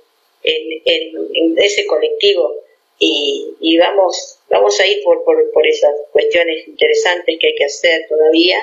en, 0.44 1.58
ese 1.58 1.88
colectivo 1.88 2.54
y, 3.00 3.78
vamos, 3.80 4.40
vamos 4.50 4.80
a 4.80 4.86
ir 4.86 5.04
por, 5.04 5.24
por, 5.24 5.52
por 5.52 5.66
esas 5.66 5.92
cuestiones 6.12 6.68
interesantes 6.68 7.38
que 7.40 7.48
hay 7.48 7.56
que 7.56 7.66
hacer 7.66 8.06
todavía, 8.08 8.60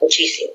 muchísimo. 0.00 0.52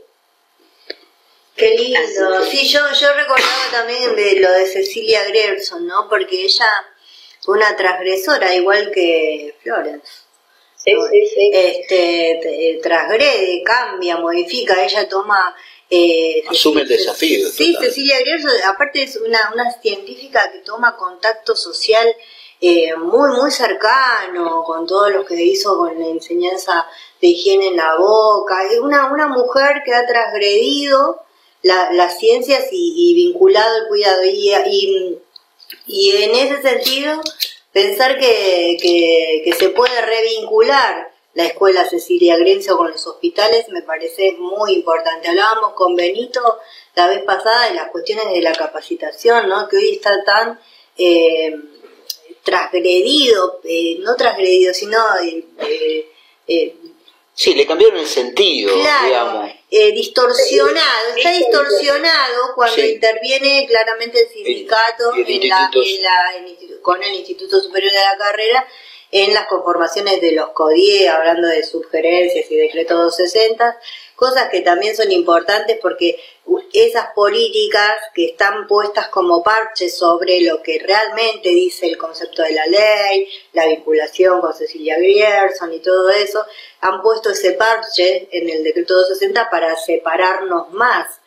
Qué 1.56 1.76
lindo. 1.76 2.46
Sí, 2.46 2.68
yo, 2.68 2.82
yo 3.00 3.14
recordaba 3.14 3.72
también 3.72 4.16
de 4.16 4.40
lo 4.42 4.52
de 4.52 4.66
Cecilia 4.66 5.24
Grierson, 5.26 5.88
¿no? 5.88 6.08
Porque 6.10 6.44
ella 6.44 6.70
fue 7.42 7.58
una 7.58 7.76
transgresora, 7.76 8.54
igual 8.54 8.92
que 8.92 9.56
Florence. 9.64 10.27
Sí, 10.88 10.94
sí, 11.12 11.28
sí. 11.36 11.52
Este, 11.54 12.70
eh, 12.72 12.80
transgrede, 12.82 13.62
cambia, 13.64 14.18
modifica, 14.18 14.82
ella 14.84 15.08
toma... 15.10 15.56
Eh, 15.90 16.44
Asume 16.50 16.82
el 16.82 16.88
desafío. 16.88 17.50
Sí, 17.50 17.74
total. 17.74 17.88
Cecilia 17.90 18.20
Grierson, 18.20 18.52
aparte 18.66 19.04
es 19.04 19.16
una, 19.18 19.52
una 19.54 19.72
científica 19.82 20.50
que 20.52 20.60
toma 20.60 20.96
contacto 20.98 21.56
social 21.56 22.08
eh, 22.60 22.96
muy, 22.96 23.32
muy 23.38 23.52
cercano 23.52 24.64
con 24.66 24.86
todo 24.88 25.10
lo 25.10 25.26
que 25.26 25.36
hizo 25.44 25.78
con 25.78 25.98
la 26.00 26.08
enseñanza 26.08 26.86
de 27.22 27.28
higiene 27.28 27.68
en 27.68 27.78
la 27.78 27.96
boca. 27.98 28.56
Es 28.72 28.80
una, 28.80 29.12
una 29.12 29.28
mujer 29.28 29.82
que 29.86 29.94
ha 29.94 30.06
transgredido 30.06 31.22
la- 31.62 31.92
las 31.94 32.18
ciencias 32.20 32.68
y, 32.72 32.94
y 33.12 33.14
vinculado 33.14 33.78
el 33.78 33.88
cuidado. 33.88 34.24
Y, 34.26 34.52
y, 34.70 35.18
y 35.86 36.12
en 36.24 36.32
ese 36.36 36.62
sentido, 36.62 37.22
pensar 37.78 38.18
que, 38.18 38.76
que, 38.82 39.42
que 39.46 39.54
se 39.54 39.70
puede 39.70 40.02
revincular 40.02 41.12
la 41.36 41.46
escuela 41.46 41.88
Cecilia 41.88 42.36
Grenzo 42.36 42.76
con 42.76 42.90
los 42.90 43.06
hospitales 43.06 43.70
me 43.70 43.84
parece 43.84 44.32
muy 44.40 44.74
importante. 44.74 45.28
Hablábamos 45.28 45.74
con 45.74 45.96
Benito 45.96 46.42
la 46.96 47.06
vez 47.08 47.22
pasada 47.24 47.68
de 47.70 47.76
las 47.76 47.92
cuestiones 47.92 48.30
de 48.34 48.42
la 48.42 48.54
capacitación, 48.54 49.48
¿no? 49.48 49.68
que 49.70 49.78
hoy 49.78 49.90
está 49.94 50.24
tan 50.24 50.60
eh, 50.98 51.54
transgredido, 52.44 53.60
eh, 53.64 53.98
no 54.00 54.16
transgredido, 54.16 54.74
sino 54.74 54.98
eh, 55.24 55.44
eh, 55.60 56.10
eh, 56.48 56.76
Sí, 57.36 57.54
le 57.54 57.68
cambiaron 57.68 58.00
el 58.00 58.08
sentido, 58.08 58.74
claro, 58.82 59.06
digamos. 59.06 59.52
eh, 59.70 59.92
distorsionado, 59.92 61.16
está 61.16 61.32
distorsionado 61.34 62.56
cuando 62.56 62.76
Sí. 62.76 62.94
interviene 62.94 63.68
claramente 63.70 64.22
el 64.22 64.30
sindicato 64.30 65.14
El- 65.14 65.22
el 65.22 65.44
en 65.44 65.50
la- 65.50 65.70
en 65.72 66.02
la- 66.02 66.36
en 66.38 66.48
institu- 66.48 66.77
con 66.88 67.04
el 67.04 67.16
Instituto 67.16 67.60
Superior 67.60 67.92
de 67.92 68.00
la 68.00 68.18
Carrera 68.18 68.66
en 69.12 69.34
las 69.34 69.48
conformaciones 69.48 70.22
de 70.22 70.32
los 70.32 70.52
CODIE, 70.52 71.10
hablando 71.10 71.50
de 71.50 71.62
sugerencias 71.66 72.50
y 72.50 72.56
decretos 72.56 72.98
260, 72.98 73.78
cosas 74.16 74.48
que 74.48 74.62
también 74.62 74.96
son 74.96 75.12
importantes 75.12 75.80
porque 75.82 76.18
esas 76.72 77.08
políticas 77.14 77.92
que 78.16 78.28
están 78.28 78.68
puestas 78.68 79.10
como 79.10 79.44
parches 79.44 79.98
sobre 79.98 80.40
lo 80.40 80.64
que 80.64 80.80
realmente 80.80 81.50
dice 81.50 81.88
el 81.88 81.98
concepto 81.98 82.42
de 82.42 82.54
la 82.54 82.66
ley, 82.68 83.28
la 83.52 83.66
vinculación 83.66 84.40
con 84.40 84.54
Cecilia 84.54 84.98
Grierson 84.98 85.74
y 85.74 85.80
todo 85.80 86.10
eso, 86.12 86.46
han 86.80 87.02
puesto 87.02 87.32
ese 87.32 87.52
parche 87.52 88.30
en 88.32 88.50
el 88.50 88.64
decreto 88.64 88.94
260 88.94 89.50
para 89.50 89.76
separarnos 89.76 90.72
más 90.72 91.20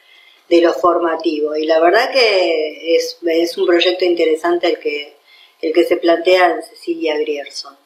de 0.48 0.62
lo 0.62 0.72
formativo. 0.72 1.54
Y 1.54 1.66
la 1.66 1.80
verdad 1.80 2.10
que 2.10 2.96
es, 2.96 3.18
es 3.26 3.58
un 3.58 3.66
proyecto 3.66 4.06
interesante 4.06 4.66
el 4.66 4.78
que, 4.78 5.19
el 5.62 5.72
que 5.72 5.84
se 5.84 5.96
plantea 5.96 6.52
en 6.52 6.62
Cecilia 6.62 7.16
Grierson. 7.18 7.76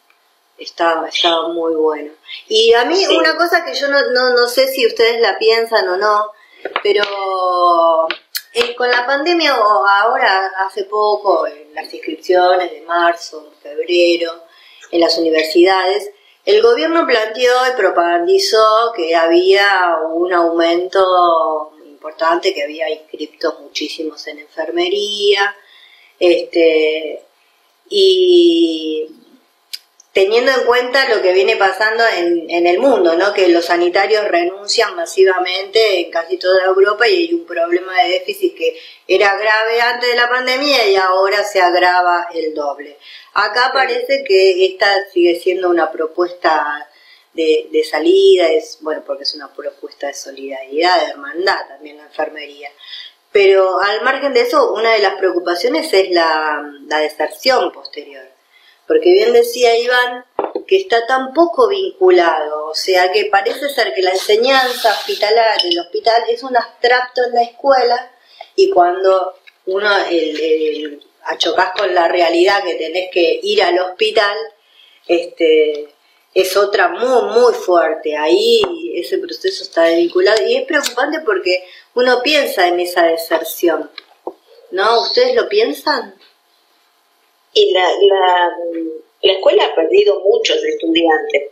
Está, 0.57 1.05
está 1.09 1.49
muy 1.49 1.75
bueno. 1.75 2.13
Y 2.49 2.73
a 2.75 2.85
mí 2.85 2.97
Sí. 2.97 3.17
una 3.17 3.37
cosa 3.37 3.65
que 3.65 3.75
yo 3.75 3.89
no, 3.89 4.11
no, 4.13 4.31
no 4.31 4.47
sé 4.47 4.69
si 4.69 4.87
ustedes 4.87 5.21
la 5.21 5.37
piensan 5.37 5.89
o 5.89 5.97
no, 5.97 6.31
pero 6.83 8.07
eh, 8.53 8.75
con 8.77 8.89
la 8.89 9.05
pandemia 9.05 9.59
o 9.59 9.87
ahora 9.87 10.53
hace 10.67 10.85
poco, 10.85 11.47
en 11.47 11.75
las 11.75 11.93
inscripciones 11.93 12.71
de 12.71 12.83
marzo, 12.83 13.53
febrero, 13.61 14.45
en 14.93 15.01
las 15.01 15.19
universidades, 15.19 16.11
el 16.45 16.63
gobierno 16.63 17.05
planteó 17.07 17.53
y 17.73 17.77
propagandizó 17.77 18.93
que 18.95 19.17
había 19.17 19.97
un 20.13 20.33
aumento 20.33 21.73
importante, 21.85 22.55
que 22.55 22.63
había 22.63 22.89
inscriptos 22.91 23.59
muchísimos 23.61 24.25
en 24.29 24.39
enfermería, 24.41 25.57
este, 26.21 27.25
y 27.89 29.09
teniendo 30.15 30.53
en 30.53 30.65
cuenta 30.65 31.09
lo 31.09 31.21
que 31.21 31.33
viene 31.33 31.57
pasando 31.57 32.05
en, 32.17 32.49
en 32.49 32.69
el 32.69 32.79
mundo, 32.79 33.17
¿no? 33.17 33.35
que 33.35 33.49
los 33.49 33.65
sanitarios 33.65 34.25
renuncian 34.29 34.95
masivamente 34.95 36.01
en 36.01 36.11
casi 36.13 36.37
toda 36.37 36.65
Europa 36.65 37.09
y 37.09 37.15
hay 37.17 37.35
un 37.35 37.45
problema 37.45 38.01
de 38.01 38.11
déficit 38.11 38.57
que 38.57 38.79
era 39.09 39.37
grave 39.37 39.81
antes 39.81 40.09
de 40.09 40.15
la 40.15 40.31
pandemia 40.31 40.87
y 40.87 40.95
ahora 40.95 41.43
se 41.43 41.61
agrava 41.61 42.29
el 42.33 42.55
doble. 42.55 42.97
Acá 43.35 43.73
parece 43.75 44.23
que 44.25 44.67
esta 44.67 45.11
sigue 45.11 45.41
siendo 45.41 45.69
una 45.69 45.91
propuesta 45.91 46.89
de, 47.33 47.69
de 47.73 47.83
salida, 47.83 48.49
es 48.49 48.79
bueno 48.83 49.03
porque 49.05 49.25
es 49.25 49.35
una 49.35 49.53
propuesta 49.53 50.07
de 50.07 50.15
solidaridad, 50.15 51.01
de 51.01 51.11
hermandad 51.11 51.67
también 51.67 51.97
la 51.97 52.05
enfermería. 52.05 52.71
Pero 53.35 53.81
al 53.81 54.03
margen 54.03 54.33
de 54.33 54.43
eso, 54.43 54.73
una 54.75 54.93
de 54.93 55.01
las 55.01 55.17
preocupaciones 55.17 55.93
es 55.93 56.09
la, 56.13 56.63
deserción 57.01 57.73
posterior. 57.73 58.23
Porque 58.87 59.11
bien 59.11 59.33
decía 59.33 59.77
Iván 59.77 60.25
que 60.69 60.77
está 60.77 61.05
tan 61.09 61.35
poco 61.35 61.67
vinculado, 61.69 62.67
o 62.67 62.75
sea 62.77 63.11
que 63.11 63.25
parece 63.25 63.69
ser 63.71 63.93
que 63.93 64.03
la 64.03 64.13
enseñanza 64.13 64.93
hospitalaria 64.93 65.65
del 65.65 65.81
hospital 65.81 66.23
es 66.29 66.45
un 66.45 66.57
abstracto 66.57 67.23
en 67.25 67.35
la 67.35 67.43
escuela 67.43 68.13
y 68.55 68.71
cuando 68.71 69.35
uno 69.67 69.91
el, 70.09 70.41
el, 70.41 71.05
achocás 71.25 71.73
con 71.77 71.93
la 71.93 72.07
realidad 72.07 72.63
que 72.63 72.75
tenés 72.77 73.11
que 73.11 73.41
ir 73.43 73.65
al 73.65 73.79
hospital, 73.81 74.37
este 75.09 75.89
es 76.33 76.57
otra 76.57 76.89
muy 76.89 77.33
muy 77.33 77.53
fuerte, 77.53 78.17
ahí 78.17 78.63
ese 78.95 79.19
proceso 79.19 79.65
está 79.65 79.83
desvinculado 79.83 80.47
y 80.47 80.57
es 80.57 80.67
preocupante 80.67 81.21
porque 81.21 81.65
uno 81.95 82.23
piensa 82.23 82.69
en 82.69 82.81
esa 82.81 83.07
deserción, 83.07 83.91
¿no? 84.71 85.01
¿Ustedes 85.01 85.35
lo 85.35 85.49
piensan? 85.49 86.15
y 87.55 87.71
la, 87.71 87.89
la, 87.89 88.53
la 89.23 89.33
escuela 89.33 89.65
ha 89.65 89.75
perdido 89.75 90.21
muchos 90.21 90.63
estudiantes, 90.63 91.51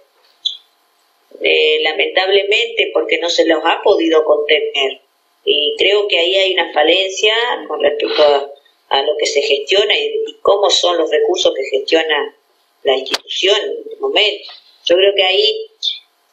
eh, 1.40 1.78
lamentablemente 1.82 2.90
porque 2.92 3.18
no 3.18 3.30
se 3.30 3.46
los 3.46 3.64
ha 3.64 3.80
podido 3.82 4.24
contener. 4.24 5.00
Y 5.44 5.74
creo 5.78 6.06
que 6.08 6.18
ahí 6.18 6.36
hay 6.36 6.54
una 6.54 6.72
falencia 6.72 7.34
con 7.66 7.80
respecto 7.80 8.22
a, 8.22 8.50
a 8.90 9.02
lo 9.02 9.16
que 9.16 9.26
se 9.26 9.42
gestiona 9.42 9.94
y, 9.96 10.24
cómo 10.42 10.68
son 10.70 10.98
los 10.98 11.10
recursos 11.10 11.54
que 11.54 11.78
gestiona 11.78 12.36
la 12.82 12.96
institución 12.96 13.56
en 13.60 13.78
este 13.78 13.96
momento. 14.00 14.50
Yo 14.84 14.96
creo 14.96 15.14
que 15.14 15.22
ahí 15.22 15.66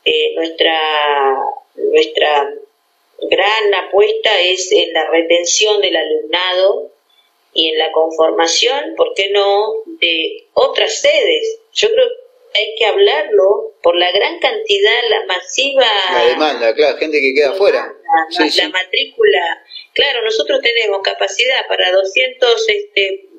eh, 0.04 0.34
nuestra, 0.36 0.80
nuestra 1.76 2.54
gran 3.30 3.74
apuesta 3.86 4.40
es 4.42 4.72
en 4.72 4.94
la 4.94 5.10
retención 5.10 5.82
del 5.82 5.96
alumnado 5.96 6.92
y 7.54 7.70
en 7.70 7.78
la 7.78 7.92
conformación, 7.92 8.94
¿por 8.96 9.14
qué 9.16 9.30
no?, 9.32 9.74
de 10.00 10.48
otras 10.54 11.00
sedes. 11.00 11.60
Yo 11.74 11.90
creo 11.92 12.08
que 12.08 12.60
hay 12.60 12.76
que 12.78 12.86
hablarlo 12.86 13.74
por 13.82 13.98
la 13.98 14.12
gran 14.12 14.40
cantidad, 14.40 15.02
la 15.10 15.26
masiva... 15.26 15.88
La 16.14 16.26
demanda, 16.26 16.74
claro, 16.74 16.98
gente 16.98 17.20
que 17.20 17.34
queda 17.34 17.52
afuera. 17.52 17.86
La, 17.86 18.32
sí, 18.32 18.44
la, 18.44 18.50
sí. 18.50 18.62
la, 18.62 18.70
matrícula. 18.70 19.66
Claro, 19.94 20.24
nosotros 20.24 20.62
tenemos 20.62 21.02
capacidad 21.02 21.68
para 21.68 21.92
200, 21.92 22.70
este, 22.70 23.30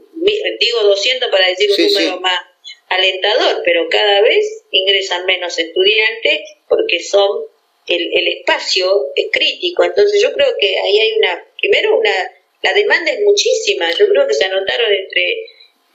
digo 0.58 0.82
200 0.82 1.30
para 1.30 1.46
decir 1.46 1.70
un 1.70 1.76
sí, 1.76 1.88
número 1.88 2.20
más 2.20 2.40
alentador, 2.88 3.62
pero 3.64 3.88
cada 3.88 4.20
vez 4.20 4.64
ingresan 4.70 5.24
menos 5.24 5.58
estudiantes 5.58 6.40
porque 6.68 7.00
son 7.00 7.46
el, 7.86 8.10
el 8.12 8.28
espacio 8.28 9.08
es 9.14 9.26
crítico. 9.32 9.84
Entonces 9.84 10.22
yo 10.22 10.32
creo 10.32 10.48
que 10.58 10.66
ahí 10.66 10.98
hay 10.98 11.12
una, 11.18 11.44
primero 11.60 11.98
una 11.98 12.12
la 12.62 12.74
demanda 12.74 13.12
es 13.12 13.20
muchísima. 13.20 13.90
Yo 13.92 14.06
creo 14.08 14.26
que 14.26 14.34
se 14.34 14.44
anotaron 14.44 14.92
entre 14.92 15.46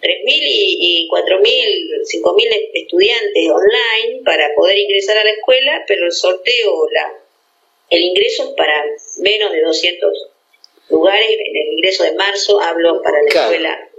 3.000 0.02 0.26
y, 0.26 1.06
y 1.06 1.10
4.000, 1.10 2.24
5.000 2.24 2.70
estudiantes 2.74 3.50
online 3.50 4.22
para 4.24 4.54
poder 4.56 4.78
ingresar 4.78 5.18
a 5.18 5.24
la 5.24 5.32
escuela, 5.32 5.84
pero 5.88 6.06
el 6.06 6.12
sorteo, 6.12 6.90
la, 6.92 7.14
el 7.90 8.02
ingreso 8.02 8.50
es 8.50 8.50
para 8.56 8.84
menos 9.20 9.52
de 9.52 9.62
200 9.62 10.28
lugares. 10.90 11.30
En 11.30 11.56
el 11.56 11.74
ingreso 11.74 12.04
de 12.04 12.14
marzo 12.14 12.60
hablo 12.60 13.02
para 13.02 13.22
la 13.22 13.30
claro. 13.30 13.52
escuela. 13.52 13.90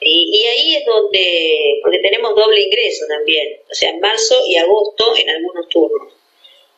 Y, 0.00 0.28
y, 0.32 0.46
ahí 0.46 0.76
es 0.76 0.84
donde, 0.84 1.80
porque 1.82 1.98
tenemos 1.98 2.34
doble 2.34 2.60
ingreso 2.60 3.06
también, 3.08 3.58
o 3.70 3.74
sea, 3.74 3.88
en 3.88 4.00
marzo 4.00 4.34
y 4.46 4.56
agosto 4.56 5.14
en 5.16 5.30
algunos 5.30 5.68
turnos. 5.68 6.12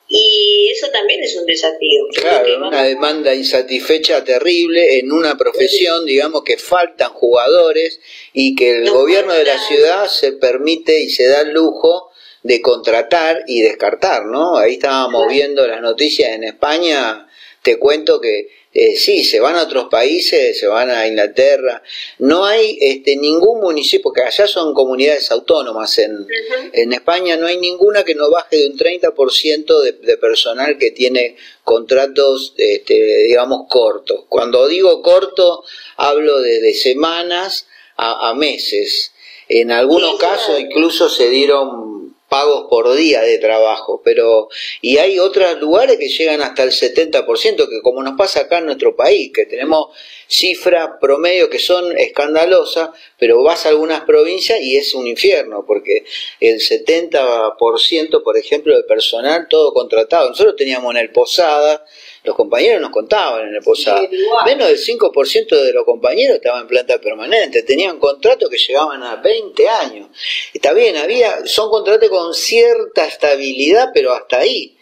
Y 0.09 0.69
eso 0.71 0.89
también 0.93 1.23
es 1.23 1.37
un 1.37 1.47
desafío. 1.47 2.07
Yo 2.13 2.23
claro, 2.23 2.69
una 2.69 2.85
demanda 2.85 3.35
insatisfecha 3.35 4.23
terrible 4.23 4.99
en 4.99 5.11
una 5.11 5.37
profesión, 5.37 6.05
digamos, 6.05 6.45
que 6.45 6.57
faltan 6.57 7.13
jugadores 7.13 8.01
y 8.33 8.55
que 8.55 8.71
el 8.71 8.85
no 8.85 8.95
gobierno 8.95 9.33
falta. 9.33 9.39
de 9.39 9.57
la 9.57 9.67
ciudad 9.67 10.07
se 10.07 10.33
permite 10.33 11.01
y 11.01 11.11
se 11.11 11.27
da 11.27 11.41
el 11.41 11.53
lujo 11.53 12.13
de 12.43 12.61
contratar 12.61 13.43
y 13.49 13.63
descartar, 13.63 14.27
¿no? 14.27 14.57
Ahí 14.57 14.75
estábamos 14.75 15.23
claro. 15.23 15.35
viendo 15.35 15.67
las 15.67 15.81
noticias 15.81 16.31
en 16.31 16.45
España, 16.45 17.27
te 17.63 17.77
cuento 17.79 18.21
que 18.21 18.49
eh, 18.79 18.95
sí, 18.95 19.25
se 19.25 19.41
van 19.41 19.57
a 19.57 19.63
otros 19.63 19.87
países, 19.91 20.61
se 20.61 20.67
van 20.67 20.91
a 20.91 21.09
Inglaterra. 21.09 21.83
No 22.19 22.45
hay 22.45 22.77
este, 22.79 23.17
ningún 23.17 23.61
municipio, 23.61 24.03
porque 24.03 24.21
allá 24.21 24.47
son 24.47 24.75
comunidades 24.75 25.31
autónomas. 25.31 25.97
En, 25.97 26.27
en 26.75 26.93
España 26.93 27.39
no 27.39 27.47
hay 27.47 27.57
ninguna 27.57 28.05
que 28.05 28.15
no 28.15 28.31
baje 28.31 28.59
de 28.59 28.67
un 28.67 28.77
30% 28.77 29.83
de, 29.83 29.93
de 29.93 30.19
personal 30.19 30.77
que 30.77 30.91
tiene 30.91 31.37
contratos, 31.65 32.53
este, 32.59 33.25
digamos, 33.29 33.63
cortos. 33.71 34.27
Cuando 34.29 34.69
digo 34.69 35.01
corto, 35.01 35.65
hablo 35.97 36.43
de, 36.43 36.61
de 36.61 36.75
semanas 36.75 37.69
a, 37.97 38.29
a 38.29 38.35
meses. 38.35 39.13
En 39.49 39.73
algunos 39.73 40.19
casos 40.19 40.61
incluso 40.61 41.09
se 41.09 41.31
dieron 41.31 41.96
pagos 42.37 42.67
por 42.69 42.95
día 42.95 43.23
de 43.23 43.39
trabajo, 43.39 44.03
pero 44.05 44.49
y 44.83 44.99
hay 44.99 45.19
otros 45.19 45.59
lugares 45.59 45.97
que 45.97 46.11
llegan 46.11 46.43
hasta 46.43 46.65
el 46.65 46.71
70%, 46.71 47.25
que 47.67 47.81
como 47.81 48.03
nos 48.03 48.15
pasa 48.19 48.41
acá 48.41 48.59
en 48.59 48.67
nuestro 48.67 48.95
país, 48.95 49.31
que 49.33 49.47
tenemos 49.47 49.89
cifras 50.29 50.91
promedio 51.01 51.49
que 51.49 51.59
son 51.59 51.97
escandalosas, 51.97 52.91
pero 53.19 53.43
vas 53.43 53.65
a 53.65 53.71
algunas 53.71 54.03
provincias 54.03 54.61
y 54.61 54.77
es 54.77 54.95
un 54.95 55.07
infierno, 55.07 55.65
porque 55.67 56.05
el 56.41 56.61
70%, 56.61 58.23
por 58.23 58.37
ejemplo, 58.37 58.77
de 58.77 58.83
personal 58.83 59.47
todo 59.49 59.73
contratado. 59.73 60.29
Nosotros 60.29 60.57
teníamos 60.57 60.95
en 60.95 61.01
el 61.01 61.13
Posada 61.13 61.87
los 62.27 62.35
compañeros 62.35 62.81
nos 62.81 62.91
contaban 62.91 63.49
en 63.49 63.55
el 63.55 63.63
posado. 63.63 64.09
Menos 64.45 64.69
del 64.69 64.79
5% 64.79 65.63
de 65.63 65.73
los 65.73 65.85
compañeros 65.85 66.37
estaban 66.37 66.63
en 66.63 66.67
planta 66.67 66.99
permanente, 67.01 67.63
tenían 67.63 67.99
contratos 67.99 68.51
que 68.51 68.59
llegaban 68.59 69.03
a 69.03 69.17
20 69.17 69.69
años. 69.69 70.09
Está 70.53 70.73
bien, 70.73 70.97
había, 70.97 71.47
son 71.47 71.71
contratos 71.71 72.09
con 72.11 72.35
cierta 72.35 73.07
estabilidad, 73.07 73.91
pero 73.95 74.13
hasta 74.13 74.41
ahí. 74.41 74.77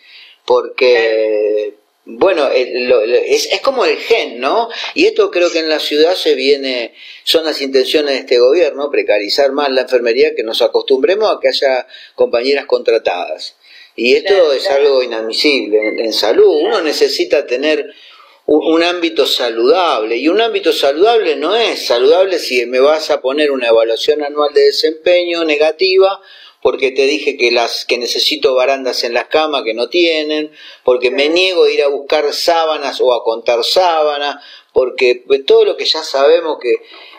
Porque, 0.47 1.75
bueno, 2.07 2.49
es, 2.49 3.47
es 3.53 3.61
como 3.61 3.85
el 3.85 3.97
gen, 3.99 4.41
¿no? 4.41 4.69
Y 4.95 5.07
esto 5.07 5.31
creo 5.31 5.51
que 5.51 5.59
en 5.59 5.69
la 5.69 5.81
ciudad 5.81 6.15
se 6.15 6.35
viene, 6.35 6.95
son 7.25 7.45
las 7.45 7.61
intenciones 7.61 8.15
de 8.15 8.21
este 8.21 8.39
gobierno, 8.39 8.91
precarizar 8.91 9.53
más 9.53 9.71
la 9.71 9.83
enfermería, 9.83 10.35
que 10.35 10.43
nos 10.43 10.63
acostumbremos 10.63 11.31
a 11.31 11.41
que 11.41 11.49
haya 11.49 11.87
compañeras 12.15 12.65
contratadas. 12.67 13.57
Y 13.97 14.15
esto 14.15 14.53
es 14.53 14.69
algo 14.71 15.03
inadmisible 15.03 15.79
en, 16.05 16.13
salud. 16.13 16.63
Uno 16.63 16.81
necesita 16.81 17.47
tener 17.47 17.93
un, 18.47 18.83
ámbito 18.83 19.25
saludable. 19.27 20.17
Y 20.17 20.29
un 20.29 20.41
ámbito 20.41 20.73
saludable 20.73 21.37
no 21.37 21.55
es 21.55 21.87
saludable 21.87 22.39
si 22.39 22.67
me 22.67 22.81
vas 22.81 23.11
a 23.11 23.21
poner 23.21 23.51
una 23.51 23.69
evaluación 23.69 24.23
anual 24.23 24.53
de 24.53 24.67
desempeño 24.67 25.45
negativa 25.45 26.21
porque 26.61 26.93
te 26.93 27.03
dije 27.03 27.37
que 27.37 27.51
las 27.51 27.85
que 27.85 27.99
necesito 27.99 28.55
barandas 28.55 29.05
en 29.05 29.13
las 29.13 29.27
camas 29.27 29.65
que 29.65 29.75
no 29.75 29.91
tienen, 29.91 30.51
porque 30.83 31.11
me 31.11 31.29
niego 31.29 31.65
a 31.65 31.71
ir 31.71 31.83
a 31.83 31.89
buscar 31.89 32.33
sábanas 32.33 33.03
o 33.03 33.13
a 33.13 33.23
contar 33.23 33.63
sábanas, 33.63 34.43
porque 34.75 35.23
todo 35.47 35.65
lo 35.65 35.77
que 35.77 35.87
ya 35.87 36.03
sabemos 36.03 36.59
que, 36.61 36.75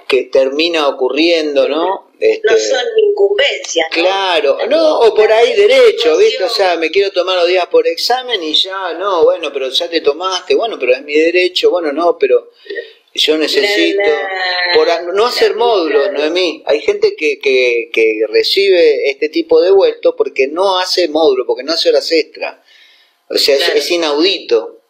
que 0.08 0.24
termina 0.26 0.89
ocurriendo, 0.89 1.68
¿no? 1.68 2.12
Este, 2.20 2.47
no 2.47 2.58
son 2.58 2.86
incumbencias. 2.97 3.88
Claro, 3.91 4.58
no, 4.70 4.99
o 4.99 5.16
por 5.16 5.32
ahí 5.32 5.53
derecho, 5.53 6.18
¿viste? 6.18 6.43
O 6.43 6.49
sea, 6.49 6.76
me 6.76 6.91
quiero 6.91 7.12
tomar 7.12 7.38
los 7.38 7.47
días 7.47 7.66
por 7.68 7.88
examen 7.88 8.43
y 8.43 8.53
ya, 8.53 8.93
no, 8.93 9.24
bueno, 9.24 9.51
pero 9.53 9.70
ya 9.70 9.89
te 9.89 10.01
tomaste, 10.01 10.53
bueno, 10.53 10.78
pero 10.78 10.93
es 10.93 11.01
mi 11.01 11.14
derecho, 11.14 11.72
bueno, 11.72 11.93
no, 11.93 12.18
pero 12.18 12.51
yo 13.14 13.38
necesito, 13.38 14.01
por 14.74 15.14
no 15.14 15.26
hacer 15.26 15.56
módulos, 15.56 16.12
Noemí, 16.12 16.62
hay 16.66 16.82
gente 16.82 17.16
que, 17.16 17.39
que, 17.39 17.89
que 17.93 18.26
recibe 18.28 19.10
este 19.10 19.30
tipo 19.30 19.62
de 19.62 19.72
vueltos 19.72 20.14
porque 20.18 20.49
no 20.49 20.78
hace 20.78 21.08
módulo, 21.08 21.45
porque 21.45 21.64
no 21.64 21.72
hace 21.72 21.88
horas 21.88 22.12
extra. 22.12 22.62
O 23.30 23.38
sea, 23.38 23.56
es, 23.56 23.89
inaudito. 23.89 24.82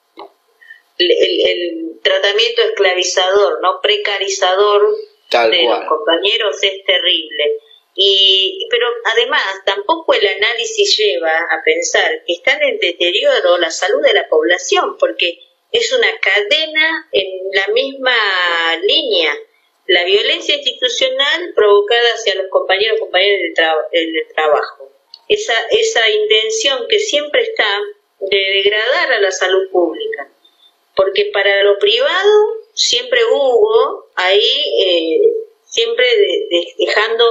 El, 0.98 1.12
el, 1.12 1.95
tratamiento 2.06 2.62
esclavizador, 2.62 3.60
no 3.62 3.82
precarizador 3.82 4.96
de 5.32 5.64
los 5.64 5.86
compañeros 5.90 6.56
es 6.62 6.84
terrible. 6.86 7.58
Y, 7.96 8.68
pero 8.70 8.88
además 9.06 9.42
tampoco 9.66 10.14
el 10.14 10.28
análisis 10.28 10.98
lleva 10.98 11.32
a 11.32 11.64
pensar 11.64 12.24
que 12.26 12.34
está 12.34 12.58
en 12.62 12.78
deterioro 12.78 13.58
la 13.58 13.72
salud 13.72 14.02
de 14.04 14.14
la 14.14 14.28
población, 14.28 14.98
porque 15.00 15.40
es 15.72 15.92
una 15.94 16.10
cadena 16.20 17.08
en 17.12 17.28
la 17.54 17.74
misma 17.74 18.16
línea. 18.84 19.34
La 19.88 20.04
violencia 20.04 20.56
institucional 20.56 21.54
provocada 21.56 22.10
hacia 22.16 22.36
los 22.36 22.48
compañeros 22.50 23.00
compañeras 23.00 23.40
del, 23.92 24.28
trabajo. 24.34 24.92
Esa, 25.28 25.54
esa 25.72 26.10
intención 26.10 26.86
que 26.88 27.00
siempre 27.00 27.44
está 27.44 27.68
de 28.20 28.38
degradar 28.38 29.14
a 29.14 29.20
la 29.20 29.32
salud 29.32 29.70
pública. 29.72 30.35
Porque 30.96 31.30
para 31.34 31.64
lo 31.64 31.78
privado 31.78 32.66
siempre 32.74 33.20
hubo 33.26 34.10
ahí, 34.16 34.64
eh, 34.82 35.20
siempre 35.66 36.06
dejando 36.78 37.26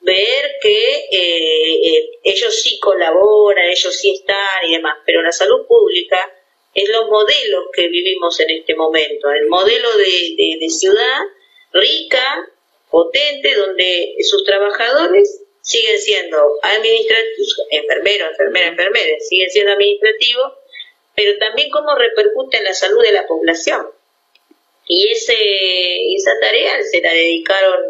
ver 0.00 0.52
que 0.60 0.94
eh, 1.10 1.88
eh, 1.88 2.10
ellos 2.22 2.62
sí 2.62 2.78
colaboran, 2.78 3.66
ellos 3.66 3.96
sí 3.96 4.14
están 4.14 4.68
y 4.68 4.72
demás, 4.72 4.98
pero 5.04 5.22
la 5.22 5.32
salud 5.32 5.66
pública 5.66 6.32
es 6.74 6.88
los 6.90 7.08
modelos 7.08 7.64
que 7.72 7.88
vivimos 7.88 8.38
en 8.40 8.50
este 8.50 8.74
momento, 8.74 9.30
el 9.30 9.48
modelo 9.48 9.88
de, 9.96 10.58
de 10.60 10.68
ciudad 10.68 11.22
rica, 11.72 12.48
potente, 12.90 13.54
donde 13.54 14.14
sus 14.20 14.44
trabajadores 14.44 15.42
siguen 15.66 15.98
siendo 15.98 16.38
administrativos, 16.62 17.62
enfermeros, 17.70 18.30
enfermeras, 18.30 18.70
enfermeras, 18.70 19.28
siguen 19.28 19.50
siendo 19.50 19.72
administrativos, 19.72 20.52
pero 21.16 21.38
también 21.38 21.70
cómo 21.70 21.94
repercute 21.94 22.58
en 22.58 22.64
la 22.64 22.74
salud 22.74 23.02
de 23.02 23.12
la 23.12 23.26
población. 23.26 23.86
Y 24.86 25.08
ese, 25.10 25.34
esa 26.14 26.32
tarea 26.40 26.80
se 26.82 27.00
la 27.00 27.12
dedicaron 27.12 27.82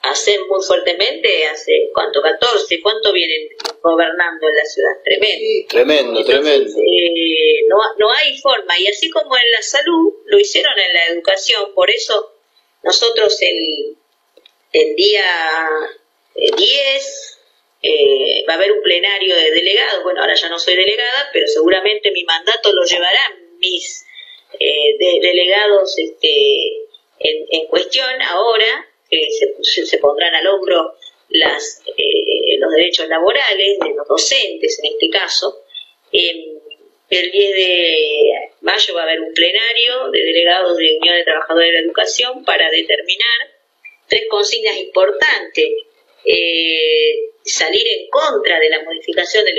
a 0.00 0.10
hacer 0.10 0.38
muy 0.48 0.64
fuertemente 0.64 1.46
hace, 1.46 1.90
¿cuánto? 1.92 2.22
14, 2.22 2.80
¿cuánto 2.80 3.12
vienen 3.12 3.48
gobernando 3.82 4.48
en 4.48 4.54
la 4.54 4.64
ciudad? 4.64 4.90
Tremendo. 5.04 5.68
tremendo, 5.68 6.24
tremendo. 6.24 6.80
Eh, 6.80 7.66
no, 7.68 7.76
no 7.98 8.12
hay 8.12 8.38
forma. 8.38 8.78
Y 8.78 8.86
así 8.86 9.10
como 9.10 9.36
en 9.36 9.50
la 9.50 9.60
salud, 9.60 10.14
lo 10.26 10.38
hicieron 10.38 10.78
en 10.78 10.94
la 10.94 11.06
educación. 11.08 11.74
Por 11.74 11.90
eso 11.90 12.32
nosotros 12.84 13.36
el, 13.42 13.96
el 14.72 14.94
día 14.94 15.24
10 16.56 17.37
eh, 17.82 18.44
va 18.48 18.54
a 18.54 18.56
haber 18.56 18.72
un 18.72 18.82
plenario 18.82 19.36
de 19.36 19.50
delegados. 19.52 20.02
Bueno, 20.02 20.20
ahora 20.20 20.34
ya 20.34 20.48
no 20.48 20.58
soy 20.58 20.74
delegada, 20.76 21.30
pero 21.32 21.46
seguramente 21.46 22.10
mi 22.10 22.24
mandato 22.24 22.72
lo 22.72 22.84
llevarán 22.84 23.58
mis 23.58 24.04
eh, 24.58 24.96
de 24.98 25.20
delegados 25.20 25.96
este, 25.98 26.28
en, 27.20 27.66
cuestión 27.68 28.10
ahora, 28.22 28.88
que 29.10 29.28
se, 29.62 29.86
se, 29.86 29.98
pondrán 29.98 30.34
al 30.34 30.46
hombro 30.46 30.94
eh, 31.30 32.58
los 32.58 32.72
derechos 32.72 33.08
laborales 33.08 33.78
de 33.78 33.94
los 33.94 34.08
docentes 34.08 34.80
en 34.82 34.92
este 34.92 35.10
caso. 35.10 35.62
el 36.12 37.30
10 37.30 37.32
de 37.32 38.50
mayo 38.60 38.94
va 38.94 39.00
a 39.00 39.04
haber 39.04 39.20
un 39.20 39.32
plenario 39.32 40.10
de 40.10 40.24
delegados 40.24 40.76
de 40.76 40.96
Unión 40.98 41.16
de 41.16 41.24
Trabajadores 41.24 41.68
de 41.68 41.72
la 41.74 41.80
Educación 41.80 42.44
para 42.44 42.70
determinar 42.70 43.58
tres 44.08 44.24
consignas 44.28 44.76
importantes. 44.76 45.70
Eh, 46.24 47.30
salir 47.44 47.86
en 47.86 48.08
contra 48.10 48.58
de 48.60 48.68
la 48.68 48.82
modificación 48.82 49.44
del, 49.44 49.58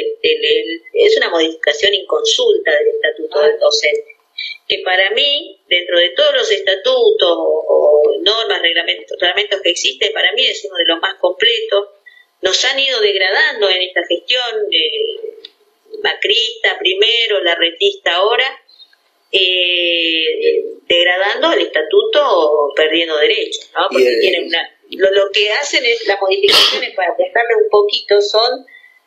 es 0.93 1.18
una 1.18 1.30
modificación 1.30 1.93
inconsulta 1.93 2.72
del 2.78 2.88
estatuto 2.89 3.41
del 3.41 3.60
docente 3.60 4.20
que 4.70 4.84
para 4.86 5.10
mí, 5.10 5.60
dentro 5.68 5.97
de 5.97 6.10
todos 6.10 6.32
los 6.36 6.51
estatutos 6.51 7.28
o, 7.28 8.16
normas, 8.22 8.62
reglamentos, 8.62 9.18
reglamentos 9.20 9.62
que 9.62 9.72
existen, 9.72 10.14
para 10.14 10.32
mí 10.34 10.45
es 10.45 10.64
uno 10.64 10.78
de 10.78 10.86
los 10.86 11.01
más 11.01 11.16
completos. 11.16 11.88
Nos 12.41 12.64
han 12.66 12.80
ido 12.80 13.01
degradando 13.01 13.68
en 13.68 13.82
esta 13.82 14.05
gestión, 14.05 14.68
eh, 14.72 15.39
macrista 16.03 16.78
primero, 16.78 17.43
la 17.43 17.55
retista 17.55 18.14
ahora, 18.14 18.45
eh, 19.32 20.64
degradando 20.88 21.51
el 21.53 21.62
estatuto, 21.62 22.72
perdiendo 22.76 23.18
derechos, 23.18 23.72
¿no? 23.76 23.88
Porque 23.91 24.18
tienen 24.22 24.45
una, 24.45 24.78
lo, 24.97 25.09
lo, 25.11 25.31
que 25.31 25.51
hacen 25.51 25.85
es, 25.85 26.07
las 26.07 26.19
modificaciones, 26.21 26.95
para 26.95 27.15
prestarle 27.15 27.55
un 27.55 27.69
poquito, 27.69 28.21
son 28.21 28.65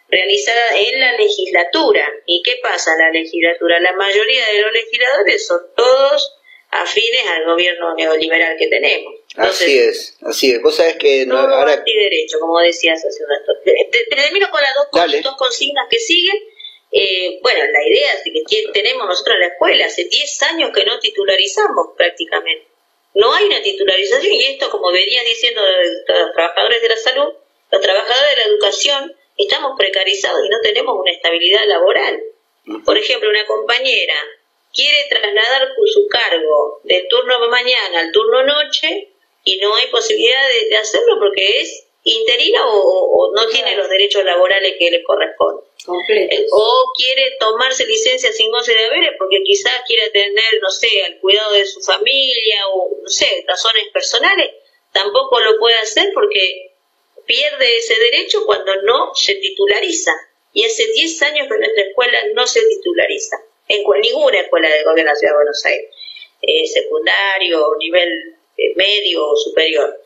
realizada 0.08 0.76
en 0.76 1.00
la 1.00 1.16
legislatura. 1.16 2.06
¿Y 2.26 2.42
qué 2.42 2.56
pasa 2.62 2.92
en 2.92 2.98
la 2.98 3.10
legislatura? 3.10 3.80
La 3.80 3.92
mayoría 3.92 4.46
de 4.46 4.60
los 4.60 4.72
legisladores 4.72 5.46
son 5.46 5.60
todos 5.74 6.38
afines 6.70 7.26
al 7.28 7.44
gobierno 7.44 7.94
neoliberal 7.94 8.56
que 8.58 8.66
tenemos. 8.66 9.14
así 9.36 9.78
es, 9.78 10.16
así 10.22 10.52
es. 10.52 10.62
Vos 10.62 10.76
sabés 10.76 10.96
que... 10.96 11.26
No, 11.26 11.38
ahora... 11.38 11.74
antiderecho, 11.74 12.38
como 12.40 12.60
decías 12.60 13.04
hace 13.04 13.22
un 13.22 13.30
rato. 13.30 13.52
Termino 14.08 14.50
con 14.50 14.60
las 14.62 14.74
dos, 14.74 15.22
dos 15.22 15.36
consignas 15.36 15.86
que 15.90 15.98
siguen. 15.98 16.36
Eh, 16.90 17.38
bueno, 17.42 17.60
la 17.72 17.88
idea 17.88 18.12
es 18.12 18.22
que 18.48 18.64
tenemos 18.72 19.06
nosotros 19.06 19.34
en 19.34 19.40
la 19.40 19.46
escuela, 19.46 19.86
hace 19.86 20.04
10 20.04 20.42
años 20.42 20.70
que 20.74 20.84
no 20.84 20.98
titularizamos 20.98 21.88
prácticamente. 21.96 22.71
No 23.14 23.34
hay 23.34 23.46
una 23.46 23.62
titularización 23.62 24.32
y 24.32 24.44
esto, 24.44 24.70
como 24.70 24.90
venían 24.90 25.24
diciendo 25.24 25.60
los 25.62 26.32
trabajadores 26.34 26.80
de 26.80 26.88
la 26.88 26.96
salud, 26.96 27.34
los 27.70 27.80
trabajadores 27.80 28.30
de 28.30 28.36
la 28.36 28.48
educación, 28.48 29.16
estamos 29.36 29.72
precarizados 29.78 30.44
y 30.44 30.48
no 30.48 30.60
tenemos 30.60 30.94
una 30.98 31.12
estabilidad 31.12 31.66
laboral. 31.66 32.22
Por 32.84 32.96
ejemplo, 32.96 33.28
una 33.28 33.46
compañera 33.46 34.14
quiere 34.72 35.06
trasladar 35.08 35.68
su 35.86 36.08
cargo 36.08 36.80
del 36.84 37.06
turno 37.08 37.38
mañana 37.48 38.00
al 38.00 38.12
turno 38.12 38.42
noche 38.44 39.12
y 39.44 39.56
no 39.58 39.74
hay 39.74 39.88
posibilidad 39.88 40.48
de, 40.70 40.76
hacerlo 40.76 41.18
porque 41.18 41.60
es 41.60 41.86
interina 42.04 42.60
o, 42.66 43.32
no 43.34 43.46
tiene 43.48 43.76
los 43.76 43.88
derechos 43.88 44.24
laborales 44.24 44.74
que 44.78 44.90
le 44.90 45.02
corresponden. 45.02 45.64
Eh, 46.08 46.46
o 46.52 46.92
quiere 46.96 47.36
tomarse 47.40 47.86
licencia 47.86 48.32
sin 48.32 48.50
goce 48.50 48.72
de 48.72 48.84
haberes 48.84 49.10
porque 49.18 49.42
quizás 49.44 49.72
quiere 49.86 50.10
tener, 50.10 50.60
no 50.60 50.70
sé, 50.70 51.02
al 51.04 51.18
cuidado 51.18 51.52
de 51.54 51.66
su 51.66 51.80
familia 51.80 52.68
o, 52.72 52.98
no 53.02 53.08
sé, 53.08 53.44
razones 53.46 53.88
personales, 53.92 54.50
tampoco 54.92 55.40
lo 55.40 55.58
puede 55.58 55.76
hacer 55.76 56.10
porque 56.14 56.72
pierde 57.26 57.76
ese 57.78 57.98
derecho 57.98 58.44
cuando 58.46 58.74
no 58.82 59.14
se 59.14 59.34
titulariza. 59.36 60.12
Y 60.52 60.64
hace 60.64 60.86
10 60.86 61.22
años 61.22 61.48
que 61.48 61.58
nuestra 61.58 61.84
escuela 61.84 62.18
no 62.34 62.46
se 62.46 62.60
titulariza, 62.66 63.36
en 63.68 63.82
ninguna 64.02 64.40
escuela 64.40 64.68
del 64.68 64.84
gobierno 64.84 65.10
de 65.10 65.14
la 65.14 65.16
Ciudad 65.16 65.32
de 65.32 65.36
Buenos 65.36 65.64
Aires, 65.64 65.90
eh, 66.42 66.66
secundario, 66.66 67.74
nivel 67.78 68.36
eh, 68.58 68.74
medio 68.76 69.26
o 69.26 69.36
superior. 69.36 69.98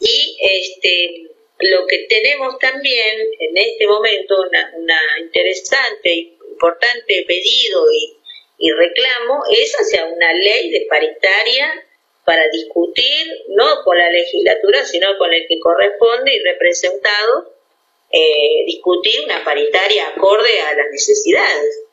Y 0.00 0.36
este, 0.40 1.33
lo 1.58 1.86
que 1.86 2.06
tenemos 2.08 2.58
también 2.58 3.20
en 3.38 3.56
este 3.56 3.86
momento, 3.86 4.36
una, 4.76 5.00
interesante 5.20 6.10
e 6.10 6.36
importante 6.50 7.24
pedido 7.26 7.84
y, 7.92 8.16
y 8.58 8.72
reclamo, 8.72 9.42
es 9.50 9.74
hacia 9.74 10.06
una 10.06 10.32
ley 10.32 10.70
de 10.70 10.86
paritaria 10.88 11.84
para 12.24 12.48
discutir, 12.48 13.26
no 13.48 13.82
con 13.84 13.98
la 13.98 14.10
legislatura, 14.10 14.84
sino 14.84 15.16
con 15.18 15.32
el 15.32 15.46
que 15.46 15.60
corresponde 15.60 16.34
y 16.34 16.42
representado, 16.42 17.54
eh, 18.10 18.64
discutir 18.66 19.20
una 19.24 19.44
paritaria 19.44 20.08
acorde 20.08 20.60
a 20.60 20.74
las 20.74 20.86
necesidades. 20.90 21.84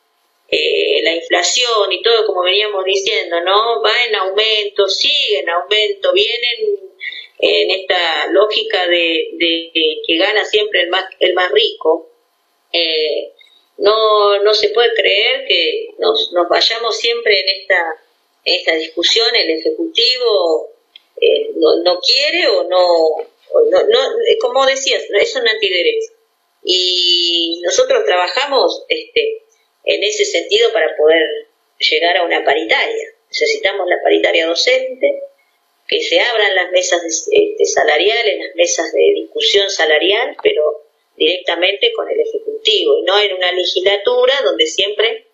Eh, 0.48 1.00
la 1.02 1.14
inflación 1.14 1.90
y 1.92 2.02
todo, 2.02 2.26
como 2.26 2.42
veníamos 2.42 2.84
diciendo, 2.84 3.40
¿no? 3.40 3.82
Va 3.82 4.04
en 4.06 4.14
aumento, 4.16 4.86
sigue 4.86 5.40
en 5.40 5.48
aumento, 5.48 6.12
vienen 6.12 6.91
en 7.44 7.70
esta 7.72 8.28
lógica 8.30 8.86
de, 8.86 9.36
que 10.06 10.16
gana 10.16 10.44
siempre 10.44 10.82
el 10.82 10.90
más, 10.90 11.04
el 11.18 11.34
más 11.34 11.50
rico. 11.50 12.08
Eh, 12.72 13.32
no, 13.78 14.38
no 14.42 14.54
se 14.54 14.68
puede 14.68 14.94
creer 14.94 15.44
que 15.48 15.88
nos, 15.98 16.30
nos 16.32 16.48
vayamos 16.48 16.96
siempre 16.96 17.40
en 17.40 17.60
esta, 17.60 17.94
esta 18.44 18.74
discusión, 18.76 19.26
el 19.34 19.58
Ejecutivo 19.58 20.70
eh, 21.20 21.50
no, 21.56 21.82
no, 21.82 21.98
quiere 21.98 22.46
o 22.46 22.62
no, 22.62 23.16
no, 23.70 23.86
no, 23.88 23.98
como 24.40 24.64
decías, 24.64 25.02
es 25.12 25.34
un 25.34 25.48
antiderecho. 25.48 26.12
Y 26.62 27.60
nosotros 27.64 28.04
trabajamos 28.04 28.84
este, 28.88 29.42
en 29.84 30.04
ese 30.04 30.24
sentido 30.24 30.72
para 30.72 30.96
poder 30.96 31.22
llegar 31.78 32.18
a 32.18 32.24
una 32.24 32.44
paritaria. 32.44 33.08
Necesitamos 33.28 33.88
la 33.88 34.00
paritaria 34.00 34.46
docente, 34.46 35.22
que 35.92 36.00
se 36.00 36.18
abran 36.18 36.54
las 36.54 36.70
mesas 36.70 37.02
este, 37.30 37.66
salariales, 37.66 38.38
las 38.38 38.54
mesas 38.56 38.90
de 38.94 39.12
discusión 39.14 39.68
salarial, 39.68 40.34
pero 40.42 40.84
directamente 41.16 41.92
con 41.92 42.08
el 42.08 42.18
Ejecutivo 42.18 42.96
y 42.96 43.02
no 43.02 43.20
en 43.20 43.34
una 43.34 43.52
legislatura 43.52 44.32
donde 44.42 44.66
siempre 44.66 45.26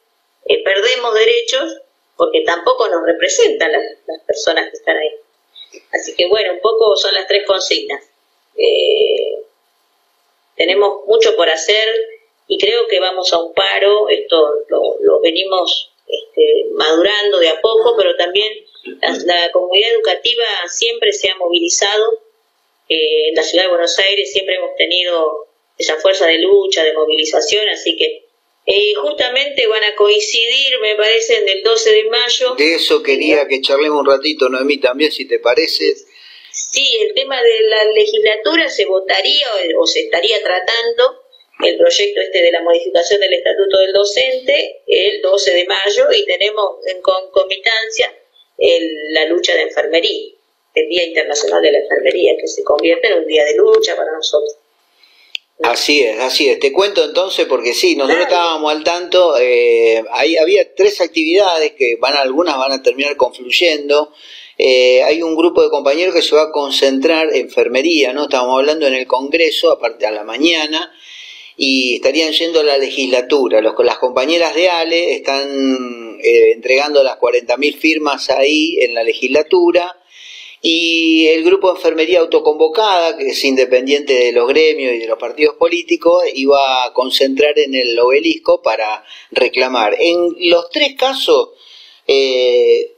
eh, 0.47 0.65
perdemos 0.65 1.15
derechos 1.15 1.77
porque 2.17 2.43
tampoco 2.45 2.89
nos 2.89 3.07
representan 3.07 3.71
las, 3.71 3.83
personas 4.27 4.69
que 4.71 4.79
están 4.79 4.97
ahí. 4.97 5.81
Así 5.93 6.17
que 6.17 6.27
bueno, 6.27 6.55
un 6.55 6.61
poco 6.61 6.97
son 6.97 7.15
las 7.15 7.29
tres 7.29 7.47
consignas. 7.47 8.03
Eh, 8.57 9.39
tenemos 10.57 11.07
mucho 11.07 11.37
por 11.37 11.49
hacer, 11.49 11.89
y 12.49 12.59
creo 12.59 12.89
que 12.89 12.99
vamos 12.99 13.33
a 13.33 13.39
un 13.39 13.55
paro, 13.55 14.09
esto 14.09 14.65
lo, 14.69 15.21
venimos 15.21 15.93
este, 16.09 16.67
madurando 16.73 17.39
de 17.39 17.49
a 17.49 17.61
poco, 17.61 17.95
pero 17.97 18.17
también 18.17 18.53
la, 19.25 19.51
comunidad 19.53 19.91
educativa 19.93 20.45
siempre 20.69 21.13
se 21.13 21.31
ha 21.31 21.37
movilizado, 21.37 22.23
eh, 22.89 23.29
en 23.29 23.35
la 23.35 23.43
ciudad 23.43 23.65
de 23.65 23.71
Buenos 23.71 23.99
Aires 23.99 24.33
siempre 24.33 24.57
hemos 24.57 24.75
tenido 24.77 25.47
esa 25.77 25.97
fuerza 25.97 26.27
de 26.27 26.39
lucha, 26.39 26.85
de 26.85 26.93
movilización, 26.93 27.69
así 27.69 27.97
que 27.97 28.29
eh, 28.67 28.95
justamente 28.95 29.67
van 29.67 29.85
a 29.85 29.95
coincidir, 29.95 30.79
me 30.81 30.95
parece, 30.97 31.39
en 31.39 31.49
el 31.49 31.63
12 31.63 31.91
de 31.91 32.05
mayo. 32.05 32.55
De 32.57 32.75
eso 32.75 33.03
quería 33.03 33.47
que 33.49 33.61
charlemos 33.61 34.01
un 34.01 34.07
ratito, 34.07 34.49
Noemí, 34.49 34.79
también, 34.79 35.11
si 35.11 35.27
te 35.27 35.39
parece. 35.39 35.95
Sí, 36.51 36.99
el 37.07 37.15
tema 37.15 37.41
de 37.41 37.61
la 37.63 37.85
legislatura 37.93 38.69
se 38.69 38.85
votaría 38.87 39.47
o 39.79 39.87
se 39.87 40.01
estaría 40.01 40.43
tratando 40.43 41.23
el 41.61 41.77
proyecto 41.77 42.21
este 42.21 42.43
de 42.43 42.53
la 42.53 42.63
modificación 42.63 43.21
del 43.21 43.35
estatuto 43.35 43.79
del 43.81 43.93
docente 43.93 44.83
el 44.87 45.21
12 45.23 45.55
de 45.55 45.67
mayo 45.67 46.07
y 46.13 46.25
tenemos 46.25 46.87
en 46.87 47.01
concomitancia 47.03 48.15
la 48.59 49.27
lucha 49.27 49.55
de 49.55 49.63
enfermería, 49.63 50.33
el 50.75 50.89
Día 50.89 51.05
Internacional 51.07 51.63
de 51.63 51.73
la 51.73 51.79
Enfermería, 51.79 52.33
que 52.41 52.49
se 52.49 52.63
convierte 52.65 53.09
en 53.09 53.19
un 53.19 53.27
día 53.27 53.45
de 53.45 53.57
lucha 53.57 53.97
para 53.97 54.13
nosotros. 54.13 54.57
Así 55.63 56.03
es, 56.03 56.21
así 56.21 56.49
es. 56.49 56.61
Te 56.61 56.73
cuento 56.73 57.05
entonces 57.05 57.47
porque 57.47 57.75
sí, 57.75 57.97
nosotros 57.97 58.23
estábamos 58.23 58.73
al 58.73 58.85
tanto, 58.85 59.37
eh, 59.39 60.05
ahí 60.13 60.37
había 60.37 60.73
tres 60.75 61.01
actividades 61.01 61.73
que 61.73 61.97
van 61.97 62.15
algunas 62.15 62.57
van 62.57 62.73
a 62.73 62.83
terminar 62.83 63.17
confluyendo. 63.17 64.13
Eh, 64.57 65.03
hay 65.03 65.23
un 65.23 65.37
grupo 65.37 65.63
de 65.63 65.71
compañeros 65.71 66.15
que 66.15 66.23
se 66.23 66.35
va 66.35 66.43
a 66.43 66.53
concentrar 66.53 67.29
en 67.29 67.43
enfermería, 67.43 68.13
¿no? 68.13 68.25
Estábamos 68.25 68.59
hablando 68.59 68.87
en 68.87 68.95
el 68.95 69.07
Congreso, 69.07 69.73
aparte 69.73 70.07
a 70.07 70.11
la 70.13 70.25
mañana, 70.25 70.93
y 71.57 71.97
estarían 71.97 72.33
yendo 72.33 72.61
a 72.61 72.65
la 72.65 72.79
legislatura. 72.79 73.61
Los, 73.61 73.75
las 73.85 73.99
compañeras 73.99 74.55
de 74.55 74.69
Ale 74.69 75.15
están 75.15 76.08
eh, 76.23 76.53
entregando 76.53 77.03
las 77.03 77.19
40.000 77.19 77.77
firmas 77.77 78.31
ahí 78.31 78.79
en 78.81 78.95
la 78.95 79.03
legislatura. 79.03 79.97
Y 80.61 81.29
el 81.29 81.45
grupo 81.45 81.69
de 81.69 81.77
enfermería 81.77 82.19
autoconvocada, 82.21 83.17
que 83.17 83.29
es 83.29 83.45
independiente 83.45 84.13
de 84.13 84.33
los 84.33 84.49
gremios 84.49 84.93
y 84.95 84.99
de 84.99 85.07
los 85.07 85.19
partidos 85.19 85.55
políticos, 85.55 86.25
iba 86.35 86.85
a 86.85 86.93
concentrar 86.93 87.57
en 87.59 87.75
el 87.75 87.99
obelisco 87.99 88.61
para 88.61 89.05
reclamar. 89.31 89.95
En 90.01 90.35
los 90.51 90.69
tres 90.71 90.95
casos, 90.97 91.51
eh, 92.09 92.93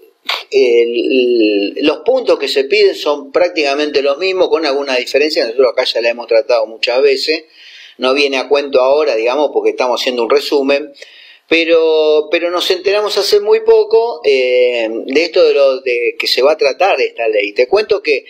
los 1.82 1.98
puntos 1.98 2.38
que 2.38 2.48
se 2.48 2.64
piden 2.64 2.94
son 2.94 3.30
prácticamente 3.30 4.02
los 4.02 4.18
mismos, 4.18 4.48
con 4.48 4.64
alguna 4.66 4.96
diferencia, 4.96 5.44
nosotros 5.44 5.72
acá 5.72 5.84
ya 5.84 6.00
la 6.00 6.10
hemos 6.10 6.26
tratado 6.26 6.66
muchas 6.66 7.02
veces, 7.02 7.44
no 7.98 8.14
viene 8.14 8.38
a 8.38 8.48
cuento 8.48 8.80
ahora, 8.80 9.14
digamos, 9.16 9.50
porque 9.52 9.70
estamos 9.70 10.00
haciendo 10.00 10.22
un 10.22 10.30
resumen, 10.30 10.92
pero, 11.50 12.28
pero 12.30 12.48
nos 12.52 12.70
enteramos 12.70 13.18
hace 13.18 13.40
muy 13.40 13.62
poco 13.62 14.20
eh, 14.24 14.88
de 14.88 15.24
esto 15.24 15.42
de 15.42 15.52
lo 15.52 15.80
de 15.80 16.14
que 16.16 16.28
se 16.28 16.42
va 16.42 16.52
a 16.52 16.56
tratar 16.56 17.00
esta 17.00 17.26
ley. 17.26 17.52
Te 17.52 17.66
cuento 17.66 18.00
que 18.00 18.24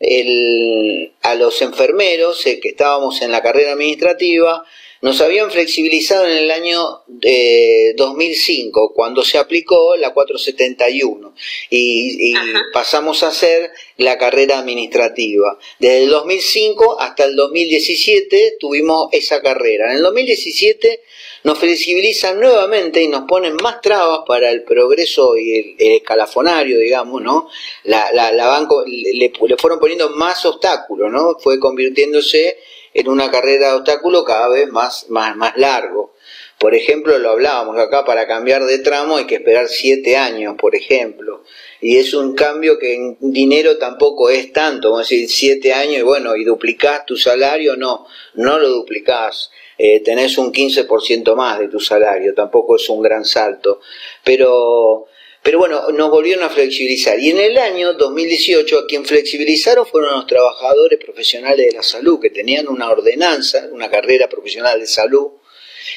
el, 0.00 1.12
a 1.22 1.36
los 1.36 1.62
enfermeros 1.62 2.44
eh, 2.44 2.58
que 2.58 2.70
estábamos 2.70 3.22
en 3.22 3.30
la 3.30 3.40
carrera 3.40 3.70
administrativa, 3.70 4.64
nos 5.00 5.20
habían 5.20 5.52
flexibilizado 5.52 6.26
en 6.26 6.38
el 6.38 6.50
año 6.50 7.04
2005, 7.06 8.94
cuando 8.94 9.22
se 9.22 9.38
aplicó 9.38 9.94
la 9.94 10.12
471, 10.12 11.34
y, 11.70 12.32
y 12.32 12.34
pasamos 12.72 13.22
a 13.22 13.28
hacer 13.28 13.70
la 13.98 14.18
carrera 14.18 14.58
administrativa. 14.58 15.56
Desde 15.78 16.02
el 16.02 16.10
2005 16.10 16.98
hasta 16.98 17.26
el 17.26 17.36
2017 17.36 18.56
tuvimos 18.58 19.08
esa 19.12 19.40
carrera. 19.40 19.90
En 19.90 19.98
el 19.98 20.02
2017 20.02 21.02
nos 21.46 21.60
flexibilizan 21.60 22.40
nuevamente 22.40 23.00
y 23.00 23.06
nos 23.06 23.22
ponen 23.22 23.54
más 23.62 23.80
trabas 23.80 24.22
para 24.26 24.50
el 24.50 24.64
progreso 24.64 25.36
y 25.36 25.76
el, 25.78 25.92
escalafonario, 25.94 26.80
digamos, 26.80 27.22
¿no? 27.22 27.48
La, 27.84 28.10
la, 28.12 28.48
banco 28.48 28.82
le, 28.84 29.12
le, 29.12 29.56
fueron 29.56 29.78
poniendo 29.78 30.10
más 30.10 30.44
obstáculos, 30.44 31.12
¿no? 31.12 31.36
Fue 31.38 31.60
convirtiéndose 31.60 32.58
en 32.92 33.08
una 33.08 33.30
carrera 33.30 33.68
de 33.68 33.74
obstáculos 33.76 34.24
cada 34.24 34.48
vez 34.48 34.68
más, 34.72 35.06
más, 35.08 35.36
más 35.36 35.56
largo. 35.56 36.14
Por 36.58 36.74
ejemplo, 36.74 37.18
lo 37.18 37.30
hablábamos 37.30 37.78
acá, 37.78 38.04
para 38.04 38.26
cambiar 38.26 38.64
de 38.64 38.78
tramo 38.78 39.16
hay 39.16 39.26
que 39.26 39.34
esperar 39.34 39.68
siete 39.68 40.16
años, 40.16 40.56
por 40.58 40.74
ejemplo. 40.74 41.42
Y 41.82 41.98
es 41.98 42.14
un 42.14 42.34
cambio 42.34 42.78
que 42.78 42.94
en 42.94 43.16
dinero 43.20 43.76
tampoco 43.76 44.30
es 44.30 44.52
tanto, 44.52 44.90
vamos 44.90 45.08
decir, 45.08 45.28
siete 45.28 45.74
años 45.74 45.98
y 45.98 46.02
bueno, 46.02 46.34
y 46.34 46.44
duplicás 46.44 47.04
tu 47.04 47.16
salario, 47.16 47.76
no, 47.76 48.06
no 48.34 48.58
lo 48.58 48.70
duplicás. 48.70 49.50
Eh, 49.76 50.00
tenés 50.00 50.38
un 50.38 50.50
15% 50.50 51.34
más 51.34 51.58
de 51.58 51.68
tu 51.68 51.78
salario, 51.78 52.32
tampoco 52.32 52.76
es 52.76 52.88
un 52.88 53.02
gran 53.02 53.26
salto. 53.26 53.80
Pero 54.24 55.08
pero 55.46 55.60
bueno, 55.60 55.92
nos 55.92 56.10
volvieron 56.10 56.42
a 56.42 56.50
flexibilizar. 56.50 57.20
Y 57.20 57.30
en 57.30 57.38
el 57.38 57.56
año 57.56 57.92
2018 57.92 58.80
a 58.80 58.86
quien 58.88 59.04
flexibilizaron 59.04 59.86
fueron 59.86 60.10
los 60.10 60.26
trabajadores 60.26 60.98
profesionales 60.98 61.68
de 61.68 61.72
la 61.72 61.84
salud, 61.84 62.18
que 62.20 62.30
tenían 62.30 62.66
una 62.66 62.90
ordenanza, 62.90 63.68
una 63.70 63.88
carrera 63.88 64.28
profesional 64.28 64.80
de 64.80 64.88
salud, 64.88 65.28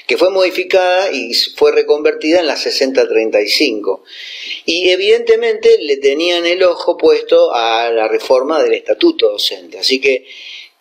que 0.07 0.17
fue 0.17 0.29
modificada 0.29 1.11
y 1.11 1.33
fue 1.55 1.71
reconvertida 1.71 2.39
en 2.39 2.47
la 2.47 2.55
6035. 2.55 4.03
Y 4.65 4.89
evidentemente 4.89 5.77
le 5.81 5.97
tenían 5.97 6.45
el 6.45 6.63
ojo 6.63 6.97
puesto 6.97 7.53
a 7.53 7.89
la 7.91 8.07
reforma 8.07 8.61
del 8.61 8.73
estatuto 8.73 9.29
docente. 9.31 9.79
Así 9.79 9.99
que 9.99 10.25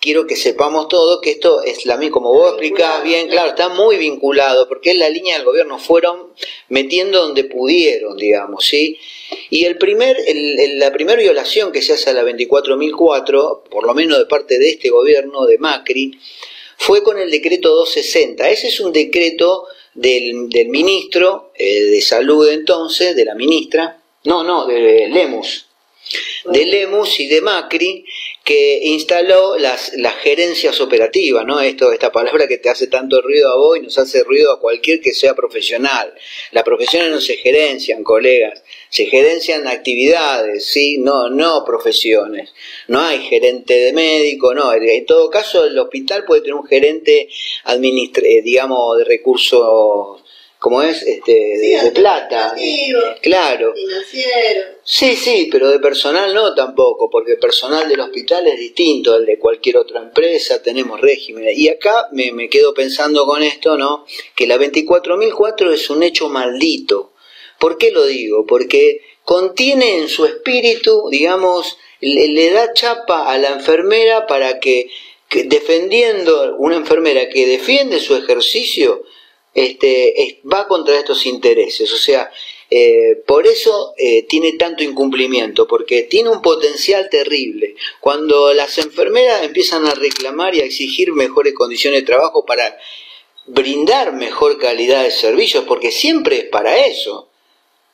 quiero 0.00 0.26
que 0.26 0.36
sepamos 0.36 0.88
todo 0.88 1.20
que 1.20 1.30
esto 1.30 1.62
es 1.62 1.84
la 1.86 1.96
misma, 1.96 2.14
como 2.14 2.32
vos 2.32 2.50
explicás 2.50 3.02
bien, 3.02 3.28
claro, 3.28 3.50
está 3.50 3.68
muy 3.68 3.96
vinculado, 3.96 4.68
porque 4.68 4.92
es 4.92 4.96
la 4.96 5.08
línea 5.08 5.36
del 5.36 5.44
gobierno, 5.44 5.78
fueron 5.78 6.32
metiendo 6.68 7.20
donde 7.20 7.44
pudieron, 7.44 8.16
digamos, 8.16 8.64
¿sí? 8.64 8.98
Y 9.50 9.64
el 9.64 9.76
primer, 9.78 10.16
la 10.74 10.92
primera 10.92 11.20
violación 11.20 11.72
que 11.72 11.82
se 11.82 11.94
hace 11.94 12.10
a 12.10 12.14
la 12.14 12.22
24.004, 12.22 13.62
por 13.68 13.86
lo 13.86 13.94
menos 13.94 14.18
de 14.18 14.26
parte 14.26 14.58
de 14.58 14.70
este 14.70 14.90
gobierno, 14.90 15.46
de 15.46 15.58
Macri, 15.58 16.18
fue 16.78 17.02
con 17.02 17.18
el 17.18 17.30
decreto 17.30 17.74
260. 17.74 18.48
Ese 18.48 18.68
es 18.68 18.80
un 18.80 18.92
decreto 18.92 19.66
del, 19.94 20.48
del 20.48 20.68
ministro 20.68 21.52
eh, 21.56 21.82
de 21.82 22.00
salud 22.00 22.48
entonces, 22.48 23.16
de 23.16 23.24
la 23.24 23.34
ministra, 23.34 24.00
no, 24.24 24.44
no, 24.44 24.64
de 24.66 25.08
Lemus, 25.08 25.66
de 26.44 26.64
Lemus 26.66 27.18
y 27.18 27.26
de 27.26 27.40
Macri, 27.40 28.04
que 28.48 28.80
instaló 28.82 29.58
las, 29.58 29.92
las 29.98 30.14
gerencias 30.14 30.80
operativas, 30.80 31.44
¿no? 31.44 31.60
Esto, 31.60 31.92
esta 31.92 32.10
palabra 32.10 32.48
que 32.48 32.56
te 32.56 32.70
hace 32.70 32.86
tanto 32.86 33.20
ruido 33.20 33.52
a 33.52 33.56
vos 33.56 33.76
y 33.76 33.82
nos 33.82 33.98
hace 33.98 34.24
ruido 34.24 34.50
a 34.54 34.58
cualquier 34.58 35.02
que 35.02 35.12
sea 35.12 35.34
profesional. 35.34 36.14
Las 36.52 36.64
profesiones 36.64 37.10
no 37.10 37.20
se 37.20 37.36
gerencian, 37.36 38.02
colegas, 38.02 38.64
se 38.88 39.04
gerencian 39.04 39.66
actividades, 39.66 40.64
¿sí? 40.64 40.96
No, 40.96 41.28
no 41.28 41.62
profesiones. 41.66 42.54
No 42.86 43.02
hay 43.02 43.20
gerente 43.20 43.74
de 43.74 43.92
médico, 43.92 44.54
no. 44.54 44.72
En 44.72 45.04
todo 45.04 45.28
caso, 45.28 45.66
el 45.66 45.78
hospital 45.78 46.24
puede 46.24 46.40
tener 46.40 46.54
un 46.54 46.66
gerente, 46.66 47.28
administre, 47.64 48.40
digamos, 48.42 48.96
de 48.96 49.04
recursos 49.04 50.22
como 50.58 50.82
es 50.82 51.02
este 51.02 51.32
de, 51.32 51.92
plata 51.92 52.54
claro. 53.22 53.74
sí 54.82 55.14
sí 55.14 55.48
pero 55.52 55.70
de 55.70 55.78
personal 55.78 56.34
no 56.34 56.52
tampoco 56.54 57.08
porque 57.08 57.32
el 57.32 57.38
personal 57.38 57.88
del 57.88 58.00
hospital 58.00 58.46
es 58.48 58.58
distinto 58.58 59.14
al 59.14 59.24
de 59.24 59.38
cualquier 59.38 59.76
otra 59.76 60.00
empresa 60.00 60.60
tenemos 60.62 61.00
régimen. 61.00 61.44
Y 61.54 61.68
acá 61.68 62.08
me, 62.12 62.32
me 62.32 62.48
quedo 62.48 62.74
pensando 62.74 63.24
con 63.24 63.42
esto 63.42 63.76
no 63.76 64.04
que 64.34 64.46
la 64.46 64.56
24.004 64.56 65.72
es 65.72 65.90
un 65.90 66.02
hecho 66.02 66.28
maldito. 66.28 67.12
¿por 67.58 67.78
qué 67.78 67.92
lo 67.92 68.04
digo? 68.06 68.44
porque 68.46 69.02
contiene 69.24 69.98
en 69.98 70.08
su 70.08 70.26
espíritu 70.26 71.08
digamos 71.10 71.76
le, 72.00 72.28
le 72.28 72.50
da 72.50 72.72
chapa 72.72 73.30
a 73.30 73.38
la 73.38 73.50
enfermera 73.50 74.26
para 74.26 74.58
que, 74.58 74.90
que 75.28 75.44
defendiendo 75.44 76.56
una 76.58 76.76
enfermera 76.76 77.28
que 77.28 77.46
defiende 77.46 78.00
su 78.00 78.16
ejercicio 78.16 79.04
este, 79.58 80.40
va 80.50 80.68
contra 80.68 80.98
estos 80.98 81.26
intereses. 81.26 81.92
O 81.92 81.96
sea, 81.96 82.30
eh, 82.70 83.22
por 83.26 83.46
eso 83.46 83.94
eh, 83.96 84.24
tiene 84.28 84.52
tanto 84.52 84.84
incumplimiento, 84.84 85.66
porque 85.66 86.02
tiene 86.02 86.28
un 86.28 86.42
potencial 86.42 87.08
terrible. 87.10 87.74
Cuando 88.00 88.52
las 88.52 88.78
enfermeras 88.78 89.42
empiezan 89.42 89.86
a 89.86 89.94
reclamar 89.94 90.54
y 90.54 90.60
a 90.60 90.64
exigir 90.64 91.12
mejores 91.12 91.54
condiciones 91.54 92.00
de 92.00 92.06
trabajo 92.06 92.44
para 92.44 92.78
brindar 93.46 94.12
mejor 94.12 94.58
calidad 94.58 95.02
de 95.02 95.10
servicios, 95.10 95.64
porque 95.66 95.90
siempre 95.90 96.38
es 96.38 96.44
para 96.44 96.86
eso. 96.86 97.27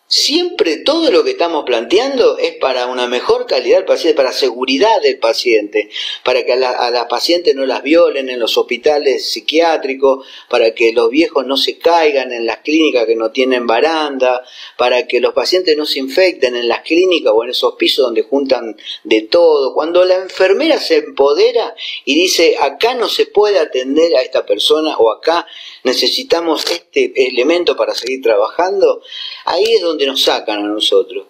Siempre 0.07 0.77
todo 0.77 1.11
lo 1.11 1.25
que 1.25 1.31
estamos 1.31 1.65
planteando 1.65 2.37
es 2.37 2.57
para 2.57 2.87
una 2.89 3.09
mejor 3.09 3.47
calidad 3.47 3.79
del 3.79 3.87
paciente, 3.87 4.15
para 4.15 4.33
seguridad 4.33 5.01
del 5.01 5.19
paciente, 5.19 5.89
para 6.23 6.45
que 6.45 6.53
a, 6.53 6.57
las 6.57 6.93
la 6.93 7.09
pacientes 7.09 7.55
no 7.55 7.65
las 7.65 7.83
violen 7.83 8.29
en 8.29 8.39
los 8.39 8.59
hospitales 8.59 9.31
psiquiátricos, 9.31 10.27
para 10.51 10.75
que 10.75 10.93
los 10.93 11.09
viejos 11.09 11.47
no 11.47 11.57
se 11.57 11.79
caigan 11.79 12.33
en 12.33 12.45
las 12.45 12.59
clínicas 12.59 13.07
que 13.07 13.17
no 13.17 13.31
tienen 13.31 13.67
baranda, 13.67 14.45
para 14.77 15.07
que 15.07 15.21
los 15.21 15.33
pacientes 15.33 15.75
no 15.75 15.87
se 15.87 16.01
infecten 16.01 16.55
en 16.55 16.69
las 16.69 16.83
clínicas 16.83 17.33
o 17.35 17.43
en 17.43 17.51
esos 17.51 17.75
pisos 17.77 18.05
donde 18.05 18.25
juntan 18.25 18.77
de 19.05 19.23
todo. 19.23 19.73
Cuando 19.73 20.05
la 20.05 20.17
enfermera 20.17 20.79
se 20.81 20.97
empodera 20.97 21.75
y 22.05 22.15
dice, 22.15 22.57
acá 22.61 22.95
no 22.95 23.09
se 23.09 23.25
puede 23.25 23.59
atender 23.59 24.15
a 24.17 24.21
esta 24.21 24.45
persona 24.45 24.99
o 24.99 25.11
acá 25.11 25.47
necesitamos 25.83 26.71
este 26.71 27.11
elemento 27.27 27.75
para 27.75 27.95
seguir 27.95 28.21
trabajando, 28.23 29.01
ahí 29.47 29.75
es 29.75 29.81
donde 29.81 29.94
nos 30.07 30.23
sacan 30.23 30.65
a 30.65 30.69
nosotros. 30.69 31.27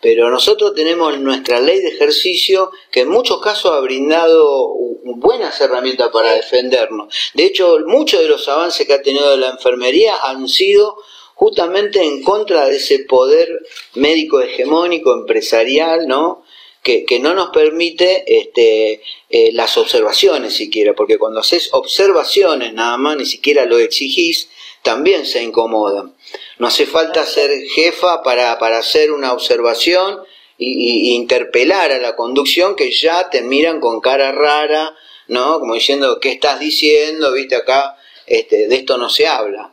Pero 0.00 0.30
nosotros 0.30 0.74
tenemos 0.74 1.18
nuestra 1.18 1.60
ley 1.60 1.80
de 1.80 1.88
ejercicio 1.88 2.70
que 2.90 3.00
en 3.00 3.08
muchos 3.08 3.40
casos 3.40 3.72
ha 3.72 3.80
brindado 3.80 4.74
buenas 5.16 5.60
herramientas 5.60 6.10
para 6.12 6.34
defendernos. 6.34 7.12
De 7.34 7.44
hecho, 7.44 7.78
muchos 7.86 8.20
de 8.20 8.28
los 8.28 8.46
avances 8.48 8.86
que 8.86 8.94
ha 8.94 9.02
tenido 9.02 9.36
la 9.36 9.50
enfermería 9.50 10.14
han 10.22 10.48
sido 10.48 10.98
justamente 11.34 12.02
en 12.02 12.22
contra 12.22 12.66
de 12.66 12.76
ese 12.76 13.00
poder 13.00 13.48
médico 13.94 14.40
hegemónico 14.40 15.12
empresarial, 15.12 16.06
¿no? 16.06 16.42
Que, 16.82 17.20
no 17.20 17.34
nos 17.34 17.50
permite 17.50 18.24
este, 18.26 19.02
eh, 19.28 19.50
las 19.52 19.76
observaciones 19.76 20.54
siquiera, 20.54 20.94
porque 20.94 21.18
cuando 21.18 21.40
haces 21.40 21.68
observaciones 21.72 22.72
nada 22.72 22.96
más, 22.96 23.18
ni 23.18 23.26
siquiera 23.26 23.66
lo 23.66 23.78
exigís, 23.78 24.48
también 24.82 25.26
se 25.26 25.42
incomodan. 25.42 26.14
No 26.58 26.66
hace 26.66 26.86
falta 26.86 27.24
ser 27.24 27.50
jefa 27.74 28.22
para, 28.22 28.58
para 28.58 28.78
hacer 28.78 29.12
una 29.12 29.32
observación 29.32 30.24
y, 30.58 31.14
interpelar 31.14 31.92
a 31.92 31.98
la 31.98 32.16
conducción 32.16 32.74
que 32.74 32.90
ya 32.90 33.30
te 33.30 33.42
miran 33.42 33.80
con 33.80 34.00
cara 34.00 34.32
rara, 34.32 34.94
¿no? 35.28 35.60
Como 35.60 35.74
diciendo, 35.74 36.18
¿qué 36.20 36.32
estás 36.32 36.58
diciendo? 36.58 37.32
Viste 37.32 37.56
acá, 37.56 37.96
este, 38.26 38.66
de 38.66 38.74
esto 38.74 38.98
no 38.98 39.08
se 39.08 39.26
habla. 39.26 39.72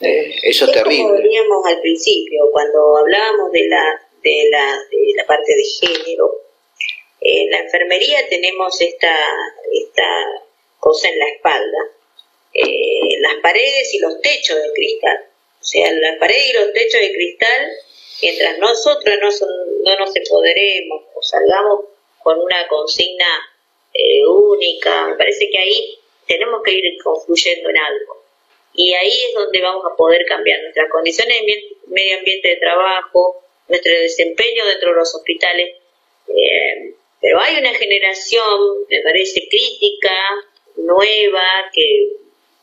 Eh, 0.00 0.34
eso 0.42 0.66
es, 0.66 0.72
terrible. 0.72 1.02
Como 1.02 1.14
veníamos 1.14 1.66
al 1.66 1.80
principio, 1.80 2.42
cuando 2.52 2.96
hablábamos 2.98 3.50
de 3.52 3.68
la, 3.68 4.00
de 4.22 4.48
la, 4.50 4.78
de 4.90 5.14
la 5.16 5.26
parte 5.26 5.52
de 5.52 5.64
género, 5.64 6.42
en 7.20 7.50
la 7.50 7.58
enfermería 7.58 8.28
tenemos 8.28 8.80
esta, 8.80 9.14
esta 9.72 10.06
cosa 10.78 11.08
en 11.08 11.18
la 11.18 11.28
espalda, 11.28 11.78
eh, 12.52 13.20
las 13.20 13.34
paredes 13.42 13.94
y 13.94 13.98
los 14.00 14.20
techos 14.20 14.56
de 14.56 14.72
cristal. 14.74 15.31
O 15.62 15.64
sea, 15.64 15.92
las 15.92 16.18
paredes 16.18 16.50
y 16.50 16.52
los 16.54 16.72
techos 16.72 17.00
de 17.00 17.12
cristal, 17.12 17.72
mientras 18.20 18.58
nosotros 18.58 19.14
no, 19.22 19.28
no 19.84 19.96
nos 19.96 20.16
empoderemos 20.16 21.04
o 21.14 21.22
salgamos 21.22 21.84
con 22.18 22.40
una 22.40 22.66
consigna 22.66 23.28
eh, 23.94 24.26
única, 24.26 25.06
me 25.06 25.14
parece 25.14 25.48
que 25.50 25.58
ahí 25.58 25.98
tenemos 26.26 26.62
que 26.64 26.72
ir 26.72 26.84
confluyendo 27.00 27.70
en 27.70 27.78
algo. 27.78 28.24
Y 28.74 28.92
ahí 28.92 29.08
es 29.28 29.34
donde 29.34 29.60
vamos 29.60 29.84
a 29.86 29.96
poder 29.96 30.26
cambiar 30.26 30.60
nuestras 30.62 30.90
condiciones 30.90 31.42
de 31.46 31.76
medio 31.86 32.18
ambiente 32.18 32.48
de 32.48 32.56
trabajo, 32.56 33.44
nuestro 33.68 33.92
desempeño 33.92 34.66
dentro 34.66 34.90
de 34.90 34.96
los 34.96 35.14
hospitales. 35.14 35.76
Eh, 36.26 36.94
pero 37.20 37.38
hay 37.40 37.56
una 37.58 37.72
generación, 37.74 38.84
me 38.90 39.00
parece, 39.00 39.46
crítica, 39.48 40.12
nueva, 40.74 41.70
que 41.72 42.21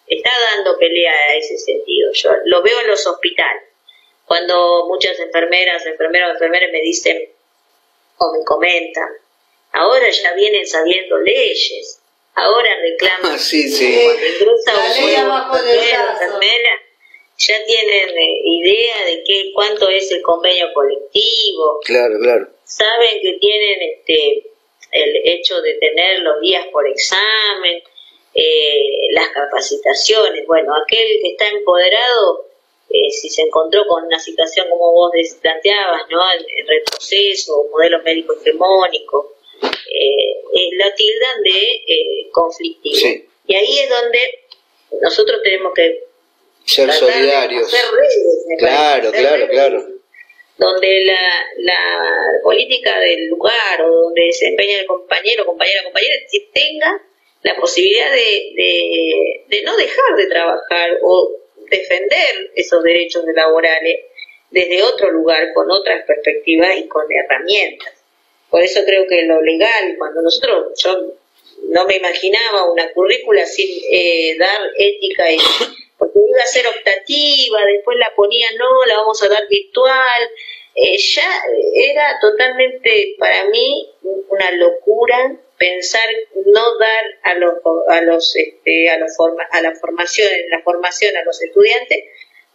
está 0.10 0.32
dando 0.55 0.78
pelea 0.78 1.12
a 1.12 1.36
ese 1.36 1.57
sentido. 1.57 2.12
Yo 2.14 2.32
lo 2.45 2.64
veo 2.64 2.80
en 2.82 2.88
los 2.88 3.05
hospitales. 3.05 3.64
Cuando 4.26 4.86
muchas 4.88 5.20
enfermeras, 5.20 5.86
enfermeros, 5.86 6.34
enfermeras 6.34 6.72
me 6.72 6.82
dicen 6.82 7.30
o 8.18 8.34
me 8.38 8.43
comentan, 8.43 9.07
ahora 9.72 10.10
ya 10.10 10.34
vienen 10.34 10.68
sabiendo 10.68 11.18
leyes, 11.18 12.01
ahora 12.36 12.70
reclaman. 12.82 13.34
Ah, 13.34 13.38
sí, 13.39 13.68
sí. 13.70 13.99
enfermera, 16.12 16.82
ya 17.38 17.66
tienen 17.66 18.10
eh, 18.10 18.41
idea 18.43 19.05
de 19.05 19.24
qué 19.26 19.51
cuánto 19.55 19.89
es 19.89 20.12
el 20.12 20.22
convenio 20.22 20.68
colectivo. 20.74 21.80
Claro, 21.86 22.20
claro. 22.22 22.49
Saben 22.66 23.22
que 23.22 23.38
tienen 23.39 23.82
este 23.82 24.43
el 24.91 25.16
hecho 25.24 25.62
de 25.62 25.76
tener 25.76 26.20
los 26.20 26.41
días 26.41 26.66
por 26.72 26.88
examen, 26.88 27.82
eh, 28.34 29.11
las 29.11 29.30
capacitaciones. 29.30 30.45
Bueno, 30.45 30.73
aquel 30.84 31.07
que 31.21 31.30
está 31.30 31.47
empoderado, 31.47 32.45
eh, 32.89 33.09
si 33.11 33.30
se 33.30 33.41
encontró 33.43 33.86
con 33.88 34.05
una 34.05 34.19
situación 34.19 34.67
como 34.69 34.91
vos 34.91 35.11
planteabas, 35.41 36.03
¿no? 36.09 36.19
El, 36.32 36.67
retroceso, 36.67 37.65
modelo 37.71 38.01
médico 38.03 38.36
hegemónico, 38.39 39.34
eh, 39.63 40.69
la 40.77 40.93
tildan 40.93 41.43
de 41.43 42.30
conflictivo. 42.32 43.25
Y 43.47 43.55
ahí 43.55 43.80
es 43.80 43.89
donde 43.89 44.19
nosotros 45.01 45.41
tenemos 45.43 45.73
que 45.73 46.03
ser 46.65 46.91
solidarios. 46.91 47.71
redes, 47.71 48.45
claro, 48.59 49.11
claro, 49.11 49.47
claro. 49.47 49.88
Donde 50.57 51.03
la, 51.05 51.45
la 51.59 52.41
política 52.43 52.99
del 52.99 53.27
lugar 53.27 53.82
o 53.82 54.03
donde 54.03 54.32
se 54.34 54.49
empeña 54.49 54.80
el 54.80 54.86
compañero, 54.86 55.45
compañera, 55.45 55.84
compañera, 55.84 56.15
tenga 56.53 57.01
la 57.43 57.55
posibilidad 57.55 58.11
de, 58.11 59.43
de, 59.47 59.63
no 59.63 59.75
dejar 59.77 60.15
de 60.17 60.27
trabajar 60.27 60.97
o 61.01 61.35
defender 61.69 62.51
esos 62.55 62.83
derechos 62.83 63.23
laborales 63.33 63.99
desde 64.51 64.83
otro 64.83 65.11
lugar, 65.11 65.53
con 65.53 65.69
otras 65.69 66.05
perspectivas 66.05 66.75
y 66.77 66.87
con 66.87 67.03
herramientas. 67.11 67.93
Por 68.49 68.63
eso 68.63 68.81
creo 68.83 69.05
que 69.07 69.23
lo 69.23 69.41
legal, 69.41 69.95
cuando 69.97 70.21
nosotros, 70.21 70.73
yo 70.83 71.13
no 71.69 71.85
me 71.85 71.97
imaginaba 71.97 72.71
una 72.71 72.91
currícula 72.93 73.45
sin 73.45 73.69
eh, 73.91 74.35
dar 74.39 74.59
ética, 74.75 75.31
y, 75.31 75.37
porque 75.97 76.19
iba 76.27 76.41
a 76.41 76.47
ser 76.47 76.65
optativa, 76.67 77.63
después 77.65 77.97
la 77.97 78.13
ponía, 78.15 78.47
no, 78.57 78.85
la 78.85 78.97
vamos 78.97 79.21
a 79.21 79.29
dar 79.29 79.47
virtual, 79.47 80.29
eh, 80.76 80.97
ya 80.97 81.41
era 81.76 82.20
totalmente 82.22 83.15
para 83.17 83.45
mí 83.49 83.89
una 84.01 84.51
locura 84.51 85.36
pensar 85.57 86.07
no 86.45 86.78
dar 86.78 87.05
a 87.24 87.34
los 87.36 87.53
a 87.89 88.01
los 88.01 88.36
este, 88.36 88.89
a, 88.89 88.97
los 88.97 89.15
forma, 89.15 89.43
a 89.51 89.61
la 89.61 89.76
formación 89.76 90.30
la 90.49 90.61
formación 90.61 91.15
a 91.17 91.24
los 91.24 91.41
estudiantes 91.41 92.05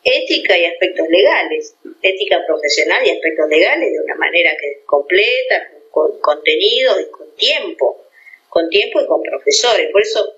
ética 0.03 0.57
y 0.59 0.65
aspectos 0.65 1.09
legales 1.09 1.77
ética 2.03 2.39
profesional 2.47 3.07
y 3.07 3.11
aspectos 3.11 3.49
legales 3.49 3.93
de 3.93 4.01
una 4.01 4.15
manera 4.15 4.57
que 4.59 4.83
completa 4.87 5.71
con 5.91 6.19
contenido 6.21 7.01
y 7.01 7.11
con 7.11 7.35
tiempo 7.37 8.05
con 8.55 8.71
tiempo 8.71 9.01
y 9.01 9.07
con 9.07 9.21
profesores. 9.21 9.91
Por 9.91 10.01
eso 10.01 10.33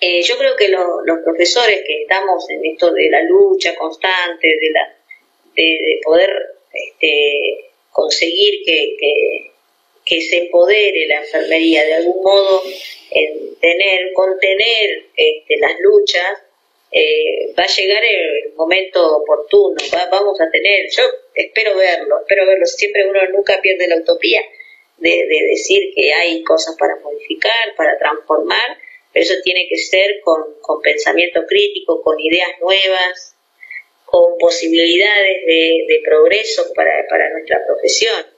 eh, 0.00 0.20
yo 0.22 0.36
creo 0.36 0.54
que 0.54 0.68
los 0.68 1.18
profesores 1.24 1.82
que 1.86 2.02
estamos 2.02 2.48
en 2.50 2.66
esto 2.66 2.92
de 2.92 3.08
la 3.08 3.22
lucha 3.22 3.74
constante 3.74 4.46
de 4.46 4.70
la 4.70 4.94
de, 5.54 6.00
poder 6.04 6.55
este, 6.76 7.70
conseguir 7.90 8.62
que 8.64 10.20
se 10.20 10.38
empodere 10.38 11.06
la 11.06 11.16
enfermería 11.16 11.84
de 11.84 11.94
algún 11.94 12.22
modo 12.22 12.62
en 13.10 13.56
tener, 13.60 14.12
contener 14.12 15.06
este, 15.16 15.56
las 15.58 15.78
luchas, 15.80 16.42
eh, 16.92 17.52
va 17.58 17.64
a 17.64 17.66
llegar 17.66 18.02
el 18.04 18.54
momento 18.54 19.18
oportuno, 19.18 19.76
vamos 20.10 20.40
a 20.40 20.50
tener, 20.50 20.86
yo 20.90 21.02
espero 21.34 21.76
verlo, 21.76 22.20
espero 22.20 22.46
verlo, 22.46 22.64
siempre 22.66 23.08
uno 23.08 23.20
nunca 23.32 23.60
pierde 23.60 23.88
la 23.88 23.96
utopía 23.96 24.40
de, 24.98 25.26
decir 25.50 25.92
que 25.94 26.12
hay 26.12 26.42
cosas 26.42 26.76
para 26.78 26.96
modificar, 26.96 27.74
para 27.76 27.98
transformar, 27.98 28.78
pero 29.12 29.24
eso 29.24 29.34
tiene 29.42 29.66
que 29.68 29.76
ser 29.76 30.20
con, 30.22 30.44
pensamiento 30.82 31.44
crítico, 31.46 32.02
con 32.02 32.18
ideas 32.20 32.50
nuevas, 32.60 33.35
posibilidades 34.38 35.46
de, 35.46 36.00
progreso 36.04 36.72
para 36.74 37.30
nuestra 37.30 37.64
profesión 37.66 38.36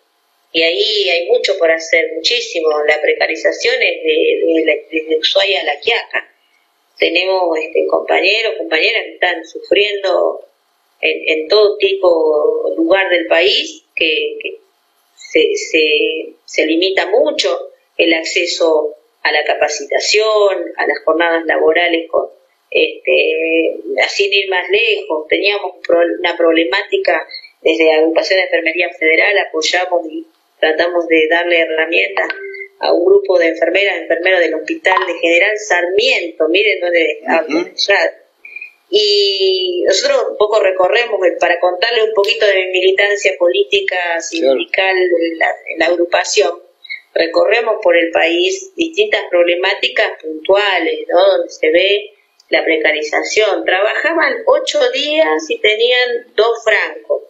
y 0.52 0.62
ahí 0.62 1.08
hay 1.10 1.26
mucho 1.26 1.58
por 1.58 1.70
hacer, 1.70 2.12
muchísimo. 2.14 2.68
La 2.86 3.00
precarización 3.00 3.76
es 3.80 4.02
de, 4.02 5.16
Ushuaia 5.18 5.60
a 5.60 5.64
La 5.64 5.80
Quiaca. 5.80 6.28
Tenemos 6.98 7.56
este, 7.58 7.86
compañeros, 7.86 8.54
compañeras 8.58 9.04
que 9.04 9.14
están 9.14 9.44
sufriendo 9.44 10.44
en, 11.00 11.46
todo 11.48 11.76
tipo, 11.76 12.74
lugar 12.76 13.08
del 13.10 13.26
país, 13.26 13.84
que, 13.94 14.58
se, 15.14 15.54
se, 15.54 16.34
se 16.44 16.66
limita 16.66 17.06
mucho 17.06 17.70
el 17.96 18.14
acceso 18.14 18.96
a 19.22 19.30
la 19.30 19.44
capacitación, 19.44 20.72
a 20.76 20.86
las 20.86 21.04
jornadas 21.04 21.44
laborales 21.46 22.10
con, 22.10 22.30
este, 22.70 23.76
sin 24.08 24.32
ir 24.32 24.48
más 24.50 24.68
lejos, 24.68 25.26
teníamos 25.28 25.72
una 25.88 26.36
problemática 26.36 27.26
desde 27.62 27.84
la 27.84 27.96
agrupación 27.96 28.38
de 28.38 28.44
enfermería 28.44 28.90
federal, 28.98 29.38
apoyamos 29.38 30.06
y 30.10 30.26
tratamos 30.60 31.06
de 31.08 31.28
darle 31.28 31.60
herramientas 31.60 32.28
a 32.80 32.92
un 32.92 33.04
grupo 33.04 33.38
de 33.38 33.48
enfermeras, 33.48 33.98
enfermeros 33.98 34.40
del 34.40 34.54
Hospital 34.54 34.98
de 35.06 35.14
General 35.14 35.58
Sarmiento, 35.58 36.48
miren 36.48 36.80
dónde 36.80 37.20
ya. 37.74 37.96
Y 38.90 39.84
nosotros 39.86 40.28
un 40.30 40.36
poco 40.38 40.60
recorremos, 40.62 41.20
eh, 41.26 41.36
para 41.38 41.60
contarle 41.60 42.04
un 42.04 42.14
poquito 42.14 42.46
de 42.46 42.54
mi 42.54 42.80
militancia 42.80 43.32
política, 43.38 44.20
sindical 44.20 44.96
en 44.96 45.78
la, 45.78 45.86
agrupación, 45.86 46.62
recorremos 47.12 47.76
por 47.82 47.96
el 47.96 48.10
país 48.10 48.72
distintas 48.76 49.22
problemáticas 49.30 50.12
puntuales, 50.22 51.00
¿no? 51.08 51.18
Donde 51.18 51.50
se 51.50 51.70
ve 51.70 52.12
la 52.50 52.64
precarización. 52.64 53.64
Trabajaban 53.64 54.42
ocho 54.46 54.90
días 54.90 55.48
y 55.48 55.58
tenían 55.60 56.26
dos 56.34 56.64
francos. 56.64 57.22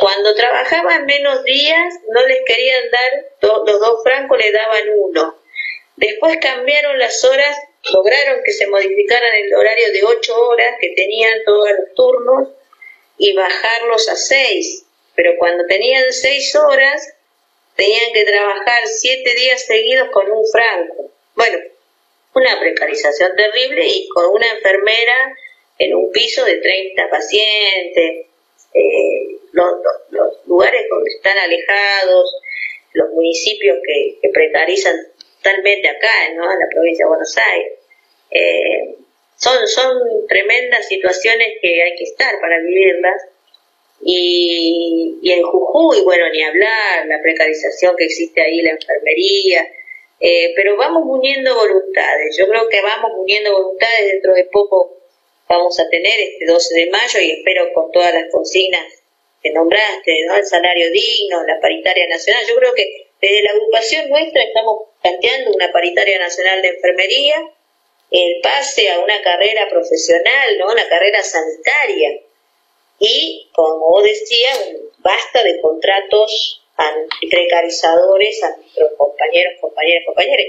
Cuando 0.00 0.34
trabajaban 0.34 1.06
menos 1.06 1.44
días, 1.44 1.94
no 2.08 2.26
les 2.26 2.40
querían 2.44 2.82
dar 2.90 3.60
los 3.64 3.80
dos 3.80 4.02
francos, 4.02 4.38
le 4.38 4.50
daban 4.50 4.88
uno. 4.96 5.38
Después 5.96 6.36
cambiaron 6.38 6.98
las 6.98 7.24
horas, 7.24 7.56
lograron 7.92 8.42
que 8.44 8.52
se 8.52 8.66
modificaran 8.66 9.34
el 9.34 9.54
horario 9.54 9.92
de 9.92 10.04
ocho 10.04 10.36
horas 10.48 10.74
que 10.80 10.92
tenían 10.96 11.44
todos 11.44 11.70
los 11.70 11.94
turnos 11.94 12.48
y 13.16 13.32
bajarlos 13.34 14.08
a 14.08 14.16
seis. 14.16 14.84
Pero 15.14 15.32
cuando 15.38 15.64
tenían 15.66 16.12
seis 16.12 16.54
horas, 16.56 17.14
tenían 17.76 18.12
que 18.12 18.24
trabajar 18.24 18.86
siete 18.86 19.34
días 19.34 19.64
seguidos 19.64 20.08
con 20.10 20.30
un 20.30 20.44
franco. 20.46 21.10
Bueno, 21.34 21.58
una 22.36 22.60
precarización 22.60 23.34
terrible 23.34 23.86
y 23.86 24.08
con 24.08 24.26
una 24.30 24.46
enfermera 24.52 25.34
en 25.78 25.94
un 25.94 26.12
piso 26.12 26.44
de 26.44 26.56
30 26.56 27.08
pacientes. 27.08 28.26
Eh, 28.74 29.38
los, 29.52 29.70
lugares 30.46 30.82
donde 30.90 31.10
están 31.10 31.36
alejados, 31.38 32.36
los 32.92 33.10
municipios 33.10 33.78
que, 33.82 34.28
precarizan 34.32 34.96
totalmente 35.42 35.88
acá, 35.88 36.34
¿no? 36.34 36.44
en 36.52 36.58
la 36.58 36.68
provincia 36.70 37.06
de 37.06 37.08
Buenos 37.08 37.36
Aires. 37.38 37.72
Eh, 38.30 38.96
son, 39.36 39.66
son 39.66 40.26
tremendas 40.28 40.86
situaciones 40.86 41.48
que 41.62 41.82
hay 41.82 41.96
que 41.96 42.04
estar 42.04 42.38
para 42.40 42.60
vivirlas. 42.60 43.22
Y, 44.02 45.18
y 45.22 45.32
en 45.32 45.42
Jujuy, 45.42 46.02
bueno, 46.02 46.28
ni 46.30 46.42
hablar, 46.42 47.06
la 47.06 47.22
precarización 47.22 47.96
que 47.96 48.04
existe 48.04 48.42
ahí, 48.42 48.60
la 48.60 48.72
enfermería, 48.72 49.66
eh, 50.20 50.52
pero 50.56 50.76
vamos 50.76 51.02
uniendo 51.06 51.54
voluntades. 51.54 52.36
Yo 52.38 52.48
creo 52.48 52.68
que 52.68 52.80
vamos 52.80 53.12
uniendo 53.16 53.52
voluntades. 53.52 54.12
Dentro 54.12 54.32
de 54.34 54.44
poco 54.44 54.96
vamos 55.48 55.78
a 55.78 55.88
tener 55.88 56.20
este 56.20 56.46
12 56.46 56.74
de 56.74 56.90
mayo 56.90 57.20
y 57.20 57.30
espero 57.32 57.72
con 57.74 57.90
todas 57.92 58.14
las 58.14 58.30
consignas 58.30 58.84
que 59.42 59.50
nombraste, 59.52 60.24
¿no? 60.26 60.36
El 60.36 60.46
salario 60.46 60.90
digno, 60.90 61.44
la 61.44 61.60
paritaria 61.60 62.06
nacional. 62.08 62.42
Yo 62.48 62.56
creo 62.56 62.74
que 62.74 63.06
desde 63.20 63.42
la 63.42 63.50
agrupación 63.50 64.08
nuestra 64.08 64.42
estamos 64.42 64.88
planteando 65.02 65.52
una 65.52 65.70
paritaria 65.72 66.18
nacional 66.18 66.62
de 66.62 66.68
enfermería, 66.68 67.44
el 68.10 68.40
pase 68.42 68.90
a 68.90 69.00
una 69.00 69.20
carrera 69.22 69.68
profesional, 69.68 70.58
¿no? 70.58 70.72
Una 70.72 70.88
carrera 70.88 71.22
sanitaria. 71.22 72.20
Y, 72.98 73.50
como 73.52 73.90
vos 73.90 74.04
decías, 74.04 74.70
basta 74.98 75.42
de 75.42 75.60
contratos 75.60 76.65
precarizadores 77.30 78.42
a 78.42 78.56
nuestros 78.56 78.90
compañeros, 78.96 79.54
compañeras, 79.60 80.02
compañeros. 80.06 80.46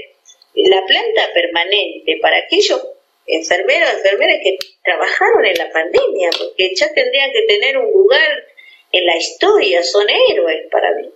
La 0.54 0.84
planta 0.86 1.32
permanente 1.32 2.18
para 2.20 2.38
aquellos 2.38 2.86
enfermeros, 3.26 3.92
enfermeras 3.92 4.38
que 4.42 4.58
trabajaron 4.82 5.44
en 5.44 5.58
la 5.58 5.70
pandemia, 5.70 6.30
porque 6.36 6.74
ya 6.74 6.92
tendrían 6.92 7.30
que 7.32 7.42
tener 7.42 7.78
un 7.78 7.92
lugar 7.92 8.44
en 8.92 9.06
la 9.06 9.16
historia, 9.16 9.82
son 9.82 10.06
héroes 10.08 10.66
para 10.70 10.94
mí. 10.94 11.10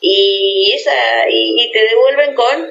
Y, 0.00 0.72
esa, 0.74 0.92
y, 1.28 1.70
te 1.72 1.84
devuelven 1.84 2.34
con 2.34 2.70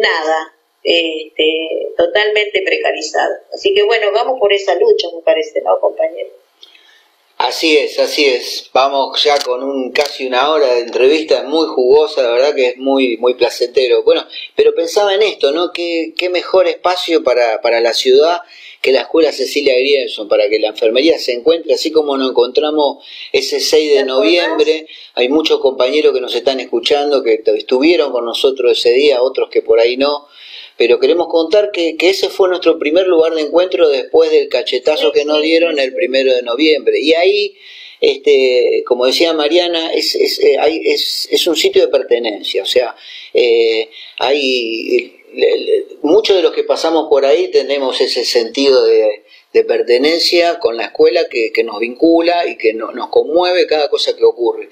nada, 0.00 0.54
este, 0.82 1.92
totalmente 1.96 2.62
precarizado. 2.62 3.34
Así 3.52 3.74
que 3.74 3.82
bueno, 3.82 4.12
vamos 4.12 4.38
por 4.38 4.52
esa 4.52 4.74
lucha, 4.74 5.08
me 5.14 5.22
parece, 5.22 5.60
¿no, 5.62 5.78
compañero? 5.80 6.30
Así 7.42 7.74
es, 7.74 7.98
así 7.98 8.26
es. 8.26 8.68
Vamos 8.74 9.24
ya 9.24 9.38
con 9.38 9.62
un 9.62 9.92
casi 9.92 10.26
una 10.26 10.50
hora 10.50 10.74
de 10.74 10.80
entrevista 10.80 11.42
muy 11.44 11.68
jugosa, 11.68 12.22
la 12.22 12.32
verdad 12.32 12.54
que 12.54 12.68
es 12.68 12.76
muy 12.76 13.16
muy 13.16 13.32
placentero. 13.32 14.02
Bueno, 14.02 14.26
pero 14.54 14.74
pensaba 14.74 15.14
en 15.14 15.22
esto, 15.22 15.50
¿no? 15.50 15.72
Qué, 15.72 16.12
qué 16.18 16.28
mejor 16.28 16.68
espacio 16.68 17.24
para, 17.24 17.62
para 17.62 17.80
la 17.80 17.94
ciudad 17.94 18.42
que 18.82 18.92
la 18.92 19.00
escuela 19.00 19.32
Cecilia 19.32 19.72
Grierson, 19.72 20.28
para 20.28 20.50
que 20.50 20.58
la 20.58 20.68
enfermería 20.68 21.18
se 21.18 21.32
encuentre, 21.32 21.72
así 21.72 21.90
como 21.90 22.18
nos 22.18 22.30
encontramos 22.30 23.02
ese 23.32 23.58
6 23.58 23.94
de 23.94 24.04
noviembre. 24.04 24.86
Hay 25.14 25.30
muchos 25.30 25.60
compañeros 25.60 26.12
que 26.12 26.20
nos 26.20 26.34
están 26.34 26.60
escuchando, 26.60 27.22
que 27.22 27.42
estuvieron 27.42 28.12
con 28.12 28.26
nosotros 28.26 28.72
ese 28.72 28.92
día, 28.92 29.22
otros 29.22 29.48
que 29.48 29.62
por 29.62 29.80
ahí 29.80 29.96
no. 29.96 30.28
Pero 30.80 30.98
queremos 30.98 31.28
contar 31.28 31.72
que, 31.72 31.94
ese 32.00 32.30
fue 32.30 32.48
nuestro 32.48 32.78
primer 32.78 33.06
lugar 33.06 33.34
de 33.34 33.42
encuentro 33.42 33.90
después 33.90 34.30
del 34.30 34.48
cachetazo 34.48 35.12
que 35.12 35.26
nos 35.26 35.42
dieron 35.42 35.78
el 35.78 35.92
primero 35.92 36.34
de 36.34 36.40
noviembre. 36.40 36.98
Y 36.98 37.12
ahí 37.12 37.54
este, 38.00 38.82
como 38.86 39.04
decía 39.04 39.34
Mariana, 39.34 39.92
es, 39.92 40.14
es, 40.14 40.38
eh, 40.38 40.56
es, 41.30 41.46
un 41.46 41.54
sitio 41.54 41.82
de 41.82 41.88
pertenencia, 41.88 42.62
o 42.62 42.66
sea, 42.66 42.96
eh, 43.34 43.90
hay 44.16 45.22
muchos 46.00 46.34
de 46.36 46.42
los 46.42 46.52
que 46.52 46.64
pasamos 46.64 47.10
por 47.10 47.26
ahí 47.26 47.48
tenemos 47.48 48.00
ese 48.00 48.24
sentido 48.24 48.86
de, 48.86 49.22
pertenencia 49.68 50.58
con 50.60 50.78
la 50.78 50.84
escuela 50.84 51.28
que, 51.28 51.52
nos 51.62 51.78
vincula 51.78 52.46
y 52.46 52.56
que 52.56 52.72
nos 52.72 53.08
conmueve 53.10 53.66
cada 53.66 53.90
cosa 53.90 54.16
que 54.16 54.24
ocurre. 54.24 54.70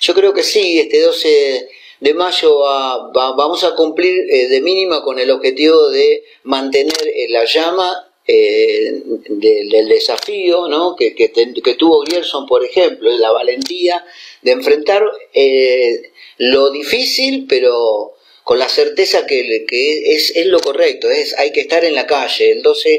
Yo 0.00 0.14
creo 0.14 0.32
que 0.32 0.44
sí, 0.44 0.78
este 0.78 1.00
12 1.00 1.68
de 2.00 2.14
mayo 2.14 2.60
vamos 3.12 3.64
a 3.64 3.74
cumplir 3.74 4.24
eh, 4.30 4.48
de 4.48 4.60
mínima 4.60 5.02
con 5.02 5.18
el 5.18 5.30
objetivo 5.30 5.88
de 5.90 6.24
mantener 6.44 7.06
eh, 7.06 7.26
la 7.30 7.44
llama 7.44 8.10
eh, 8.26 9.02
del 9.28 9.88
desafío 9.88 10.68
¿no? 10.68 10.94
que, 10.94 11.14
que, 11.14 11.74
tuvo 11.74 12.00
Grierson, 12.00 12.46
por 12.46 12.64
ejemplo, 12.64 13.10
la 13.16 13.32
valentía 13.32 14.04
de 14.42 14.52
enfrentar 14.52 15.02
lo 16.36 16.70
difícil, 16.70 17.46
pero 17.48 18.14
con 18.48 18.58
la 18.58 18.68
certeza 18.70 19.26
que, 19.26 19.66
que 19.68 20.14
es, 20.14 20.34
es, 20.34 20.46
lo 20.46 20.58
correcto, 20.60 21.10
es 21.10 21.38
hay 21.38 21.52
que 21.52 21.60
estar 21.60 21.84
en 21.84 21.94
la 21.94 22.06
calle, 22.06 22.52
entonces 22.52 22.98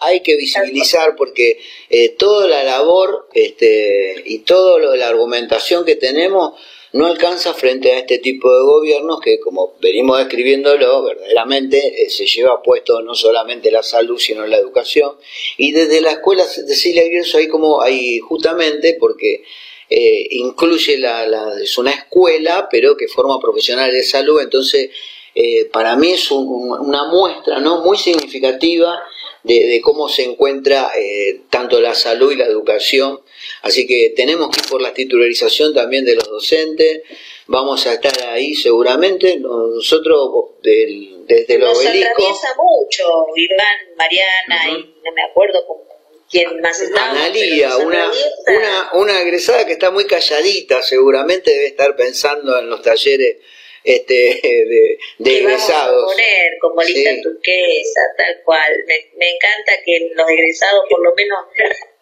hay 0.00 0.20
que 0.20 0.36
visibilizar 0.36 1.16
porque 1.16 1.58
eh, 1.88 2.10
toda 2.10 2.46
la 2.48 2.62
labor 2.64 3.26
este, 3.32 4.14
y 4.26 4.40
toda 4.40 4.78
la 4.94 5.08
argumentación 5.08 5.86
que 5.86 5.96
tenemos 5.96 6.60
no 6.94 7.06
alcanza 7.06 7.52
frente 7.54 7.92
a 7.92 7.98
este 7.98 8.18
tipo 8.18 8.48
de 8.54 8.62
gobiernos 8.62 9.20
que, 9.20 9.38
como 9.40 9.74
venimos 9.80 10.18
describiéndolo, 10.18 11.02
verdaderamente 11.02 11.78
eh, 11.78 12.08
se 12.08 12.24
lleva 12.24 12.62
puesto 12.62 13.02
no 13.02 13.14
solamente 13.14 13.70
la 13.70 13.82
salud, 13.82 14.18
sino 14.18 14.46
la 14.46 14.56
educación. 14.56 15.12
Y 15.56 15.72
desde 15.72 16.00
la 16.00 16.12
escuela 16.12 16.44
de 16.44 17.08
Grieso 17.08 17.38
hay 17.38 17.48
como, 17.48 17.80
justamente, 18.22 18.96
porque 18.98 19.42
eh, 19.90 20.26
incluye 20.30 20.96
la, 20.98 21.26
la, 21.26 21.60
es 21.60 21.76
una 21.78 21.90
escuela, 21.90 22.68
pero 22.70 22.96
que 22.96 23.08
forma 23.08 23.38
profesionales 23.40 23.94
de 23.94 24.04
salud, 24.04 24.40
entonces 24.40 24.90
eh, 25.34 25.64
para 25.72 25.96
mí 25.96 26.12
es 26.12 26.30
una 26.30 27.08
muestra 27.08 27.58
¿no? 27.58 27.82
muy 27.82 27.98
significativa 27.98 29.02
de, 29.42 29.80
cómo 29.82 30.08
se 30.08 30.22
encuentra 30.22 30.90
eh, 30.96 31.42
tanto 31.50 31.80
la 31.80 31.94
salud 31.94 32.32
y 32.32 32.36
la 32.36 32.46
educación. 32.46 33.20
Así 33.62 33.86
que 33.86 34.12
tenemos 34.16 34.50
que 34.50 34.60
ir 34.60 34.66
por 34.68 34.80
la 34.80 34.92
titularización 34.92 35.74
también 35.74 36.04
de 36.04 36.14
los 36.16 36.28
docentes. 36.28 37.02
Vamos 37.46 37.86
a 37.86 37.94
estar 37.94 38.12
ahí 38.28 38.54
seguramente. 38.54 39.38
Nosotros 39.38 40.30
desde 40.62 41.54
el 41.54 41.60
Nos 41.60 41.78
atraviesa 41.78 42.54
mucho, 42.56 43.04
Iván, 43.36 43.96
Mariana, 43.96 44.78
y 44.78 44.94
no 45.04 45.12
me 45.12 45.22
acuerdo 45.22 45.66
cómo 45.66 45.84
quién 46.30 46.60
más 46.60 46.80
está. 46.80 47.10
Analía, 47.10 47.76
una, 47.76 48.10
una, 48.46 48.90
una 48.94 49.20
egresada 49.20 49.66
que 49.66 49.72
está 49.72 49.90
muy 49.90 50.06
calladita, 50.06 50.82
seguramente 50.82 51.50
debe 51.50 51.66
estar 51.66 51.94
pensando 51.96 52.58
en 52.58 52.68
los 52.68 52.82
talleres 52.82 53.36
este, 53.84 54.14
de, 54.42 54.98
de 55.18 55.38
egresados. 55.38 55.94
Vamos 55.94 56.12
a 56.12 56.14
poner 56.14 56.52
como 56.60 56.82
lista 56.82 57.10
turquesa, 57.22 58.00
tal 58.16 58.42
cual. 58.44 58.72
Me, 58.86 59.10
me, 59.16 59.30
encanta 59.30 59.72
que 59.84 60.10
los 60.14 60.28
egresados 60.28 60.80
por 60.88 61.02
lo 61.02 61.14
menos 61.14 61.38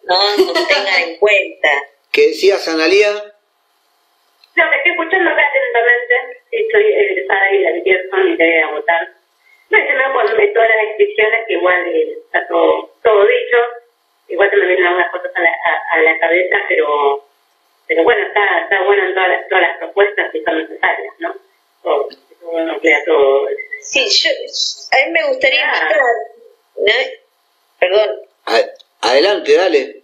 no 0.03 0.53
nos 0.53 0.67
tengan 0.67 1.01
en 1.01 1.17
cuenta. 1.17 1.69
¿Qué 2.11 2.27
decías, 2.27 2.67
Analía? 2.67 3.11
No, 4.55 4.69
me 4.69 4.77
estoy 4.77 4.91
escuchando 4.91 5.31
acá 5.31 5.41
atentamente. 5.47 6.43
Estoy 6.51 6.93
egresada 6.93 7.51
y 7.51 7.59
la 7.59 7.83
Pearson 7.83 8.33
y 8.33 8.37
te 8.37 8.43
voy 8.43 8.59
a 8.59 8.71
votar. 8.71 9.09
No, 9.69 9.77
se 9.77 9.93
me 9.93 10.13
ponen 10.13 10.53
todas 10.53 10.69
las 10.69 10.87
inscripciones, 10.89 11.47
que 11.47 11.53
igual 11.53 11.87
está 11.87 12.47
todo, 12.47 12.91
todo 13.03 13.25
dicho. 13.25 13.57
Igual 14.29 14.49
se 14.49 14.57
me 14.57 14.67
vienen 14.67 14.85
algunas 14.85 15.11
cosas 15.11 15.31
a 15.35 15.41
la, 15.41 15.49
a, 15.49 15.97
a 15.97 16.01
la 16.01 16.19
cabeza, 16.19 16.57
pero 16.69 17.25
pero 17.87 18.03
bueno, 18.03 18.25
está, 18.25 18.41
está 18.63 18.83
bueno 18.85 19.05
en 19.05 19.13
todas 19.13 19.29
las, 19.29 19.47
todas 19.49 19.61
las 19.61 19.77
propuestas 19.77 20.31
que 20.31 20.43
son 20.43 20.57
necesarias, 20.57 21.13
¿no? 21.19 21.35
Sí, 23.81 24.09
yo, 24.09 24.29
a 24.91 25.05
mí 25.05 25.11
me 25.11 25.23
gustaría 25.25 25.69
ah. 25.69 25.75
invitar, 25.75 27.05
perdón. 27.79 28.19
Adelante, 29.03 29.55
dale. 29.55 30.03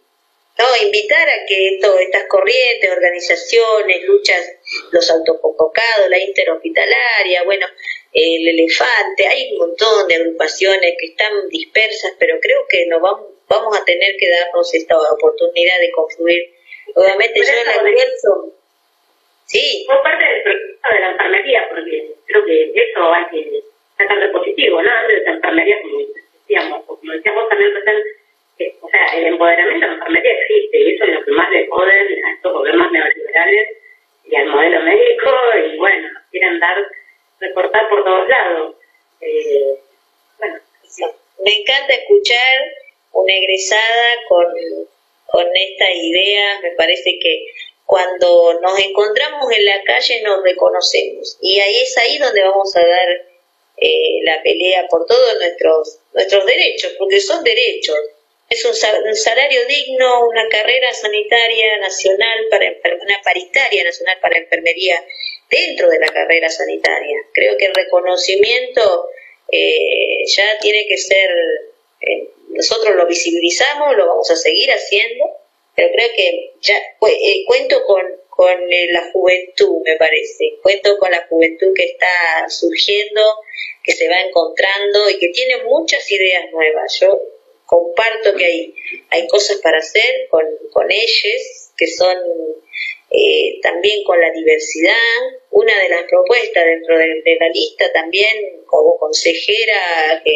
No, 0.60 0.66
invitar 0.86 1.28
a 1.28 1.46
que 1.48 1.76
esto, 1.76 1.98
estas 2.00 2.26
corrientes, 2.26 2.92
organizaciones, 2.92 4.04
luchas, 4.04 4.60
los 4.92 5.10
autoconvocados, 5.10 6.10
la 6.10 6.20
interhospitalaria, 6.20 7.44
bueno, 7.44 7.66
el 8.12 8.48
elefante, 8.48 9.26
hay 9.26 9.54
un 9.54 9.60
montón 9.60 10.08
de 10.10 10.16
agrupaciones 10.16 10.96
que 11.00 11.06
están 11.06 11.48
dispersas, 11.48 12.12
pero 12.20 12.40
creo 12.42 12.66
que 12.68 12.86
nos 12.88 13.02
vamos, 13.02 13.28
vamos 13.48 13.80
a 13.80 13.86
tener 13.86 14.18
que 14.20 14.30
darnos 14.30 14.74
esta 14.74 14.98
oportunidad 14.98 15.80
de 15.80 15.92
confluir. 15.92 16.54
Obviamente 16.94 17.40
yo 17.40 17.54
la 17.64 17.84
pienso 17.84 18.54
Sí. 19.50 19.84
Fue 19.88 19.96
parte 20.04 20.24
del 20.24 20.44
proceso 20.44 20.94
de 20.94 21.00
la 21.00 21.10
enfermería, 21.10 21.66
porque 21.70 22.14
creo 22.28 22.46
que 22.46 22.72
eso 22.76 23.14
hay 23.14 23.26
que 23.32 23.64
sacar 23.98 24.20
de 24.20 24.30
positivo, 24.30 24.80
¿no? 24.80 24.92
De 25.08 25.22
la 25.24 25.32
enfermería, 25.32 25.82
como 25.82 25.98
decíamos, 25.98 26.86
como 26.86 27.12
decíamos 27.14 27.50
también 27.50 27.74
o 28.82 28.90
sea, 28.90 29.06
el 29.16 29.28
empoderamiento 29.28 29.86
de 29.86 29.92
la 29.92 29.98
enfermería 29.98 30.32
existe, 30.34 30.78
y 30.78 30.96
eso 30.96 31.04
es 31.06 31.14
lo 31.14 31.26
que 31.26 31.32
más 31.32 31.52
le 31.52 31.68
joden 31.68 32.26
a 32.26 32.34
estos 32.34 32.54
gobiernos 32.54 32.92
neoliberales 32.92 33.70
y 34.26 34.36
al 34.36 34.48
modelo 34.48 34.82
médico, 34.82 35.32
y 35.66 35.78
bueno, 35.78 36.10
quieren 36.32 36.60
dar, 36.60 36.78
recortar 37.40 37.90
por 37.90 38.04
todos 38.04 38.28
lados. 38.28 38.76
Eh, 39.22 39.80
bueno, 40.38 40.56
Me 41.46 41.56
encanta 41.58 41.94
escuchar 41.94 42.74
una 43.14 43.34
egresada 43.34 44.06
con, 44.28 44.48
con 45.26 45.46
esta 45.56 45.92
idea, 45.92 46.60
me 46.62 46.72
parece 46.72 47.18
que 47.20 47.46
cuando 47.86 48.60
nos 48.62 48.78
encontramos 48.80 49.52
en 49.52 49.66
la 49.66 49.82
calle 49.84 50.22
nos 50.22 50.44
reconocemos. 50.44 51.40
Y 51.42 51.60
ahí 51.60 51.78
es 51.78 51.98
ahí 51.98 52.20
donde 52.20 52.44
vamos 52.44 52.76
a 52.76 52.82
dar 52.82 53.10
eh, 53.78 54.20
la 54.24 54.44
pelea 54.44 54.86
por 54.90 55.06
todos 55.06 55.36
nuestros 55.40 56.00
nuestros 56.14 56.46
derechos 56.46 56.94
porque 57.00 57.20
son 57.20 57.44
derechos 57.44 57.98
es 58.50 58.66
un, 58.66 59.16
salario 59.16 59.66
digno 59.68 60.28
una 60.28 60.48
carrera 60.50 60.94
sanitaria 60.94 61.78
nacional 61.78 62.46
para 62.50 62.66
una 63.02 63.22
paritaria 63.24 63.84
nacional 63.84 64.18
para 64.22 64.40
enfermería 64.40 65.04
dentro 65.50 65.90
de 65.90 66.00
la 66.00 66.08
carrera 66.08 66.50
sanitaria 66.50 67.18
creo 67.34 67.58
que 67.58 67.66
el 67.66 67.76
reconocimiento 67.76 69.10
eh, 69.52 70.26
ya 70.26 70.58
tiene 70.60 70.86
que 70.88 70.98
ser 70.98 71.30
eh, 72.02 72.30
nosotros 72.50 72.96
lo 72.96 73.06
visibilizamos 73.08 73.96
lo 73.96 74.08
vamos 74.08 74.32
a 74.32 74.36
seguir 74.36 74.72
haciendo 74.72 75.40
pero 75.80 75.94
creo 75.94 76.10
que 76.14 76.52
ya 76.60 76.76
eh, 76.76 77.46
cuento 77.48 77.86
con, 77.86 78.04
con 78.30 78.58
eh, 78.70 78.88
la 78.92 79.10
juventud, 79.14 79.82
me 79.86 79.96
parece, 79.96 80.58
cuento 80.62 80.98
con 80.98 81.10
la 81.10 81.26
juventud 81.28 81.74
que 81.74 81.86
está 81.86 82.50
surgiendo, 82.50 83.22
que 83.82 83.94
se 83.94 84.10
va 84.10 84.20
encontrando 84.20 85.10
y 85.10 85.18
que 85.20 85.30
tiene 85.30 85.64
muchas 85.64 86.12
ideas 86.12 86.52
nuevas. 86.52 87.00
Yo 87.00 87.18
comparto 87.70 88.36
que 88.36 88.46
hay, 88.46 88.76
hay 89.10 89.28
cosas 89.28 89.58
para 89.58 89.78
hacer 89.78 90.28
con, 90.30 90.44
con 90.72 90.92
ellos, 90.92 91.72
que 91.78 91.88
son 91.88 92.18
eh, 93.12 93.60
también 93.62 94.04
con 94.04 94.20
la 94.20 94.32
diversidad. 94.32 94.94
Una 95.52 95.78
de 95.80 95.90
las 95.90 96.04
propuestas 96.04 96.66
dentro 96.66 96.98
de, 96.98 97.38
la 97.40 97.50
lista 97.50 97.92
también, 97.94 98.64
como 98.66 98.98
consejera, 98.98 100.22
que 100.24 100.34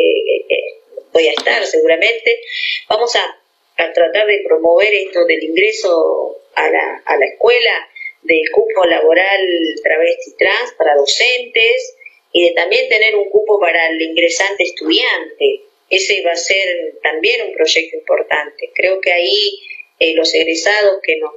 voy 1.12 1.28
a 1.28 1.32
estar 1.32 1.66
seguramente, 1.66 2.40
vamos 2.88 3.16
a 3.16 3.40
a 3.78 3.92
tratar 3.92 4.28
de 4.28 4.44
promover 4.46 4.94
esto 4.94 5.26
del 5.26 5.44
ingreso 5.44 6.38
a 6.56 6.70
la, 6.70 7.02
a 7.06 7.18
la 7.18 7.26
escuela, 7.26 7.90
del 8.22 8.50
cupo 8.52 8.86
laboral 8.86 9.48
travesti 9.84 10.36
trans 10.38 10.74
para 10.78 10.96
docentes 10.96 11.96
y 12.32 12.46
de 12.46 12.52
también 12.54 12.88
tener 12.88 13.16
un 13.16 13.30
cupo 13.30 13.60
para 13.60 13.90
el 13.90 14.02
ingresante 14.02 14.64
estudiante. 14.64 15.62
Ese 15.96 16.24
va 16.26 16.32
a 16.32 16.36
ser 16.36 17.00
también 17.02 17.48
un 17.48 17.54
proyecto 17.54 17.98
importante. 17.98 18.72
Creo 18.74 19.00
que 19.02 19.12
ahí 19.12 19.60
eh, 20.00 20.14
los 20.16 20.34
egresados 20.34 21.00
que, 21.04 21.18
no, 21.18 21.32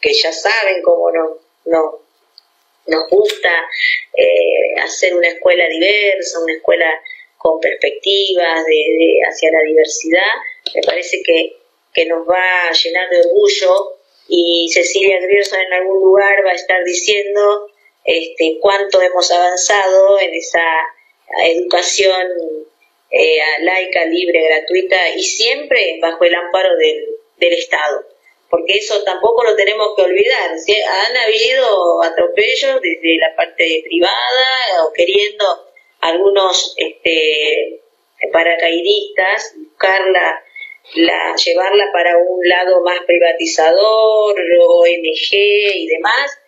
que 0.00 0.12
ya 0.12 0.32
saben 0.32 0.82
cómo 0.82 1.10
no, 1.10 1.38
no, 1.66 2.00
nos 2.86 3.08
gusta 3.08 3.68
eh, 4.16 4.80
hacer 4.82 5.14
una 5.14 5.28
escuela 5.28 5.68
diversa, 5.68 6.40
una 6.40 6.54
escuela 6.54 7.02
con 7.38 7.60
perspectivas 7.60 8.64
de, 8.66 9.18
hacia 9.28 9.50
la 9.50 9.62
diversidad, 9.66 10.32
me 10.74 10.82
parece 10.82 11.22
que 11.24 11.56
que 11.92 12.06
nos 12.06 12.26
va 12.26 12.68
a 12.68 12.72
llenar 12.72 13.08
de 13.10 13.20
orgullo 13.20 13.98
y 14.28 14.70
Cecilia 14.72 15.20
Grierson 15.20 15.60
en 15.60 15.72
algún 15.74 16.00
lugar 16.00 16.44
va 16.44 16.52
a 16.52 16.54
estar 16.54 16.82
diciendo 16.84 17.68
este, 18.04 18.58
cuánto 18.60 19.00
hemos 19.02 19.30
avanzado 19.30 20.18
en 20.20 20.34
esa 20.34 20.64
educación 21.44 22.28
eh, 23.12 23.38
laica, 23.60 24.04
libre, 24.06 24.42
gratuita 24.42 25.10
y 25.14 25.22
siempre 25.22 25.98
bajo 26.00 26.24
el 26.24 26.34
amparo 26.34 26.76
del, 26.76 27.06
del 27.38 27.52
Estado. 27.52 28.06
Porque 28.48 28.74
eso 28.74 29.02
tampoco 29.04 29.44
lo 29.44 29.56
tenemos 29.56 29.94
que 29.96 30.02
olvidar. 30.02 30.50
Han 30.50 31.16
habido 31.16 32.02
atropellos 32.02 32.80
desde 32.82 33.16
la 33.18 33.34
parte 33.34 33.82
privada 33.84 34.84
o 34.84 34.92
queriendo 34.92 35.44
algunos 36.00 36.74
este, 36.76 37.80
paracaidistas 38.30 39.54
buscarla 39.56 40.44
la, 40.94 41.34
llevarla 41.36 41.84
para 41.92 42.18
un 42.18 42.48
lado 42.48 42.82
más 42.82 43.00
privatizador, 43.06 44.34
ONG 44.38 45.32
y 45.32 45.86
demás. 45.86 46.38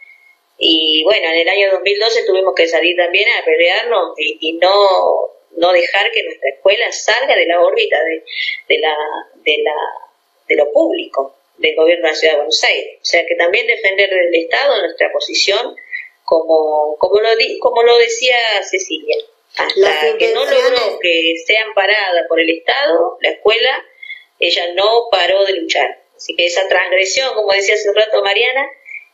Y 0.59 1.03
bueno, 1.05 1.29
en 1.29 1.41
el 1.41 1.49
año 1.49 1.71
2012 1.73 2.25
tuvimos 2.27 2.55
que 2.55 2.69
salir 2.69 2.97
también 2.97 3.29
a 3.29 3.45
pelearnos 3.45 4.15
y, 4.19 4.59
no, 4.61 5.34
no 5.57 5.73
dejar 5.73 6.11
que 6.11 6.23
nuestra 6.25 6.51
escuela 6.51 6.93
salga 6.93 7.35
de 7.37 7.47
la 7.47 7.61
órbita 7.61 7.97
de, 8.05 8.25
de, 8.69 8.81
la, 8.81 8.97
de, 9.35 9.59
la, 9.63 9.75
de 10.49 10.57
lo 10.57 10.73
público 10.73 11.37
del 11.59 11.77
gobierno 11.77 12.07
de 12.07 12.13
la 12.13 12.17
Ciudad 12.17 12.33
de 12.35 12.39
Buenos 12.39 12.65
Aires. 12.65 12.99
O 13.01 13.05
sea 13.05 13.25
que 13.27 13.35
también 13.37 13.67
defender 13.67 14.11
del 14.11 14.35
Estado 14.35 14.81
nuestra 14.81 15.11
posición, 15.13 15.77
como, 16.25 16.97
como, 16.99 17.21
lo, 17.21 17.29
como 17.61 17.83
lo 17.83 17.99
decía 17.99 18.37
Cecilia, 18.63 19.17
hasta 19.57 20.19
que 20.19 20.33
no 20.33 20.45
logró 20.45 20.99
que 21.01 21.35
sea 21.47 21.63
amparada 21.65 22.27
por 22.29 22.41
el 22.41 22.51
Estado, 22.51 23.19
la 23.21 23.31
escuela 23.31 23.85
ella 24.41 24.75
no 24.75 25.09
paró 25.11 25.45
de 25.45 25.55
luchar. 25.55 26.03
Así 26.17 26.35
que 26.37 26.47
esa 26.47 26.67
transgresión, 26.69 27.35
como 27.35 27.53
decía 27.53 27.75
hace 27.75 27.89
un 27.89 27.97
rato 27.97 28.23
Mariana, 28.23 28.69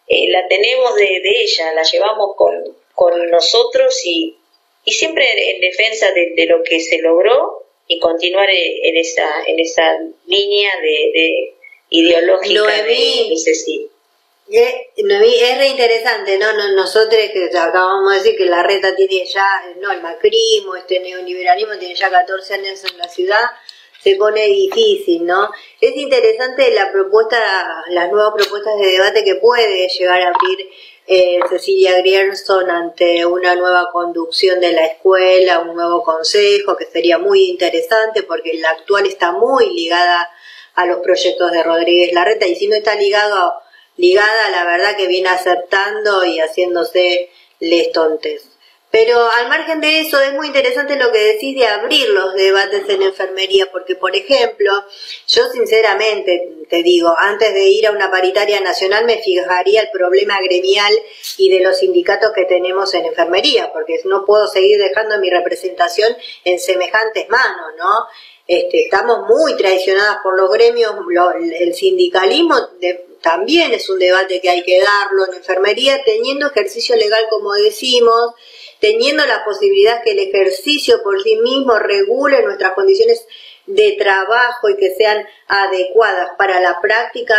eh, 0.07 0.29
la 0.31 0.47
tenemos 0.49 0.95
de, 0.97 1.21
ella, 1.25 1.73
la 1.73 1.83
llevamos 1.83 2.35
con, 2.37 2.53
con 2.95 3.31
nosotros 3.31 4.01
y, 4.05 4.37
y 4.85 4.93
siempre 4.93 5.25
en 5.55 5.61
defensa 5.61 6.07
de, 6.13 6.47
lo 6.47 6.63
que 6.63 6.81
se 6.81 6.99
logró 6.99 7.67
y 7.87 7.99
continuar 7.99 8.49
en 8.51 8.97
esa, 8.97 9.43
en 9.47 9.59
esa 9.59 9.99
línea 10.27 10.71
de, 10.81 11.55
ideológica 11.91 12.83
de, 12.85 13.27
es 14.53 15.59
re 15.59 15.69
interesante, 15.69 16.39
¿no? 16.39 16.53
Nosotros 16.75 17.21
que 17.33 17.51
acabamos 17.57 18.13
de 18.13 18.19
decir 18.19 18.37
que 18.37 18.47
la 18.47 18.63
reta 18.63 18.95
tiene 18.97 19.25
ya, 19.25 19.47
no, 19.81 19.93
el 19.93 20.03
macrismo, 20.03 20.77
este 20.77 21.01
neoliberalismo 21.01 21.77
tiene 21.79 21.95
ya 21.95 22.11
14 22.11 22.55
años 22.55 22.85
en 22.85 22.99
la 22.99 23.09
ciudad, 23.09 23.43
se 24.03 24.17
pone 24.17 24.47
difícil, 24.47 25.27
¿no? 25.27 25.51
Es 25.81 25.95
interesante 25.95 26.71
la 26.73 26.91
propuesta, 26.91 27.39
las 27.91 28.11
nuevas 28.11 28.33
propuestas 28.37 28.79
de 28.81 28.87
debate 28.87 29.25
que 29.25 29.35
puede 29.37 29.89
llegar 29.89 30.21
a 30.23 30.29
abrir 30.29 30.70
eh, 31.07 31.41
Cecilia 31.49 31.99
Grierson 31.99 32.71
ante 32.71 33.27
una 33.27 33.57
nueva 33.57 33.91
conducción 33.93 34.61
de 34.61 34.73
la 34.73 34.87
escuela, 34.87 35.61
un 35.61 35.75
nuevo 35.75 36.03
consejo, 36.03 36.77
que 36.77 36.87
sería 36.87 37.19
muy 37.19 37.51
interesante 37.51 38.23
porque 38.23 38.55
la 38.55 38.71
actual 38.71 39.07
está 39.07 39.33
muy 39.33 39.71
ligada 39.75 40.31
a 40.75 40.87
los 40.87 41.01
proyectos 41.01 41.51
de 41.51 41.63
Rodríguez 41.63 42.13
Larreta 42.13 42.47
y 42.47 42.55
si 42.55 42.69
no 42.69 42.77
está 42.77 42.95
ligado 42.95 43.55
ligada 43.97 44.51
la 44.51 44.65
verdad 44.65 44.97
que 44.97 45.09
viene 45.09 45.29
aceptando 45.29 46.25
y 46.25 46.39
haciéndose 46.39 47.31
lestontes. 47.59 48.50
Pero 48.91 49.31
al 49.31 49.49
margen 49.49 49.81
de 49.81 50.01
eso, 50.01 50.21
es 50.21 50.33
muy 50.33 50.49
interesante 50.49 50.97
lo 50.97 51.13
que 51.13 51.19
decís 51.19 51.57
de 51.57 51.67
abrir 51.67 52.09
los 52.09 52.35
debates 52.35 52.89
en 52.89 53.03
enfermería, 53.03 53.71
porque, 53.71 53.95
por 53.95 54.17
ejemplo, 54.17 54.73
yo 55.29 55.49
sinceramente 55.53 56.67
te 56.69 56.83
digo, 56.83 57.15
antes 57.17 57.55
de 57.55 57.69
ir 57.69 57.87
a 57.87 57.93
una 57.93 58.11
paritaria 58.11 58.61
nacional 58.61 59.05
me 59.05 59.19
fijaría 59.19 59.83
el 59.83 59.91
problema 59.93 60.39
gremial 60.41 60.93
y 61.37 61.51
de 61.51 61.61
los 61.61 61.79
sindicatos 61.79 62.33
que 62.35 62.47
tenemos 62.47 62.93
en 62.95 63.07
enfermería, 63.07 63.73
porque 63.73 64.01
no 64.05 64.25
puedo 64.25 64.49
seguir 64.49 64.79
dejando 64.79 65.19
mi 65.19 65.31
representación 65.31 66.17
en 66.45 66.59
semejantes 66.59 67.29
manos, 67.29 67.73
¿no? 67.79 68.07
Este, 68.47 68.83
estamos 68.83 69.29
muy 69.29 69.57
traicionadas 69.57 70.19
por 70.25 70.37
los 70.37 70.51
gremios, 70.51 70.95
el 71.61 71.75
sindicalismo 71.75 72.57
de, 72.81 73.07
también 73.21 73.73
es 73.73 73.89
un 73.89 73.99
debate 73.99 74.41
que 74.41 74.51
hay 74.51 74.63
que 74.63 74.81
darlo 74.81 75.27
en 75.27 75.35
enfermería, 75.35 76.03
teniendo 76.05 76.49
ejercicio 76.49 76.97
legal 76.97 77.25
como 77.31 77.53
decimos, 77.55 78.35
teniendo 78.81 79.25
la 79.27 79.45
posibilidad 79.45 80.03
que 80.03 80.13
el 80.13 80.19
ejercicio 80.19 81.03
por 81.03 81.23
sí 81.23 81.37
mismo 81.37 81.79
regule 81.79 82.43
nuestras 82.43 82.73
condiciones 82.73 83.27
de 83.67 83.93
trabajo 83.93 84.69
y 84.69 84.77
que 84.77 84.95
sean 84.95 85.27
adecuadas 85.47 86.31
para 86.37 86.61
la 86.61 86.81
práctica 86.81 87.37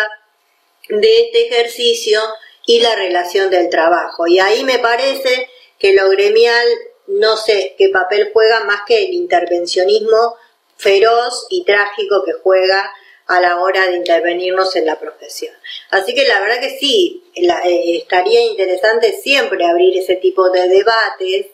de 0.90 1.26
este 1.26 1.48
ejercicio 1.48 2.22
y 2.66 2.80
la 2.80 2.96
relación 2.96 3.50
del 3.50 3.70
trabajo. 3.70 4.28
Y 4.28 4.40
ahí 4.40 4.64
me 4.64 4.80
parece 4.80 5.50
que 5.80 5.94
lo 5.94 6.10
gremial 6.10 6.68
no 7.08 7.36
sé 7.36 7.76
qué 7.78 7.90
papel 7.90 8.30
juega 8.32 8.64
más 8.64 8.82
que 8.86 9.04
el 9.06 9.14
intervencionismo 9.14 10.38
feroz 10.78 11.48
y 11.50 11.64
trágico 11.66 12.24
que 12.24 12.34
juega 12.34 12.92
a 13.28 13.40
la 13.40 13.60
hora 13.60 13.88
de 13.88 13.96
intervenirnos 13.96 14.76
en 14.76 14.86
la 14.86 15.00
profesión. 15.00 15.54
Así 15.90 16.14
que 16.14 16.28
la 16.28 16.40
verdad 16.40 16.60
que 16.60 16.78
sí, 16.80 17.21
eh, 17.36 17.98
estaría 17.98 18.42
interesante 18.42 19.14
siempre 19.14 19.66
abrir 19.66 19.98
ese 19.98 20.16
tipo 20.16 20.50
de 20.50 20.68
debates, 20.68 21.48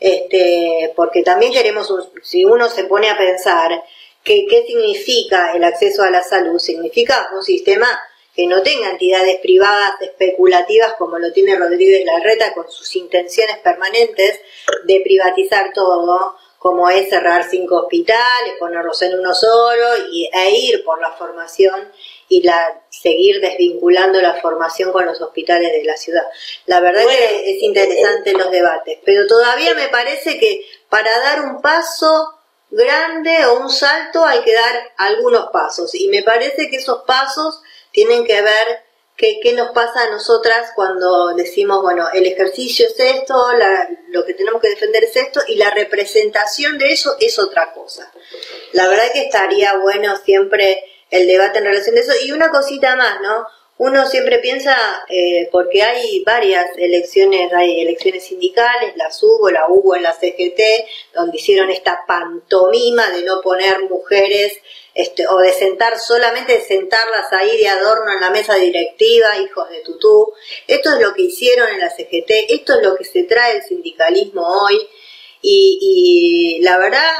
este, 0.00 0.92
porque 0.96 1.22
también 1.22 1.52
queremos, 1.52 1.92
si 2.22 2.44
uno 2.44 2.68
se 2.68 2.84
pone 2.84 3.08
a 3.08 3.16
pensar 3.16 3.84
que, 4.24 4.46
qué 4.48 4.64
significa 4.66 5.52
el 5.54 5.64
acceso 5.64 6.02
a 6.02 6.10
la 6.10 6.22
salud, 6.22 6.58
significa 6.58 7.28
un 7.34 7.42
sistema 7.42 7.86
que 8.34 8.46
no 8.46 8.62
tenga 8.62 8.90
entidades 8.90 9.38
privadas 9.40 10.00
especulativas 10.00 10.94
como 10.94 11.18
lo 11.18 11.32
tiene 11.32 11.56
Rodríguez 11.56 12.04
Larreta 12.04 12.54
con 12.54 12.70
sus 12.70 12.96
intenciones 12.96 13.58
permanentes 13.58 14.40
de 14.84 15.00
privatizar 15.04 15.72
todo, 15.74 16.36
como 16.58 16.88
es 16.88 17.10
cerrar 17.10 17.44
cinco 17.48 17.82
hospitales, 17.82 18.54
ponerlos 18.58 19.02
en 19.02 19.18
uno 19.18 19.34
solo 19.34 20.08
y, 20.10 20.30
e 20.32 20.50
ir 20.50 20.84
por 20.84 21.00
la 21.00 21.10
formación 21.12 21.92
y 22.28 22.42
la 22.42 22.82
seguir 23.02 23.40
desvinculando 23.40 24.20
la 24.20 24.40
formación 24.40 24.92
con 24.92 25.06
los 25.06 25.20
hospitales 25.20 25.72
de 25.72 25.84
la 25.84 25.96
ciudad. 25.96 26.22
La 26.66 26.80
verdad 26.80 27.02
que 27.06 27.50
es 27.50 27.62
interesante 27.62 28.32
los 28.32 28.50
debates, 28.50 28.98
pero 29.04 29.26
todavía 29.26 29.74
me 29.74 29.88
parece 29.88 30.38
que 30.38 30.64
para 30.88 31.10
dar 31.20 31.40
un 31.42 31.60
paso 31.60 32.34
grande 32.70 33.44
o 33.46 33.58
un 33.58 33.70
salto 33.70 34.24
hay 34.24 34.40
que 34.40 34.54
dar 34.54 34.92
algunos 34.96 35.50
pasos 35.52 35.94
y 35.94 36.08
me 36.08 36.22
parece 36.22 36.70
que 36.70 36.76
esos 36.76 37.02
pasos 37.04 37.60
tienen 37.90 38.24
que 38.24 38.40
ver 38.40 38.82
¿Qué, 39.16 39.52
nos 39.54 39.70
pasa 39.70 40.02
a 40.02 40.10
nosotras 40.10 40.72
cuando 40.74 41.34
decimos, 41.34 41.80
bueno, 41.82 42.08
el 42.12 42.26
ejercicio 42.26 42.86
es 42.86 42.98
esto, 42.98 43.50
lo 44.08 44.24
que 44.24 44.34
tenemos 44.34 44.60
que 44.60 44.70
defender 44.70 45.04
es 45.04 45.14
esto 45.14 45.40
y 45.46 45.56
la 45.56 45.70
representación 45.70 46.76
de 46.76 46.92
eso 46.92 47.14
es 47.20 47.38
otra 47.38 47.72
cosa? 47.72 48.10
La 48.72 48.88
verdad 48.88 49.12
que 49.12 49.22
estaría 49.22 49.76
bueno 49.76 50.16
siempre 50.24 50.82
el 51.12 51.28
debate 51.28 51.60
en 51.60 51.66
relación 51.66 51.96
a 51.96 52.00
eso. 52.00 52.12
Y 52.24 52.32
una 52.32 52.50
cosita 52.50 52.96
más, 52.96 53.20
¿no? 53.20 53.46
Uno 53.78 54.06
siempre 54.06 54.38
piensa, 54.38 54.76
eh, 55.08 55.48
porque 55.50 55.82
hay 55.82 56.22
varias 56.24 56.66
elecciones, 56.76 57.52
hay 57.52 57.80
elecciones 57.80 58.24
sindicales, 58.24 58.94
las 58.96 59.20
hubo, 59.22 59.50
la 59.50 59.66
hubo 59.68 59.96
en 59.96 60.02
la 60.02 60.12
CGT, 60.12 60.60
donde 61.14 61.36
hicieron 61.36 61.70
esta 61.70 62.04
pantomima 62.06 63.10
de 63.10 63.22
no 63.22 63.40
poner 63.40 63.80
mujeres 63.88 64.52
este, 64.94 65.26
o 65.26 65.38
de 65.38 65.52
sentar 65.52 65.98
solamente 65.98 66.52
de 66.52 66.60
sentarlas 66.60 67.32
ahí 67.32 67.56
de 67.56 67.68
adorno 67.68 68.12
en 68.12 68.20
la 68.20 68.30
mesa 68.30 68.56
directiva, 68.56 69.38
hijos 69.38 69.68
de 69.70 69.80
tutú. 69.80 70.32
Esto 70.66 70.94
es 70.94 71.00
lo 71.00 71.14
que 71.14 71.22
hicieron 71.22 71.68
en 71.70 71.80
la 71.80 71.90
CGT, 71.90 72.30
esto 72.50 72.74
es 72.74 72.86
lo 72.86 72.94
que 72.94 73.04
se 73.04 73.22
trae 73.24 73.56
el 73.56 73.62
sindicalismo 73.62 74.46
hoy 74.46 74.78
y, 75.40 76.60
la 76.62 76.78
verdad... 76.78 77.10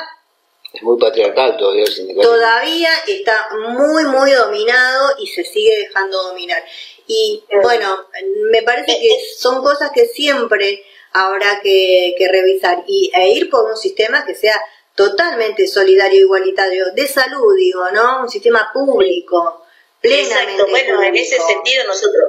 Es 0.73 0.83
muy 0.83 0.99
patriarcal 0.99 1.57
todavía 1.57 1.85
el 1.85 1.93
sindicalismo. 1.93 2.35
Todavía 2.35 2.91
está 3.07 3.49
muy, 3.69 4.05
muy 4.07 4.31
dominado 4.33 5.17
y 5.19 5.27
se 5.27 5.45
sigue 5.45 5.77
dejando 5.77 6.23
dominar. 6.23 6.65
Y 7.07 7.45
bueno, 7.63 8.07
me 8.51 8.63
parece 8.63 8.99
que 9.01 9.19
son 9.37 9.63
cosas 9.63 9.91
que 9.93 10.07
siempre 10.07 10.83
habrá 11.13 11.61
que, 11.63 12.15
que 12.17 12.29
revisar 12.29 12.85
y, 12.87 13.11
e 13.15 13.29
ir 13.31 13.51
por 13.51 13.71
un 13.71 13.77
sistema 13.77 14.25
que 14.25 14.35
sea 14.35 14.59
totalmente 14.95 15.67
solidario 15.67 16.21
e 16.21 16.23
igualitario, 16.23 16.93
de 16.93 17.07
salud, 17.07 17.55
digo, 17.57 17.91
¿no? 17.91 18.23
Un 18.23 18.29
sistema 18.29 18.71
público, 18.73 19.65
plenamente 20.01 20.53
Exacto. 20.53 20.67
Bueno, 20.71 21.03
en 21.03 21.17
ese 21.17 21.39
sentido 21.39 21.85
nosotros, 21.87 22.25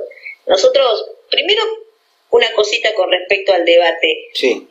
nosotros, 0.47 1.05
primero 1.29 1.63
una 2.29 2.51
cosita 2.53 2.93
con 2.95 3.11
respecto 3.11 3.53
al 3.53 3.63
debate. 3.63 4.29
Sí. 4.33 4.67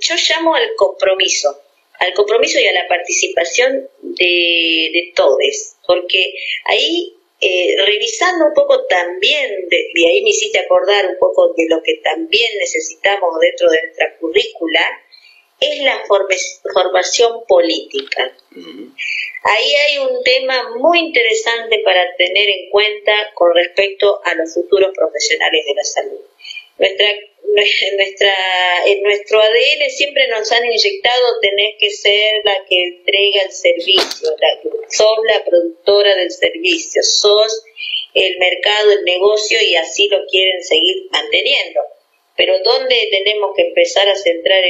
yo 0.00 0.14
llamo 0.28 0.54
al 0.54 0.74
compromiso, 0.74 1.63
al 1.98 2.12
compromiso 2.14 2.58
y 2.58 2.66
a 2.66 2.72
la 2.72 2.88
participación 2.88 3.88
de, 4.02 4.90
de 4.92 5.12
todos, 5.14 5.76
porque 5.86 6.34
ahí, 6.64 7.14
eh, 7.40 7.76
revisando 7.86 8.46
un 8.46 8.54
poco 8.54 8.84
también, 8.86 9.68
de, 9.68 9.90
y 9.94 10.04
ahí 10.06 10.22
me 10.22 10.30
hiciste 10.30 10.58
acordar 10.58 11.06
un 11.06 11.18
poco 11.18 11.52
de 11.56 11.66
lo 11.68 11.82
que 11.82 11.94
también 12.02 12.50
necesitamos 12.58 13.38
dentro 13.40 13.70
de 13.70 13.82
nuestra 13.82 14.16
currícula, 14.18 14.80
es 15.60 15.82
la 15.82 16.02
formación 16.72 17.44
política. 17.46 18.36
Ahí 19.44 19.74
hay 19.74 19.98
un 19.98 20.22
tema 20.22 20.76
muy 20.76 20.98
interesante 20.98 21.80
para 21.84 22.16
tener 22.16 22.48
en 22.48 22.70
cuenta 22.70 23.12
con 23.34 23.54
respecto 23.54 24.20
a 24.24 24.34
los 24.34 24.52
futuros 24.54 24.90
profesionales 24.94 25.64
de 25.66 25.74
la 25.74 25.84
salud. 25.84 26.20
Nuestra, 26.78 27.06
nuestra, 27.96 28.34
en 28.86 29.02
nuestro 29.02 29.40
ADN 29.40 29.90
siempre 29.90 30.28
nos 30.28 30.50
han 30.50 30.64
inyectado 30.64 31.40
tenés 31.40 31.74
que 31.78 31.90
ser 31.90 32.42
la 32.44 32.64
que 32.68 32.82
entrega 32.82 33.42
el 33.42 33.52
servicio, 33.52 34.28
la 34.30 34.62
que 34.62 34.68
sos 34.88 35.18
la 35.26 35.44
productora 35.44 36.16
del 36.16 36.30
servicio, 36.30 37.02
sos 37.02 37.64
el 38.14 38.38
mercado, 38.38 38.92
el 38.92 39.04
negocio 39.04 39.58
y 39.62 39.76
así 39.76 40.08
lo 40.08 40.24
quieren 40.26 40.62
seguir 40.62 41.08
manteniendo 41.10 41.80
pero 42.36 42.54
¿dónde 42.64 43.08
tenemos 43.10 43.52
que 43.56 43.62
empezar 43.62 44.08
a 44.08 44.16
centrar 44.16 44.62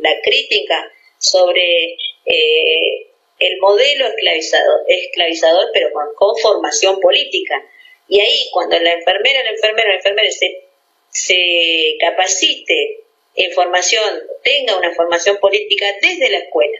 la 0.00 0.20
crítica 0.22 0.92
sobre 1.18 1.96
eh, 2.24 3.06
el 3.38 3.58
modelo 3.60 4.06
esclavizador, 4.08 4.80
esclavizador 4.88 5.70
pero 5.72 5.90
con, 5.92 6.36
formación 6.38 7.00
política? 7.00 7.64
Y 8.08 8.20
ahí 8.20 8.48
cuando 8.52 8.78
la 8.78 8.92
enfermera, 8.92 9.40
el 9.40 9.48
enfermero, 9.48 9.88
la 9.88 9.96
enfermera 9.96 10.30
se, 10.30 10.65
se 11.16 11.96
capacite 11.98 13.00
en 13.34 13.50
formación, 13.52 14.22
tenga 14.44 14.76
una 14.76 14.94
formación 14.94 15.38
política 15.38 15.86
desde 16.02 16.28
la 16.28 16.38
escuela. 16.38 16.78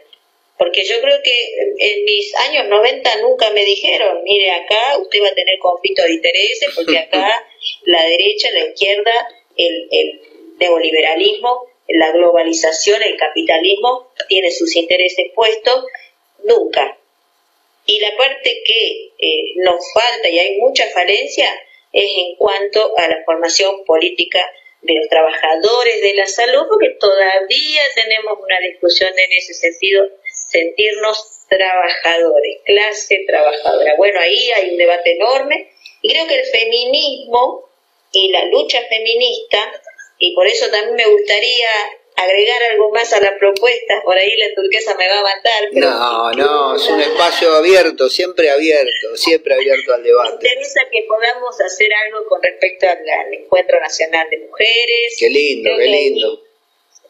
Porque 0.59 0.85
yo 0.85 1.01
creo 1.01 1.19
que 1.23 1.55
en 1.79 2.05
mis 2.05 2.35
años 2.37 2.67
90 2.69 3.23
nunca 3.23 3.51
me 3.51 3.65
dijeron, 3.65 4.23
mire 4.25 4.51
acá 4.51 4.99
usted 4.99 5.23
va 5.23 5.29
a 5.29 5.35
tener 5.35 5.59
conflicto 5.59 6.03
de 6.03 6.13
intereses 6.13 6.71
porque 6.75 6.99
acá 6.99 7.47
la 7.85 8.05
derecha, 8.05 8.51
la 8.51 8.67
izquierda 8.67 9.13
el, 9.57 9.89
el 9.91 10.21
neoliberalismo, 10.59 11.67
la 11.89 12.13
globalización, 12.13 13.03
el 13.03 13.17
capitalismo 13.17 14.11
tiene 14.29 14.51
sus 14.51 14.77
intereses 14.77 15.31
puestos, 15.35 15.87
nunca. 16.45 16.99
Y 17.87 18.01
la 18.01 18.15
parte 18.17 18.63
que 18.67 19.13
eh, 19.19 19.53
nos 19.57 19.93
falta 19.95 20.29
y 20.29 20.39
hay 20.39 20.57
mucha 20.59 20.87
falencia 20.91 21.49
es 21.93 22.11
en 22.17 22.37
cuanto 22.37 22.97
a 22.97 23.09
la 23.09 23.23
formación 23.25 23.85
política 23.85 24.41
de 24.83 24.95
los 24.95 25.09
trabajadores 25.09 26.01
de 26.01 26.15
la 26.15 26.27
salud, 26.27 26.67
porque 26.69 26.97
todavía 27.01 27.83
tenemos 27.95 28.39
una 28.39 28.59
discusión 28.61 29.11
en 29.17 29.33
ese 29.33 29.55
sentido, 29.55 30.07
sentirnos 30.49 31.47
trabajadores, 31.49 32.59
clase 32.65 33.25
trabajadora. 33.27 33.95
Bueno, 33.97 34.21
ahí 34.21 34.51
hay 34.51 34.71
un 34.71 34.77
debate 34.77 35.13
enorme 35.13 35.71
y 36.03 36.13
creo 36.13 36.27
que 36.27 36.41
el 36.41 36.47
feminismo 36.47 37.69
y 38.13 38.31
la 38.31 38.45
lucha 38.47 38.81
feminista, 38.89 39.59
y 40.19 40.35
por 40.35 40.47
eso 40.47 40.71
también 40.71 40.95
me 40.95 41.07
gustaría 41.07 41.69
agregar 42.16 42.62
algo 42.72 42.90
más 42.90 43.12
a 43.12 43.20
la 43.20 43.36
propuesta, 43.38 44.01
por 44.05 44.16
ahí 44.16 44.36
la 44.36 44.55
turquesa 44.55 44.97
me 44.97 45.06
va 45.06 45.20
a 45.20 45.22
matar. 45.22 45.62
no, 45.72 46.32
no, 46.32 46.76
es 46.76 46.88
un 46.88 47.01
espacio 47.01 47.55
abierto, 47.55 48.09
siempre 48.09 48.51
abierto, 48.51 49.16
siempre 49.16 49.55
abierto 49.55 49.94
al 49.94 50.02
debate. 50.02 50.38
Me 50.43 50.48
interesa 50.48 50.80
que 50.90 51.05
podamos 51.06 51.60
hacer 51.60 51.88
algo 52.06 52.26
con 52.28 52.43
respecto 52.43 52.86
al, 52.88 53.34
Encuentro 53.34 53.78
Nacional 53.80 54.26
de 54.30 54.38
Mujeres. 54.38 55.16
Qué 55.18 55.28
lindo, 55.28 55.70
qué 55.76 55.84
lindo. 55.84 56.43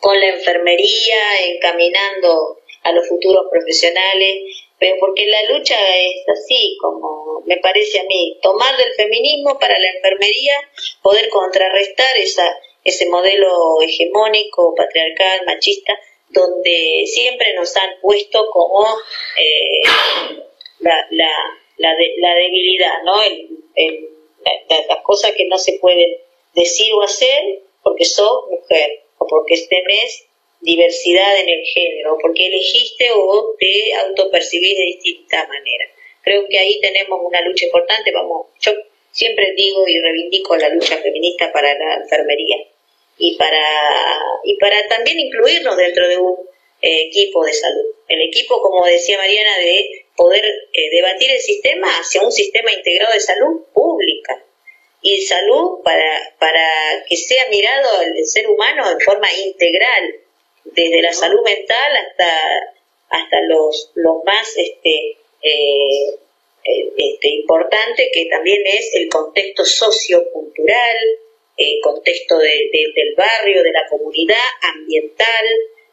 Con 0.00 0.18
la 0.20 0.28
enfermería, 0.28 1.16
encaminando 1.46 2.60
a 2.82 2.92
los 2.92 3.08
futuros 3.08 3.46
profesionales, 3.50 4.42
pero 4.78 4.96
porque 5.00 5.26
la 5.26 5.54
lucha 5.54 5.76
es 5.98 6.28
así, 6.28 6.76
como 6.80 7.42
me 7.46 7.56
parece 7.58 8.00
a 8.00 8.04
mí, 8.04 8.38
tomar 8.42 8.76
del 8.76 8.92
feminismo 8.94 9.58
para 9.58 9.78
la 9.78 9.90
enfermería, 9.90 10.54
poder 11.00 11.28
contrarrestar 11.28 12.16
esa 12.16 12.44
ese 12.86 13.08
modelo 13.08 13.82
hegemónico, 13.82 14.74
patriarcal, 14.76 15.44
machista, 15.44 15.98
donde 16.30 17.02
siempre 17.06 17.52
nos 17.54 17.76
han 17.76 18.00
puesto 18.00 18.46
como 18.52 18.86
eh, 19.36 19.80
la, 20.78 21.06
la, 21.10 21.32
la, 21.78 22.34
debilidad, 22.34 23.02
¿no? 23.04 23.14
las 24.88 25.02
cosas 25.02 25.32
que 25.32 25.46
no 25.46 25.58
se 25.58 25.78
pueden 25.80 26.16
decir 26.54 26.94
o 26.94 27.02
hacer 27.02 27.60
porque 27.82 28.04
sos 28.04 28.48
mujer 28.50 29.02
o 29.18 29.26
porque 29.26 29.56
tenés 29.68 30.26
diversidad 30.60 31.40
en 31.40 31.48
el 31.48 31.64
género, 31.64 32.14
o 32.14 32.18
porque 32.18 32.46
elegiste 32.46 33.06
o 33.14 33.54
te 33.58 33.94
autopercibís 33.94 34.78
de 34.78 34.84
distinta 34.84 35.46
manera. 35.48 35.86
Creo 36.22 36.46
que 36.48 36.58
ahí 36.58 36.80
tenemos 36.80 37.18
una 37.22 37.40
lucha 37.42 37.66
importante, 37.66 38.12
vamos, 38.12 38.46
yo 38.60 38.72
siempre 39.10 39.54
digo 39.56 39.88
y 39.88 40.00
reivindico 40.00 40.56
la 40.56 40.68
lucha 40.68 40.98
feminista 40.98 41.52
para 41.52 41.74
la 41.74 41.94
enfermería 41.96 42.56
y 43.18 43.36
para, 43.36 43.64
y 44.44 44.56
para 44.58 44.86
también 44.88 45.18
incluirnos 45.18 45.76
dentro 45.76 46.08
de 46.08 46.18
un 46.18 46.36
eh, 46.82 47.06
equipo 47.08 47.44
de 47.44 47.52
salud. 47.52 47.86
El 48.08 48.22
equipo, 48.22 48.60
como 48.60 48.84
decía 48.84 49.16
Mariana, 49.16 49.58
de 49.58 50.06
poder 50.16 50.44
eh, 50.44 50.90
debatir 50.90 51.30
el 51.30 51.40
sistema 51.40 51.88
hacia 51.98 52.22
un 52.22 52.32
sistema 52.32 52.72
integrado 52.72 53.12
de 53.12 53.20
salud 53.20 53.62
pública 53.72 54.42
y 55.02 55.22
salud 55.22 55.82
para, 55.84 56.34
para 56.38 56.68
que 57.08 57.16
sea 57.16 57.48
mirado 57.50 58.02
el 58.02 58.26
ser 58.26 58.48
humano 58.48 58.88
de 58.94 59.04
forma 59.04 59.32
integral, 59.32 60.16
desde 60.64 61.02
la 61.02 61.12
salud 61.12 61.42
mental 61.44 61.96
hasta, 61.96 62.26
hasta 63.10 63.40
los, 63.42 63.92
los 63.94 64.24
más 64.24 64.56
este, 64.56 65.16
eh, 65.42 66.18
este, 66.96 67.28
importante, 67.28 68.10
que 68.12 68.26
también 68.26 68.60
es 68.66 68.94
el 68.94 69.08
contexto 69.08 69.64
sociocultural, 69.64 70.96
eh, 71.56 71.80
contexto 71.82 72.38
de, 72.38 72.70
del 72.94 73.14
barrio, 73.14 73.62
de 73.62 73.72
la 73.72 73.86
comunidad, 73.88 74.36
ambiental. 74.74 75.46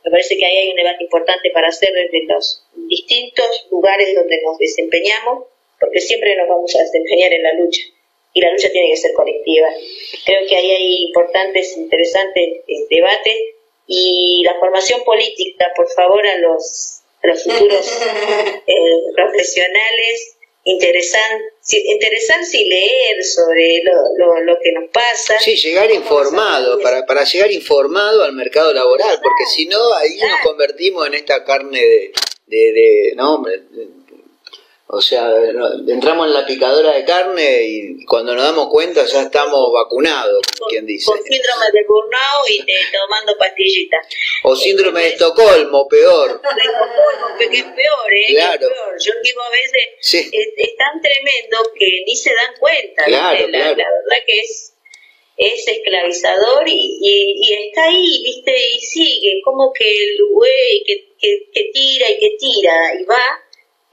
Me 0.04 0.12
parece 0.12 0.38
que 0.38 0.46
ahí 0.46 0.58
hay 0.58 0.70
un 0.70 0.76
debate 0.76 1.04
importante 1.04 1.50
para 1.52 1.70
hacer 1.70 1.94
desde 1.94 2.26
los 2.28 2.66
distintos 2.90 3.68
lugares 3.72 4.14
donde 4.14 4.42
nos 4.42 4.58
desempeñamos, 4.58 5.46
porque 5.80 6.02
siempre 6.02 6.36
nos 6.36 6.50
vamos 6.50 6.76
a 6.76 6.80
desempeñar 6.80 7.34
en 7.34 7.44
la 7.44 7.54
lucha 7.54 7.82
y 8.34 8.42
la 8.42 8.52
lucha 8.52 8.70
tiene 8.72 8.90
que 8.90 8.98
ser 8.98 9.14
colectiva. 9.14 9.68
Creo 10.26 10.48
que 10.48 10.56
ahí 10.56 10.72
hay 10.72 11.04
importantes, 11.06 11.78
interesantes 11.78 12.44
eh, 12.68 12.74
debates 12.90 13.38
y 13.88 14.44
la 14.44 14.56
formación 14.60 15.04
política, 15.04 15.72
por 15.76 15.90
favor, 15.92 16.26
a 16.26 16.38
los, 16.40 17.02
a 17.22 17.28
los 17.28 17.44
futuros 17.44 18.02
eh, 18.68 18.74
profesionales 19.16 20.38
interesante, 20.64 21.44
interesante 21.72 22.58
y 22.58 22.70
leer 22.70 23.24
sobre 23.24 23.82
lo, 23.84 24.42
lo, 24.42 24.58
que 24.62 24.72
nos 24.72 24.90
pasa. 24.92 25.40
Sí, 25.40 25.56
llegar 25.56 25.92
informado, 25.92 26.80
para, 26.80 27.06
para 27.06 27.24
llegar 27.24 27.52
informado 27.52 28.24
al 28.24 28.34
mercado 28.34 28.74
laboral, 28.74 29.20
porque 29.22 29.46
si 29.56 29.66
no, 29.66 29.94
ahí 29.94 30.18
nos 30.18 30.40
convertimos 30.44 31.08
en 31.08 31.16
esta 31.16 31.44
carne 31.44 31.80
de, 31.80 32.12
de, 32.48 32.74
de 32.74 33.14
no, 33.16 33.44
o 34.96 35.02
sea, 35.02 35.28
entramos 35.88 36.28
en 36.28 36.34
la 36.34 36.46
picadora 36.46 36.94
de 36.94 37.04
carne 37.04 37.64
y 37.64 38.06
cuando 38.06 38.36
nos 38.36 38.44
damos 38.44 38.68
cuenta 38.70 39.04
ya 39.06 39.24
estamos 39.24 39.72
vacunados, 39.74 40.40
como 40.56 40.70
quien 40.70 40.86
dice. 40.86 41.06
Con 41.10 41.18
síndrome 41.18 41.66
de 41.74 41.84
burnout 41.88 42.50
y 42.50 42.60
tomando 42.92 43.36
pastillitas. 43.40 44.08
O 44.44 44.56
síndrome 44.56 45.02
de 45.02 45.08
Estocolmo, 45.10 45.88
peor. 45.88 46.40
De 46.40 46.62
Estocolmo, 46.62 47.38
que 47.40 47.46
es 47.46 47.64
peor, 47.64 48.14
¿eh? 48.14 48.26
Claro. 48.30 48.68
Yo 49.00 49.14
digo 49.24 49.42
a 49.42 49.50
veces, 49.50 50.30
es, 50.32 50.76
tan 50.78 51.02
tremendo 51.02 51.58
que 51.76 52.04
ni 52.06 52.16
se 52.16 52.30
dan 52.30 52.56
cuenta. 52.60 53.06
Claro, 53.06 53.48
la, 53.48 53.58
la, 53.58 53.74
verdad 53.74 54.24
que 54.28 54.40
es, 54.42 54.76
es 55.38 55.68
esclavizador 55.68 56.68
y, 56.68 57.00
y, 57.02 57.54
está 57.68 57.86
ahí, 57.86 58.22
¿viste? 58.24 58.56
Y 58.76 58.80
sigue, 58.80 59.42
como 59.44 59.74
que 59.74 59.90
el 59.90 60.18
güey 60.30 60.84
que, 60.86 61.16
que, 61.20 61.50
que 61.52 61.72
tira 61.74 62.12
y 62.12 62.20
que 62.20 62.38
tira 62.38 62.94
y 63.00 63.06
va 63.06 63.43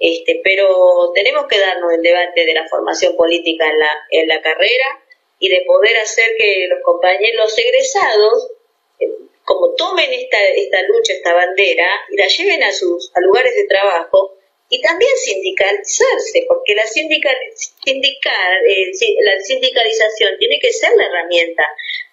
este, 0.01 0.40
pero 0.43 1.12
tenemos 1.14 1.47
que 1.47 1.59
darnos 1.59 1.93
el 1.93 2.01
debate 2.01 2.47
de 2.47 2.55
la 2.55 2.66
formación 2.66 3.14
política 3.16 3.68
en 3.68 3.78
la, 3.78 3.90
en 4.10 4.28
la 4.28 4.40
carrera 4.40 5.05
y 5.39 5.51
de 5.51 5.62
poder 5.66 5.94
hacer 5.98 6.32
que 6.39 6.66
los 6.68 6.81
compañeros 6.82 7.56
egresados, 7.59 8.51
eh, 8.98 9.09
como 9.44 9.74
tomen 9.74 10.10
esta, 10.10 10.39
esta 10.56 10.82
lucha, 10.82 11.12
esta 11.12 11.35
bandera, 11.35 11.86
y 12.10 12.16
la 12.16 12.28
lleven 12.28 12.62
a 12.62 12.72
sus 12.72 13.12
a 13.14 13.20
lugares 13.20 13.55
de 13.55 13.66
trabajo 13.66 14.36
y 14.70 14.81
también 14.81 15.10
sindicalizarse, 15.16 16.44
porque 16.48 16.74
la, 16.74 16.86
sindical, 16.86 17.36
sindical, 17.85 18.66
eh, 18.68 18.90
la 19.22 19.39
sindicalización 19.40 20.39
tiene 20.39 20.59
que 20.60 20.72
ser 20.72 20.93
la 20.97 21.06
herramienta 21.06 21.64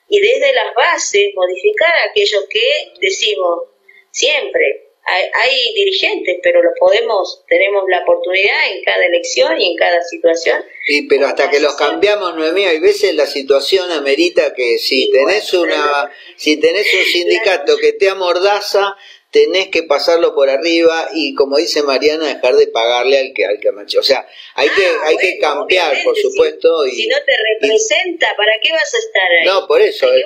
y 0.10 0.20
desde 0.20 0.54
las 0.54 0.74
bases 0.74 1.34
modificar 1.36 1.94
aquello 2.10 2.40
que 2.50 2.92
decimos 3.00 3.70
siempre, 4.12 4.87
hay, 5.08 5.74
dirigentes, 5.74 6.38
pero 6.44 6.62
lo 6.62 6.72
podemos, 6.78 7.44
tenemos 7.48 7.84
la 7.88 8.00
oportunidad 8.00 8.72
en 8.72 8.84
cada 8.84 9.06
elección 9.06 9.60
y 9.60 9.72
en 9.72 9.78
cada 9.78 10.02
situación. 10.02 10.64
Sí, 10.86 11.04
pero 11.04 11.28
hasta 11.28 11.50
que 11.50 11.60
los 11.60 11.76
cambiamos, 11.76 12.36
Noemí, 12.36 12.66
hay 12.66 12.80
veces 12.80 13.16
la 13.16 13.26
situación 13.26 13.92
amerita 13.92 14.54
que 14.54 14.78
si 14.78 15.10
tenés 15.12 15.54
una, 15.54 16.12
si 16.36 16.58
tenés 16.58 16.94
un 16.94 17.06
sindicato 17.06 17.78
que 17.78 17.94
te 17.94 18.10
amordaza, 18.10 18.98
tenés 19.38 19.68
que 19.68 19.84
pasarlo 19.84 20.34
por 20.34 20.50
arriba 20.50 21.10
y 21.14 21.36
como 21.36 21.58
dice 21.58 21.84
Mariana 21.84 22.26
dejar 22.26 22.56
de 22.56 22.66
pagarle 22.68 23.20
al 23.20 23.34
que 23.36 23.46
al 23.46 23.60
que 23.60 23.70
O 23.70 24.04
sea, 24.04 24.28
hay 24.56 24.68
que 24.70 24.88
ah, 24.88 25.02
hay 25.06 25.18
que 25.18 25.38
cambiar, 25.38 25.96
por 26.04 26.18
supuesto. 26.18 26.86
Si, 26.86 26.90
y, 26.90 26.96
si 27.04 27.08
no 27.08 27.18
te 27.24 27.34
representa, 27.54 28.34
¿para 28.36 28.54
qué 28.64 28.72
vas 28.72 28.92
a 28.92 28.98
estar 28.98 29.32
ahí? 29.40 29.46
No, 29.46 29.68
por 29.68 29.80
eso. 29.80 30.12
Eh, 30.12 30.24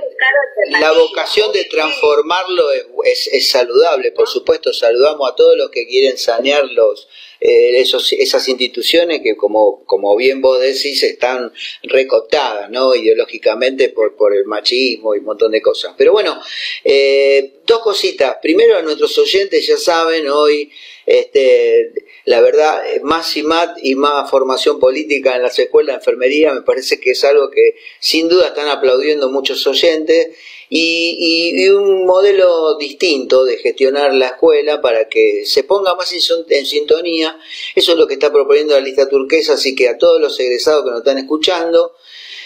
la 0.80 0.94
vocación 0.94 1.52
de 1.52 1.66
transformarlo 1.66 2.72
es, 3.04 3.28
es, 3.34 3.50
saludable, 3.50 4.14
por 4.14 4.30
supuesto. 4.30 4.72
Saludamos 4.72 5.30
a 5.30 5.36
todos 5.36 5.58
los 5.58 5.70
que 5.72 5.86
quieren 5.88 6.18
sanear 6.18 6.64
los 6.64 7.10
eh, 7.44 7.82
esos, 7.82 8.14
esas 8.14 8.48
instituciones 8.50 9.22
que, 9.24 9.36
como, 9.36 9.84
como 9.86 10.16
bien 10.16 10.42
vos 10.42 10.62
decís, 10.62 11.02
están 11.02 11.52
recotadas 11.82 12.70
¿no? 12.70 12.94
ideológicamente 12.94 13.90
por, 13.90 14.16
por 14.16 14.36
el 14.36 14.46
machismo 14.46 15.16
y 15.16 15.20
un 15.20 15.26
montón 15.26 15.52
de 15.52 15.62
cosas. 15.62 15.96
Pero 15.98 16.12
bueno, 16.12 16.40
eh, 16.84 17.62
dos 17.66 17.80
cositas. 17.80 18.38
Primero, 18.44 18.78
a 18.78 18.84
nuestros 18.84 19.18
oyentes 19.18 19.66
ya 19.66 19.78
saben, 19.78 20.30
hoy 20.30 20.72
este, 21.08 21.92
la 22.26 22.42
verdad, 22.42 22.84
más 23.02 23.36
más 23.38 23.70
y 23.82 23.96
más 23.96 24.30
formación 24.30 24.80
política 24.80 25.36
en 25.36 25.42
las 25.42 25.58
escuelas 25.58 25.96
de 25.96 26.00
enfermería 26.00 26.54
me 26.54 26.62
parece 26.62 27.00
que 27.00 27.12
es 27.12 27.24
algo 27.24 27.50
que 27.50 27.76
sin 28.00 28.30
duda 28.30 28.50
están 28.50 28.68
aplaudiendo 28.68 29.32
muchos 29.32 29.66
oyentes 29.66 30.30
y, 30.74 31.68
un 31.68 32.06
modelo 32.06 32.78
distinto 32.78 33.44
de 33.44 33.58
gestionar 33.58 34.14
la 34.14 34.28
escuela 34.28 34.82
para 34.82 35.10
que 35.10 35.44
se 35.46 35.66
ponga 35.66 35.96
más 35.96 36.14
en, 36.14 36.66
sintonía. 36.66 37.38
Eso 37.76 37.92
es 37.92 37.98
lo 37.98 38.08
que 38.08 38.14
está 38.14 38.32
proponiendo 38.32 38.74
la 38.74 38.80
lista 38.80 39.10
turquesa, 39.10 39.54
así 39.54 39.76
que 39.76 39.90
a 39.90 39.98
todos 39.98 40.22
los 40.22 40.40
egresados 40.40 40.86
que 40.86 40.92
nos 40.92 41.00
están 41.00 41.18
escuchando, 41.18 41.94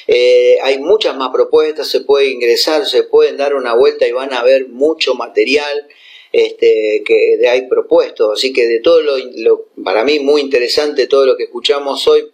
eh, 0.07 0.57
hay 0.64 0.80
muchas 0.80 1.15
más 1.15 1.30
propuestas, 1.30 1.88
se 1.88 2.02
puede 2.02 2.30
ingresar, 2.30 2.88
se 2.88 3.03
pueden 3.03 3.38
dar 3.38 3.53
una 3.53 3.76
vuelta 3.76 4.07
y 4.07 4.11
van 4.11 4.34
a 4.34 4.43
ver 4.43 4.69
mucho 4.69 5.14
material 5.14 5.88
este, 6.31 7.03
que 7.06 7.47
hay 7.47 7.68
propuesto. 7.68 8.31
Así 8.31 8.52
que 8.52 8.65
de 8.65 8.80
todo 8.80 9.02
lo, 9.02 9.68
para 9.84 10.03
mí 10.03 10.18
muy 10.19 10.41
interesante 10.41 11.06
todo 11.06 11.27
lo 11.27 11.38
que 11.38 11.43
escuchamos 11.43 12.07
hoy, 12.07 12.27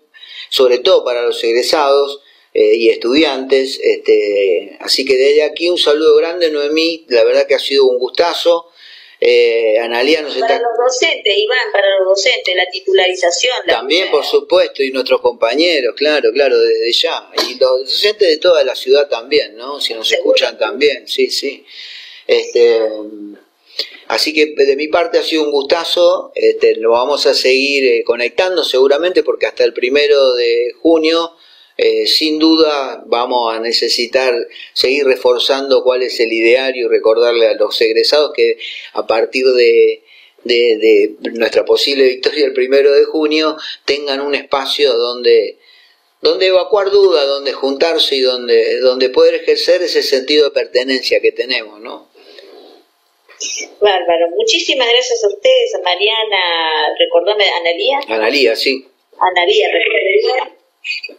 sobre 0.49 0.79
todo 0.79 1.03
para 1.03 1.23
los 1.23 1.43
egresados 1.43 2.21
eh, 2.53 2.75
y 2.75 2.89
estudiantes. 2.89 3.79
Este, 3.81 4.77
así 4.79 5.05
que 5.05 5.15
desde 5.15 5.43
aquí 5.43 5.69
un 5.69 5.77
saludo 5.77 6.15
grande, 6.17 6.51
Noemí. 6.51 7.05
La 7.09 7.23
verdad 7.23 7.47
que 7.47 7.55
ha 7.55 7.59
sido 7.59 7.85
un 7.85 7.97
gustazo. 7.97 8.67
Eh, 9.23 9.77
Analia 9.77 10.23
nos 10.23 10.35
para 10.35 10.55
los 10.55 10.71
docentes, 10.83 11.37
Iván, 11.37 11.71
para 11.71 11.85
los 11.99 12.07
docentes, 12.07 12.55
la 12.55 12.65
titularización. 12.71 13.53
También, 13.67 14.09
por 14.09 14.25
supuesto, 14.25 14.81
y 14.81 14.89
nuestros 14.89 15.21
compañeros, 15.21 15.93
claro, 15.95 16.31
claro, 16.33 16.57
desde 16.59 16.91
ya. 16.91 17.29
Y 17.47 17.59
los 17.59 17.81
docentes 17.81 18.27
de 18.27 18.37
toda 18.37 18.63
la 18.63 18.75
ciudad 18.75 19.07
también, 19.07 19.55
¿no? 19.55 19.79
Si 19.79 19.93
nos 19.93 20.11
escuchan 20.11 20.57
también, 20.57 21.07
sí, 21.07 21.29
sí. 21.29 21.63
Este, 22.25 22.81
así 24.07 24.33
que 24.33 24.55
de 24.57 24.75
mi 24.75 24.87
parte 24.87 25.19
ha 25.19 25.23
sido 25.23 25.43
un 25.43 25.51
gustazo, 25.51 26.31
este, 26.33 26.75
lo 26.77 26.91
vamos 26.91 27.27
a 27.27 27.35
seguir 27.35 27.85
eh, 27.85 28.03
conectando 28.03 28.63
seguramente 28.63 29.21
porque 29.21 29.45
hasta 29.45 29.63
el 29.63 29.73
primero 29.73 30.33
de 30.33 30.73
junio 30.81 31.35
eh, 31.83 32.05
sin 32.05 32.37
duda 32.37 33.01
vamos 33.07 33.55
a 33.55 33.59
necesitar 33.59 34.35
seguir 34.71 35.03
reforzando 35.03 35.81
cuál 35.81 36.03
es 36.03 36.19
el 36.19 36.31
ideario 36.31 36.85
y 36.85 36.89
recordarle 36.89 37.47
a 37.47 37.55
los 37.55 37.81
egresados 37.81 38.33
que 38.35 38.59
a 38.93 39.07
partir 39.07 39.45
de, 39.47 40.03
nuestra 41.33 41.65
posible 41.65 42.03
victoria 42.03 42.45
el 42.45 42.53
primero 42.53 42.93
de 42.93 43.05
junio 43.05 43.57
tengan 43.83 44.21
un 44.21 44.35
espacio 44.35 44.93
donde 44.95 45.57
donde 46.21 46.45
evacuar 46.45 46.91
dudas, 46.91 47.25
donde 47.25 47.51
juntarse 47.51 48.15
y 48.15 48.21
donde, 48.21 48.79
donde 48.81 49.09
poder 49.09 49.33
ejercer 49.33 49.81
ese 49.81 50.03
sentido 50.03 50.45
de 50.45 50.51
pertenencia 50.51 51.19
que 51.19 51.31
tenemos, 51.31 51.81
¿no? 51.81 52.09
Bárbaro. 53.79 54.27
Muchísimas 54.37 54.87
gracias 54.87 55.23
a 55.23 55.27
ustedes, 55.29 55.73
a 55.73 55.81
Mariana, 55.81 56.93
recordame, 56.99 57.45
Analía. 57.49 57.99
Analía, 58.07 58.55
sí. 58.55 58.85
Analía, 59.17 59.67
recordame 59.73 60.60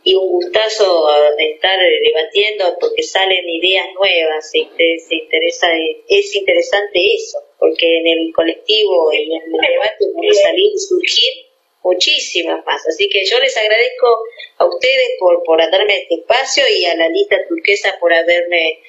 y 0.02 0.14
un 0.14 0.28
gustazo 0.28 1.06
estar 1.38 1.78
debatiendo 1.78 2.76
porque 2.80 3.02
salen 3.02 3.48
ideas 3.48 3.86
nuevas, 3.94 4.50
se, 4.50 4.58
interesa, 4.58 5.68
es 6.08 6.34
interesante 6.34 7.00
eso, 7.14 7.38
porque 7.58 7.98
en 7.98 8.06
el 8.06 8.32
colectivo, 8.32 9.12
en 9.12 9.32
el 9.32 9.52
debate 9.52 10.06
puede 10.14 10.34
salir 10.34 10.72
y 10.74 10.78
surgir 10.78 11.32
muchísimas 11.84 12.64
más. 12.66 12.86
Así 12.88 13.08
que 13.08 13.24
yo 13.24 13.38
les 13.38 13.56
agradezco 13.56 14.06
a 14.58 14.66
ustedes 14.66 15.10
por, 15.18 15.42
por 15.44 15.58
darme 15.58 15.96
este 15.96 16.14
espacio 16.14 16.64
y 16.68 16.84
a 16.84 16.96
la 16.96 17.08
lista 17.08 17.36
turquesa 17.48 17.96
por 18.00 18.12
haberme 18.12 18.80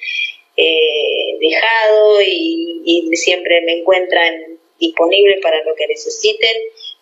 eh, 0.56 1.36
dejado 1.40 2.20
y, 2.20 2.82
y 2.84 3.16
siempre 3.16 3.60
me 3.62 3.78
encuentran 3.78 4.58
disponible 4.78 5.38
para 5.40 5.62
lo 5.64 5.74
que 5.74 5.86
necesiten 5.86 6.56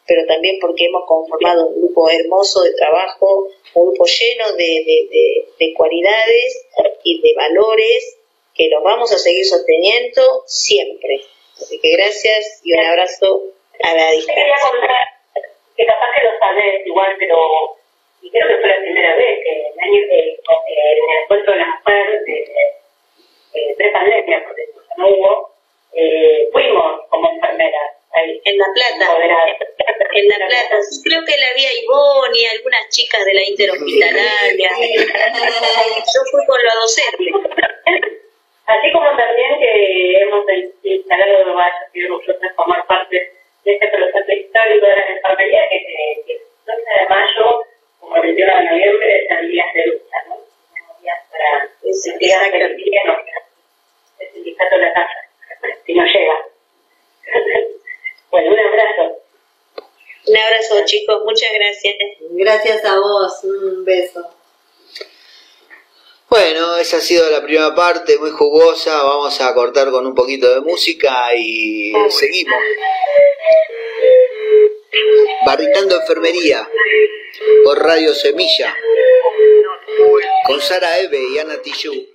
pero 0.07 0.27
también 0.27 0.59
porque 0.61 0.87
hemos 0.87 1.05
conformado 1.07 1.67
un 1.67 1.83
grupo 1.83 2.11
hermoso 2.11 2.63
de 2.63 2.75
trabajo, 2.75 3.49
un 3.75 3.87
grupo 3.87 4.05
lleno 4.05 4.53
de, 4.57 5.75
cualidades 5.77 6.67
y 7.05 7.21
de 7.23 7.35
valores 7.35 8.19
que 8.55 8.69
los 8.69 8.83
vamos 8.83 9.13
a 9.13 9.19
seguir 9.19 9.45
sosteniendo 9.45 10.43
siempre. 10.47 11.21
Así 11.57 11.79
que 11.81 11.93
gracias 11.93 12.61
y 12.65 12.73
un 12.73 12.81
abrazo 12.85 13.43
a 13.83 13.95
la 13.95 14.11
distancia. 14.11 14.45
que 15.77 15.87
capaz 15.87 16.09
que 16.15 16.25
lo 16.25 16.39
sabes 16.39 16.87
igual, 16.87 17.17
pero 17.19 17.37
y 18.21 18.31
creo 18.31 18.49
que 18.49 18.57
fue 18.59 18.69
la 18.69 18.79
primera 18.83 19.17
vez 19.17 19.39
que 19.43 19.51
en 19.51 19.67
el, 19.67 19.81
año, 19.81 20.01
eh, 20.11 20.39
en 20.69 21.11
el 21.11 21.23
encuentro 21.23 21.53
de 21.53 21.59
la 21.59 21.67
mujer 21.67 22.25
de, 22.25 22.33
de, 23.55 23.75
de 23.77 23.91
pandemia, 23.91 24.45
porque 24.47 24.63
no 24.97 25.09
hubo, 25.09 25.51
eh, 25.95 26.49
fuimos 26.53 27.07
como 27.09 27.31
enfermeras 27.31 28.02
en 28.15 28.59
La 28.59 28.67
Plata. 28.75 29.17
En 30.13 30.29
La 30.29 30.37
Plata. 30.37 30.77
Creo 31.05 31.25
que 31.25 31.41
la 31.41 31.53
vi 31.57 31.65
a 31.65 31.75
Ivonne 31.83 32.39
y 32.39 32.45
algunas 32.47 32.89
chicas 32.91 33.25
de 33.25 33.35
la 33.35 33.45
interhospitalaria. 33.45 34.71
Yo 34.79 36.21
fui 36.31 36.47
con 36.47 36.63
los 36.63 36.75
docentes. 36.75 37.35
Así 38.67 38.93
como 38.93 39.17
también 39.17 39.59
que 39.59 40.23
hemos 40.23 40.45
instalado 40.83 41.55
varios 41.55 42.11
nosotros 42.11 42.53
formar 42.55 42.87
parte 42.87 43.33
de 43.65 43.73
este 43.73 43.89
proceso 43.89 44.33
histórico 44.33 44.87
de 44.87 44.93
la 44.93 45.09
enfermería 45.09 45.69
que, 45.69 45.79
que, 46.27 46.33
el 46.33 46.41
12 46.65 46.83
de 47.01 47.09
mayo, 47.09 47.65
como 48.01 48.17
el 48.17 48.23
21 48.23 48.55
de 48.55 48.65
noviembre, 48.65 49.25
es 49.25 49.31
el 49.31 49.49
día 49.51 49.65
de 49.75 49.87
lucha, 49.87 50.17
¿no? 50.29 50.37
Días 51.01 51.19
para 51.31 51.69
investigar 51.83 52.51
que 52.51 52.59
los 52.59 52.77
días 52.77 53.05
el 54.21 54.29
sindicato 54.33 54.77
de 54.77 54.83
la 54.83 54.93
casa, 54.93 55.19
si 55.85 55.95
no 55.95 56.05
llega. 56.05 56.47
Bueno, 58.33 58.51
un 58.51 58.59
abrazo. 58.59 59.23
Un 60.27 60.37
abrazo, 60.39 60.85
chicos. 60.87 61.23
Muchas 61.23 61.51
gracias. 61.53 61.95
Gracias 62.31 62.85
a 62.87 62.99
vos. 62.99 63.45
Un 63.45 63.85
beso. 63.85 64.27
Bueno, 66.31 66.79
esa 66.79 66.97
ha 66.97 67.01
sido 67.01 67.31
la 67.31 67.43
primera 67.43 67.75
parte, 67.75 68.17
muy 68.17 68.31
jugosa. 68.31 69.03
Vamos 69.03 69.39
a 69.43 69.53
cortar 69.53 69.91
con 69.91 70.07
un 70.07 70.15
poquito 70.15 70.53
de 70.55 70.63
música 70.63 71.35
y 71.37 71.93
seguimos. 72.09 72.57
Barritando 75.45 76.01
Enfermería 76.01 76.67
por 77.65 77.83
Radio 77.83 78.15
Semilla 78.15 78.75
con 80.47 80.59
Sara 80.63 81.01
Eve 81.01 81.21
y 81.35 81.39
Ana 81.39 81.61
Tijoux. 81.61 82.09